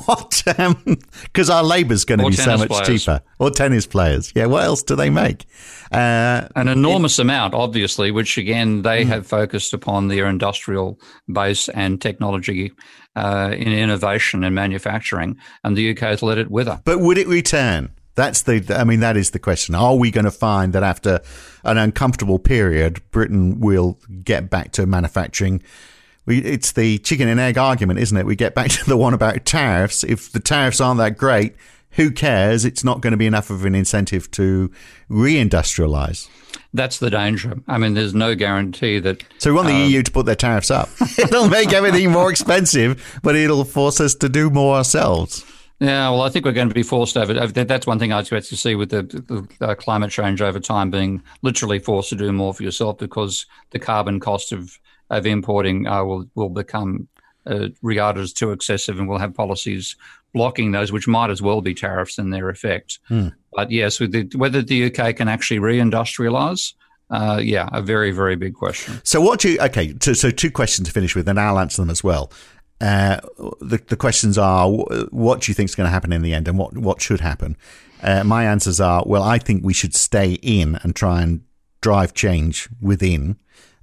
what? 0.06 0.44
Because 0.46 1.50
um, 1.50 1.56
our 1.56 1.64
labour's 1.64 2.06
going 2.06 2.20
to 2.20 2.28
be 2.28 2.36
so 2.36 2.58
much 2.58 2.70
players. 2.70 3.04
cheaper. 3.04 3.22
Or 3.40 3.50
tennis 3.50 3.88
players. 3.88 4.32
Yeah. 4.36 4.46
What 4.46 4.64
else 4.64 4.84
do 4.84 4.96
they 4.96 5.10
make? 5.10 5.46
Uh, 5.92 6.48
An 6.56 6.68
enormous 6.68 7.18
it, 7.18 7.24
amount, 7.24 7.54
obviously, 7.54 8.12
which 8.12 8.38
again 8.38 8.84
they 8.84 9.04
mm. 9.04 9.08
have 9.08 9.26
focused 9.26 9.74
upon 9.74 10.08
their 10.08 10.28
industrial 10.28 11.00
base 11.32 11.70
and 11.70 12.00
technology 12.02 12.72
uh, 13.16 13.54
in 13.58 13.72
innovation 13.72 14.44
and 14.44 14.54
manufacturing, 14.54 15.38
and 15.64 15.76
the 15.76 15.92
UK 15.92 16.00
has 16.00 16.22
let 16.22 16.38
it 16.38 16.52
wither. 16.52 16.82
But 16.86 17.00
would 17.00 17.18
it 17.18 17.28
return? 17.28 17.92
That's 18.14 18.44
the, 18.44 18.76
I 18.76 18.84
mean, 18.84 19.00
that 19.02 19.16
is 19.16 19.30
the 19.30 19.40
question. 19.40 19.76
Are 19.76 19.96
we 19.96 20.10
going 20.10 20.26
to 20.26 20.32
find 20.32 20.74
that 20.74 20.82
after 20.82 21.22
an 21.64 21.78
uncomfortable 21.78 22.40
period, 22.40 23.00
Britain 23.12 23.60
will 23.60 24.00
get 24.24 24.50
back 24.50 24.72
to 24.74 24.88
manufacturing? 24.88 25.62
We, 26.28 26.40
it's 26.40 26.74
the 26.74 27.00
chicken 27.00 27.28
and 27.28 27.40
egg 27.40 27.58
argument, 27.58 28.00
isn't 28.00 28.16
it? 28.16 28.26
We 28.26 28.36
get 28.36 28.54
back 28.54 28.70
to 28.72 28.86
the 28.86 28.98
one 28.98 29.16
about 29.16 29.46
tariffs. 29.46 30.04
If 30.04 30.32
the 30.32 30.40
tariffs 30.40 30.80
aren't 30.80 31.00
that 31.00 31.18
great, 31.18 31.56
who 31.92 32.12
cares? 32.12 32.66
It's 32.66 32.84
not 32.84 33.02
going 33.02 33.12
to 33.12 33.18
be 33.18 33.26
enough 33.26 33.50
of 33.50 33.66
an 33.66 33.74
incentive 33.74 34.30
to 34.32 34.70
reindustrialize. 35.10 36.28
That's 36.74 37.00
the 37.00 37.10
danger. 37.10 37.60
I 37.68 37.78
mean, 37.78 37.96
there's 37.96 38.14
no 38.14 38.36
guarantee 38.36 39.00
that. 39.00 39.24
So 39.40 39.50
we 39.50 39.56
want 39.56 39.70
the 39.70 39.74
um, 39.74 39.90
EU 39.90 40.04
to 40.04 40.12
put 40.12 40.26
their 40.26 40.36
tariffs 40.36 40.70
up. 40.70 40.90
it'll 41.18 41.48
make 41.48 41.74
everything 41.74 42.12
more 42.12 42.30
expensive, 42.30 43.20
but 43.24 43.36
it'll 43.36 43.64
force 43.64 44.00
us 44.00 44.14
to 44.16 44.30
do 44.30 44.50
more 44.50 44.76
ourselves. 44.76 45.46
Yeah, 45.80 46.10
well, 46.10 46.22
I 46.22 46.30
think 46.30 46.44
we're 46.44 46.54
going 46.54 46.70
to 46.70 46.76
be 46.76 46.84
forced 46.84 47.16
over. 47.18 47.34
That's 47.34 47.88
one 47.88 48.00
thing 48.00 48.12
I 48.12 48.20
expect 48.20 48.50
to 48.50 48.58
see 48.58 48.76
with 48.76 48.90
the, 48.90 49.04
the, 49.04 49.48
the, 49.60 49.76
climate 49.76 50.10
change 50.10 50.42
over 50.42 50.60
time, 50.60 50.90
being 50.90 51.22
literally 51.44 51.78
forced 51.78 52.10
to 52.10 52.16
do 52.16 52.32
more 52.32 52.54
for 52.54 52.64
yourself 52.64 52.98
because 52.98 53.46
the 53.70 53.80
carbon 53.80 54.20
cost 54.20 54.52
of 54.52 54.80
of 55.10 55.26
importing 55.26 55.88
uh, 55.88 56.04
will 56.04 56.26
will 56.36 56.50
become 56.50 57.08
uh, 57.46 57.70
regarded 57.82 58.22
as 58.22 58.34
too 58.34 58.52
excessive, 58.52 59.00
and 59.00 59.08
we'll 59.08 59.18
have 59.18 59.34
policies 59.34 59.96
blocking 60.34 60.72
those, 60.72 60.92
which 60.92 61.08
might 61.08 61.30
as 61.30 61.42
well 61.42 61.62
be 61.62 61.74
tariffs 61.74 62.18
in 62.18 62.30
their 62.30 62.50
effect. 62.50 63.00
Mm. 63.10 63.34
But 63.54 63.72
yes, 63.72 63.98
the, 63.98 64.30
whether 64.36 64.62
the 64.62 64.86
UK 64.86 65.16
can 65.16 65.28
actually 65.28 65.60
reindustrialise. 65.60 66.74
Uh, 67.10 67.40
yeah, 67.42 67.70
a 67.72 67.82
very, 67.82 68.12
very 68.12 68.36
big 68.36 68.54
question. 68.54 69.00
So, 69.06 69.22
what 69.22 69.40
do 69.40 69.52
you, 69.52 69.60
okay, 69.62 69.94
so, 70.02 70.12
so 70.12 70.30
two 70.30 70.52
questions 70.52 70.90
to 70.90 70.94
finish 70.94 71.16
with, 71.16 71.30
and 71.30 71.40
I'll 71.40 71.58
answer 71.58 71.82
them 71.82 71.90
as 71.90 72.04
well. 72.04 72.34
Uh, 72.82 73.22
the, 73.62 73.82
the 73.88 73.96
questions 73.96 74.38
are 74.38 74.70
what 74.70 75.42
do 75.42 75.50
you 75.50 75.56
think 75.56 75.70
is 75.70 75.76
going 75.76 75.88
to 75.88 75.92
happen 75.92 76.12
in 76.12 76.22
the 76.22 76.34
end 76.34 76.48
and 76.48 76.60
what, 76.60 76.78
what 76.78 77.02
should 77.02 77.22
happen? 77.22 77.56
Uh, 78.04 78.24
my 78.24 78.44
answers 78.44 78.80
are 78.80 79.04
well, 79.06 79.24
I 79.24 79.40
think 79.40 79.64
we 79.64 79.74
should 79.74 79.96
stay 79.96 80.34
in 80.34 80.76
and 80.84 80.96
try 80.96 81.22
and 81.22 81.42
drive 81.82 82.14
change 82.14 82.70
within. 82.82 83.38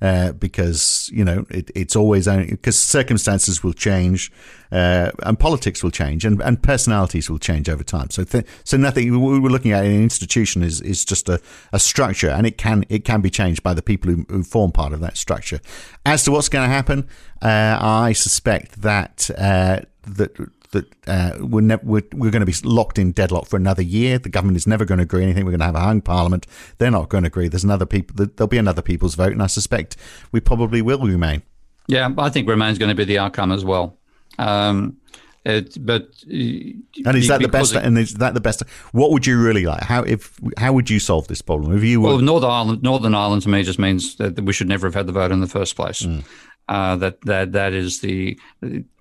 Uh, 0.05 0.33
because 0.33 1.09
you 1.15 1.25
know 1.25 1.47
it, 1.49 1.71
it's 1.75 1.97
always 1.97 2.29
because 2.29 2.79
circumstances 2.79 3.65
will 3.65 3.73
change 3.73 4.31
uh, 4.71 5.11
and 5.23 5.39
politics 5.39 5.83
will 5.83 5.91
change 5.91 6.27
and, 6.27 6.43
and 6.43 6.63
personalities 6.63 7.31
will 7.31 7.39
change 7.39 7.71
over 7.71 7.83
time. 7.83 8.11
So 8.11 8.23
th- 8.23 8.45
so 8.65 8.77
nothing 8.77 9.11
we 9.11 9.41
we're 9.41 9.49
looking 9.49 9.73
at 9.73 9.87
in 9.87 9.93
an 9.93 10.03
institution 10.03 10.63
is 10.63 10.83
is 10.83 11.07
just 11.07 11.31
a, 11.31 11.41
a 11.73 11.79
structure 11.79 12.29
and 12.29 12.47
it 12.47 12.59
can 12.59 12.85
it 12.91 13.07
can 13.07 13.23
be 13.23 13.31
changed 13.31 13.63
by 13.63 13.73
the 13.73 13.81
people 13.81 14.11
who, 14.11 14.27
who 14.29 14.43
form 14.43 14.73
part 14.73 14.93
of 14.93 15.01
that 15.01 15.17
structure. 15.17 15.61
As 16.05 16.23
to 16.25 16.33
what's 16.33 16.51
going 16.51 16.69
to 16.69 16.75
happen, 16.75 17.09
uh, 17.41 17.79
I 17.81 18.13
suspect 18.13 18.83
that 18.83 19.31
uh, 19.39 19.81
that 20.07 20.37
that 20.75 21.09
uh, 21.09 21.33
we're, 21.41 21.63
ne- 21.63 21.79
we're, 21.83 22.03
we're 22.13 22.31
going 22.31 22.45
to 22.45 22.47
be 22.47 22.55
locked 22.63 22.99
in 22.99 23.13
deadlock 23.13 23.47
for 23.47 23.57
another 23.57 23.83
year. 23.83 24.19
The 24.19 24.29
government 24.29 24.57
is 24.57 24.67
never 24.67 24.85
going 24.85 24.99
to 24.99 25.05
agree 25.05 25.23
anything. 25.23 25.45
We're 25.45 25.53
going 25.53 25.61
to 25.61 25.67
have 25.67 25.75
a 25.75 25.81
hung 25.81 26.03
parliament. 26.03 26.47
They're 26.79 26.91
not 26.91 27.09
going 27.09 27.25
to 27.25 27.29
agree. 27.29 27.49
There's 27.49 27.65
another 27.65 27.87
people. 27.87 28.27
There'll 28.27 28.47
be 28.47 28.59
another 28.59 28.83
people's 28.83 29.15
vote, 29.15 29.33
and 29.33 29.43
I 29.43 29.47
suspect 29.47 29.97
we 30.31 30.41
probably 30.41 30.83
will 30.83 31.01
remain. 31.01 31.43
Yeah, 31.87 32.11
I 32.17 32.31
think 32.31 32.49
Remain's 32.49 32.79
going 32.79 32.89
to 32.91 32.95
be 32.95 33.05
the 33.05 33.19
outcome 33.19 33.53
as 33.53 33.65
well. 33.65 33.99
Um, 34.39 34.99
it, 35.45 35.77
but 35.85 36.09
and 36.27 37.17
is 37.17 37.29
that 37.29 37.43
the 37.43 37.49
best? 37.49 37.75
It, 37.75 37.85
and 37.85 37.99
is 37.99 38.15
that 38.15 38.33
the 38.33 38.41
best? 38.41 38.63
What 38.93 39.11
would 39.11 39.27
you 39.27 39.43
really 39.43 39.67
like? 39.67 39.83
How 39.83 40.03
if 40.03 40.41
how 40.57 40.73
would 40.73 40.89
you 40.89 40.99
solve 40.99 41.29
this 41.29 41.43
problem? 41.43 41.77
If 41.77 41.85
you 41.85 42.01
were, 42.01 42.09
well, 42.09 42.19
Northern 42.19 42.51
Ireland, 42.51 42.83
Northern 42.83 43.15
Ireland 43.15 43.43
to 43.43 43.51
me 43.51 43.63
just 43.63 43.79
means 43.79 44.17
that 44.17 44.41
we 44.41 44.55
should 44.55 44.69
never 44.69 44.87
have 44.87 44.95
had 44.95 45.07
the 45.07 45.13
vote 45.13 45.33
in 45.33 45.41
the 45.41 45.47
first 45.47 45.77
place. 45.77 46.01
Mm. 46.01 46.25
Uh, 46.69 46.97
that 46.97 47.21
that 47.23 47.53
that 47.53 47.75
is 47.75 48.01
the 48.01 48.39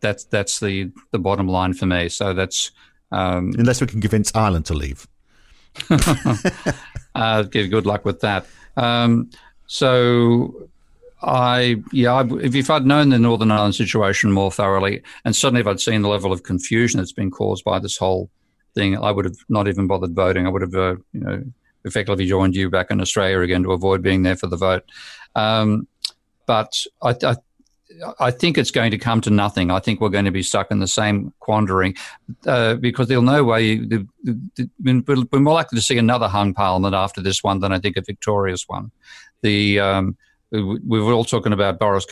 that's 0.02 0.26
that's 0.26 0.60
the 0.60 0.92
the 1.12 1.20
bottom 1.20 1.48
line 1.48 1.74
for 1.74 1.86
me. 1.86 2.10
So 2.10 2.34
that's 2.34 2.72
um, 3.12 3.54
unless 3.58 3.80
we 3.80 3.88
can 3.88 4.02
convince 4.02 4.36
Ireland 4.36 4.66
to 4.66 4.74
leave. 4.74 5.08
uh, 7.16 7.44
good 7.44 7.86
luck 7.86 8.06
with 8.06 8.20
that. 8.22 8.46
Um, 8.76 9.30
so 9.66 10.70
I 11.22 11.82
yeah, 11.92 12.14
I, 12.14 12.26
if, 12.42 12.54
if 12.54 12.70
I'd 12.70 12.86
known 12.86 13.10
the 13.10 13.20
Northern 13.20 13.52
Ireland 13.52 13.76
situation 13.76 14.32
more 14.32 14.52
thoroughly, 14.52 15.02
and 15.24 15.36
certainly 15.36 15.62
if 15.62 15.68
I'd 15.68 15.80
seen 15.80 16.02
the 16.02 16.10
level 16.10 16.34
of 16.34 16.44
confusion 16.44 16.98
that's 16.98 17.14
been 17.14 17.32
caused 17.32 17.64
by 17.64 17.80
this 17.80 17.98
whole 17.98 18.30
thing, 18.76 18.98
I 18.98 19.12
would 19.12 19.26
have 19.26 19.38
not 19.48 19.68
even 19.68 19.88
bothered 19.88 20.14
voting. 20.14 20.46
I 20.46 20.50
would 20.50 20.62
have 20.62 20.76
uh, 20.76 20.96
you 21.14 21.22
know 21.22 21.44
effectively 21.86 22.26
joined 22.26 22.56
you 22.56 22.70
back 22.70 22.92
in 22.92 23.00
Australia 23.00 23.40
again 23.40 23.64
to 23.64 23.72
avoid 23.72 24.02
being 24.02 24.24
there 24.24 24.36
for 24.36 24.48
the 24.48 24.58
vote. 24.58 24.84
Um, 25.36 25.88
but 26.46 26.86
I, 27.02 27.16
I 27.24 27.36
I 28.20 28.32
think 28.32 28.58
it's 28.58 28.72
going 28.72 28.92
to 28.92 28.98
come 28.98 29.22
to 29.22 29.30
nothing. 29.30 29.72
I 29.72 29.80
think 29.80 30.02
we're 30.02 30.10
going 30.10 30.26
to 30.26 30.32
be 30.32 30.44
stuck 30.44 30.72
in 30.72 30.80
the 30.80 30.88
same 30.88 31.34
quandary 31.40 31.96
uh, 32.46 32.76
because 32.76 33.08
there'll 33.08 33.24
no 33.24 33.44
way. 33.44 33.80
We're 34.84 35.26
more 35.34 35.54
likely 35.54 35.78
to 35.78 35.84
see 35.84 35.98
another 35.98 36.28
hung 36.28 36.54
parliament 36.54 36.96
after 36.96 37.22
this 37.22 37.44
one 37.44 37.60
than 37.60 37.72
I 37.72 37.80
think 37.80 37.98
a 37.98 38.02
victorious 38.02 38.68
one. 38.68 38.92
The 39.42 39.80
um, 39.80 40.18
we 40.52 40.80
were 41.02 41.14
all 41.14 41.26
talking 41.26 41.54
about 41.54 41.80
Boris 41.80 42.06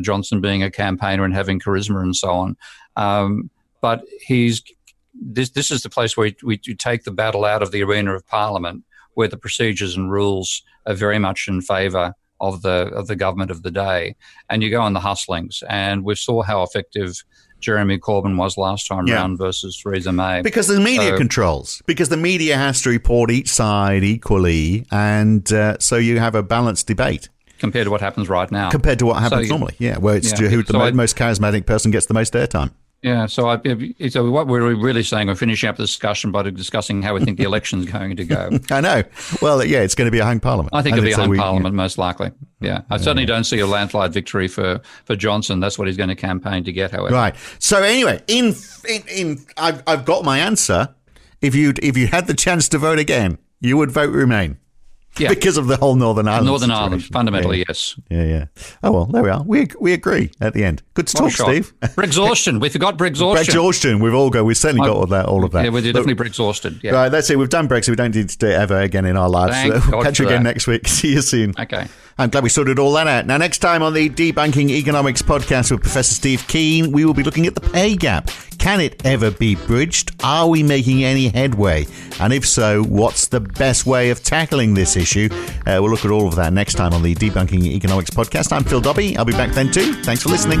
Johnson 0.00 0.40
being 0.40 0.62
a 0.62 0.70
campaigner 0.70 1.24
and 1.24 1.34
having 1.34 1.58
charisma 1.58 2.00
and 2.00 2.14
so 2.14 2.30
on, 2.30 2.56
um, 2.96 3.50
but 3.80 4.02
he's 4.20 4.62
this. 5.14 5.50
This 5.50 5.70
is 5.70 5.82
the 5.82 5.90
place 5.90 6.16
where 6.16 6.32
we, 6.42 6.60
we 6.64 6.74
take 6.76 7.04
the 7.04 7.10
battle 7.10 7.44
out 7.44 7.62
of 7.62 7.72
the 7.72 7.82
arena 7.82 8.14
of 8.14 8.26
Parliament, 8.26 8.84
where 9.14 9.28
the 9.28 9.36
procedures 9.36 9.96
and 9.96 10.12
rules 10.12 10.62
are 10.86 10.94
very 10.94 11.18
much 11.18 11.48
in 11.48 11.60
favour 11.60 12.14
of 12.40 12.62
the 12.62 12.90
of 12.94 13.06
the 13.06 13.16
government 13.16 13.50
of 13.50 13.62
the 13.62 13.70
day, 13.70 14.16
and 14.48 14.62
you 14.62 14.70
go 14.70 14.80
on 14.80 14.92
the 14.92 15.00
hustlings, 15.00 15.62
and 15.68 16.04
we 16.04 16.14
saw 16.14 16.42
how 16.42 16.62
effective 16.62 17.22
Jeremy 17.60 17.98
Corbyn 17.98 18.36
was 18.36 18.56
last 18.56 18.86
time 18.86 19.06
yeah. 19.06 19.16
round 19.16 19.38
versus 19.38 19.80
Theresa 19.82 20.12
May. 20.12 20.42
Because 20.42 20.68
the 20.68 20.80
media 20.80 21.10
so, 21.10 21.18
controls, 21.18 21.82
because 21.86 22.08
the 22.08 22.16
media 22.16 22.56
has 22.56 22.82
to 22.82 22.90
report 22.90 23.30
each 23.30 23.48
side 23.48 24.04
equally, 24.04 24.86
and 24.90 25.50
uh, 25.52 25.78
so 25.78 25.96
you 25.96 26.18
have 26.18 26.34
a 26.34 26.42
balanced 26.42 26.86
debate. 26.86 27.28
Compared 27.58 27.86
to 27.86 27.90
what 27.90 28.00
happens 28.00 28.28
right 28.28 28.50
now. 28.52 28.70
Compared 28.70 29.00
to 29.00 29.06
what 29.06 29.20
happens 29.20 29.48
so, 29.48 29.56
normally, 29.56 29.74
yeah, 29.78 29.98
where 29.98 30.16
it's 30.16 30.40
yeah. 30.40 30.48
who 30.48 30.62
the 30.62 30.72
so 30.72 30.92
most 30.92 31.16
charismatic 31.16 31.66
person 31.66 31.90
gets 31.90 32.06
the 32.06 32.14
most 32.14 32.32
airtime. 32.34 32.70
Yeah, 33.02 33.26
so 33.26 33.48
I, 33.48 33.60
so 34.08 34.28
what 34.28 34.48
we're 34.48 34.74
really 34.74 35.04
saying, 35.04 35.28
we're 35.28 35.36
finishing 35.36 35.68
up 35.68 35.76
the 35.76 35.84
discussion 35.84 36.32
by 36.32 36.42
discussing 36.50 37.00
how 37.00 37.14
we 37.14 37.24
think 37.24 37.38
the 37.38 37.44
election's 37.52 37.86
going 37.86 38.16
to 38.16 38.24
go. 38.24 38.50
I 38.70 38.80
know. 38.80 39.04
Well, 39.40 39.64
yeah, 39.64 39.82
it's 39.82 39.94
going 39.94 40.06
to 40.06 40.10
be 40.10 40.18
a 40.18 40.24
hung 40.24 40.40
parliament. 40.40 40.74
I 40.74 40.82
think 40.82 40.96
it'll 40.96 41.06
be 41.06 41.12
a 41.12 41.16
hung 41.16 41.28
we, 41.28 41.38
parliament, 41.38 41.74
yeah. 41.74 41.82
most 41.82 41.96
likely. 41.96 42.32
Yeah, 42.60 42.82
I 42.90 42.96
certainly 42.96 43.24
don't 43.24 43.44
see 43.44 43.60
a 43.60 43.68
landslide 43.68 44.12
victory 44.12 44.48
for, 44.48 44.80
for 45.04 45.14
Johnson. 45.14 45.60
That's 45.60 45.78
what 45.78 45.86
he's 45.86 45.96
going 45.96 46.08
to 46.08 46.16
campaign 46.16 46.64
to 46.64 46.72
get. 46.72 46.90
However, 46.90 47.14
right. 47.14 47.36
So 47.60 47.84
anyway, 47.84 48.20
in 48.26 48.54
in, 48.88 49.02
in 49.08 49.46
I've 49.56 49.82
I've 49.86 50.04
got 50.04 50.24
my 50.24 50.40
answer. 50.40 50.92
If 51.40 51.54
you 51.54 51.74
if 51.80 51.96
you 51.96 52.08
had 52.08 52.26
the 52.26 52.34
chance 52.34 52.68
to 52.70 52.78
vote 52.78 52.98
again, 52.98 53.38
you 53.60 53.76
would 53.76 53.92
vote 53.92 54.10
Remain. 54.10 54.58
Yeah. 55.18 55.28
because 55.28 55.56
of 55.56 55.66
the 55.66 55.76
whole 55.76 55.94
Northern 55.94 56.28
Ireland. 56.28 56.46
Northern 56.46 56.68
situation. 56.68 56.84
Ireland, 56.84 57.04
fundamentally, 57.04 57.58
yeah. 57.58 57.64
yes. 57.68 58.00
Yeah, 58.08 58.24
yeah. 58.24 58.44
Oh 58.82 58.92
well, 58.92 59.06
there 59.06 59.22
we 59.22 59.30
are. 59.30 59.42
We 59.42 59.68
we 59.80 59.92
agree 59.92 60.30
at 60.40 60.54
the 60.54 60.64
end. 60.64 60.82
Good 60.94 61.06
to 61.08 61.16
talk, 61.16 61.32
Steve. 61.32 61.72
Brexhaustion. 61.80 62.60
We 62.60 62.68
forgot 62.68 62.96
Brexhaustion. 62.96 63.36
Brexhaustion. 63.36 64.00
We've 64.02 64.14
all 64.14 64.30
got. 64.30 64.44
We've 64.44 64.56
certainly 64.56 64.86
got 64.86 64.96
all 64.96 65.06
that. 65.06 65.26
All 65.26 65.44
of 65.44 65.52
that. 65.52 65.64
Yeah, 65.64 65.70
we're 65.70 65.82
definitely 65.82 66.14
Brexhausted. 66.14 66.82
Yeah. 66.82 66.92
Right. 66.92 67.08
That's 67.08 67.30
it. 67.30 67.38
We've 67.38 67.48
done 67.48 67.68
Brexit. 67.68 67.90
We 67.90 67.96
don't 67.96 68.14
need 68.14 68.28
to 68.28 68.38
do 68.38 68.46
it 68.46 68.54
ever 68.54 68.80
again 68.80 69.04
in 69.04 69.16
our 69.16 69.28
lives. 69.28 69.56
So 69.62 69.90
we'll 69.90 70.02
catch 70.02 70.18
you 70.18 70.26
again 70.26 70.42
that. 70.42 70.50
next 70.50 70.66
week. 70.66 70.86
See 70.88 71.12
you 71.12 71.22
soon. 71.22 71.54
Okay. 71.58 71.86
I'm 72.20 72.30
glad 72.30 72.42
we 72.42 72.50
sorted 72.50 72.80
all 72.80 72.92
that 72.94 73.06
out. 73.06 73.26
Now, 73.26 73.36
next 73.36 73.58
time 73.58 73.80
on 73.80 73.94
the 73.94 74.10
Debunking 74.10 74.70
Economics 74.70 75.22
podcast 75.22 75.70
with 75.70 75.82
Professor 75.82 76.14
Steve 76.14 76.44
Keen, 76.48 76.90
we 76.90 77.04
will 77.04 77.14
be 77.14 77.22
looking 77.22 77.46
at 77.46 77.54
the 77.54 77.60
pay 77.60 77.94
gap. 77.94 78.30
Can 78.58 78.80
it 78.80 79.04
ever 79.06 79.30
be 79.30 79.54
bridged? 79.54 80.12
Are 80.22 80.48
we 80.48 80.62
making 80.62 81.04
any 81.04 81.28
headway? 81.28 81.86
And 82.20 82.32
if 82.32 82.46
so, 82.46 82.82
what's 82.84 83.28
the 83.28 83.40
best 83.40 83.86
way 83.86 84.10
of 84.10 84.22
tackling 84.22 84.74
this 84.74 84.96
issue? 84.96 85.28
Uh, 85.66 85.78
we'll 85.80 85.90
look 85.90 86.04
at 86.04 86.10
all 86.10 86.26
of 86.28 86.36
that 86.36 86.52
next 86.52 86.74
time 86.74 86.92
on 86.92 87.02
the 87.02 87.14
Debunking 87.14 87.64
Economics 87.64 88.10
podcast. 88.10 88.52
I'm 88.52 88.64
Phil 88.64 88.80
Dobbie. 88.80 89.16
I'll 89.16 89.24
be 89.24 89.32
back 89.32 89.52
then 89.52 89.70
too. 89.70 89.94
Thanks 90.02 90.22
for 90.22 90.28
listening. 90.28 90.60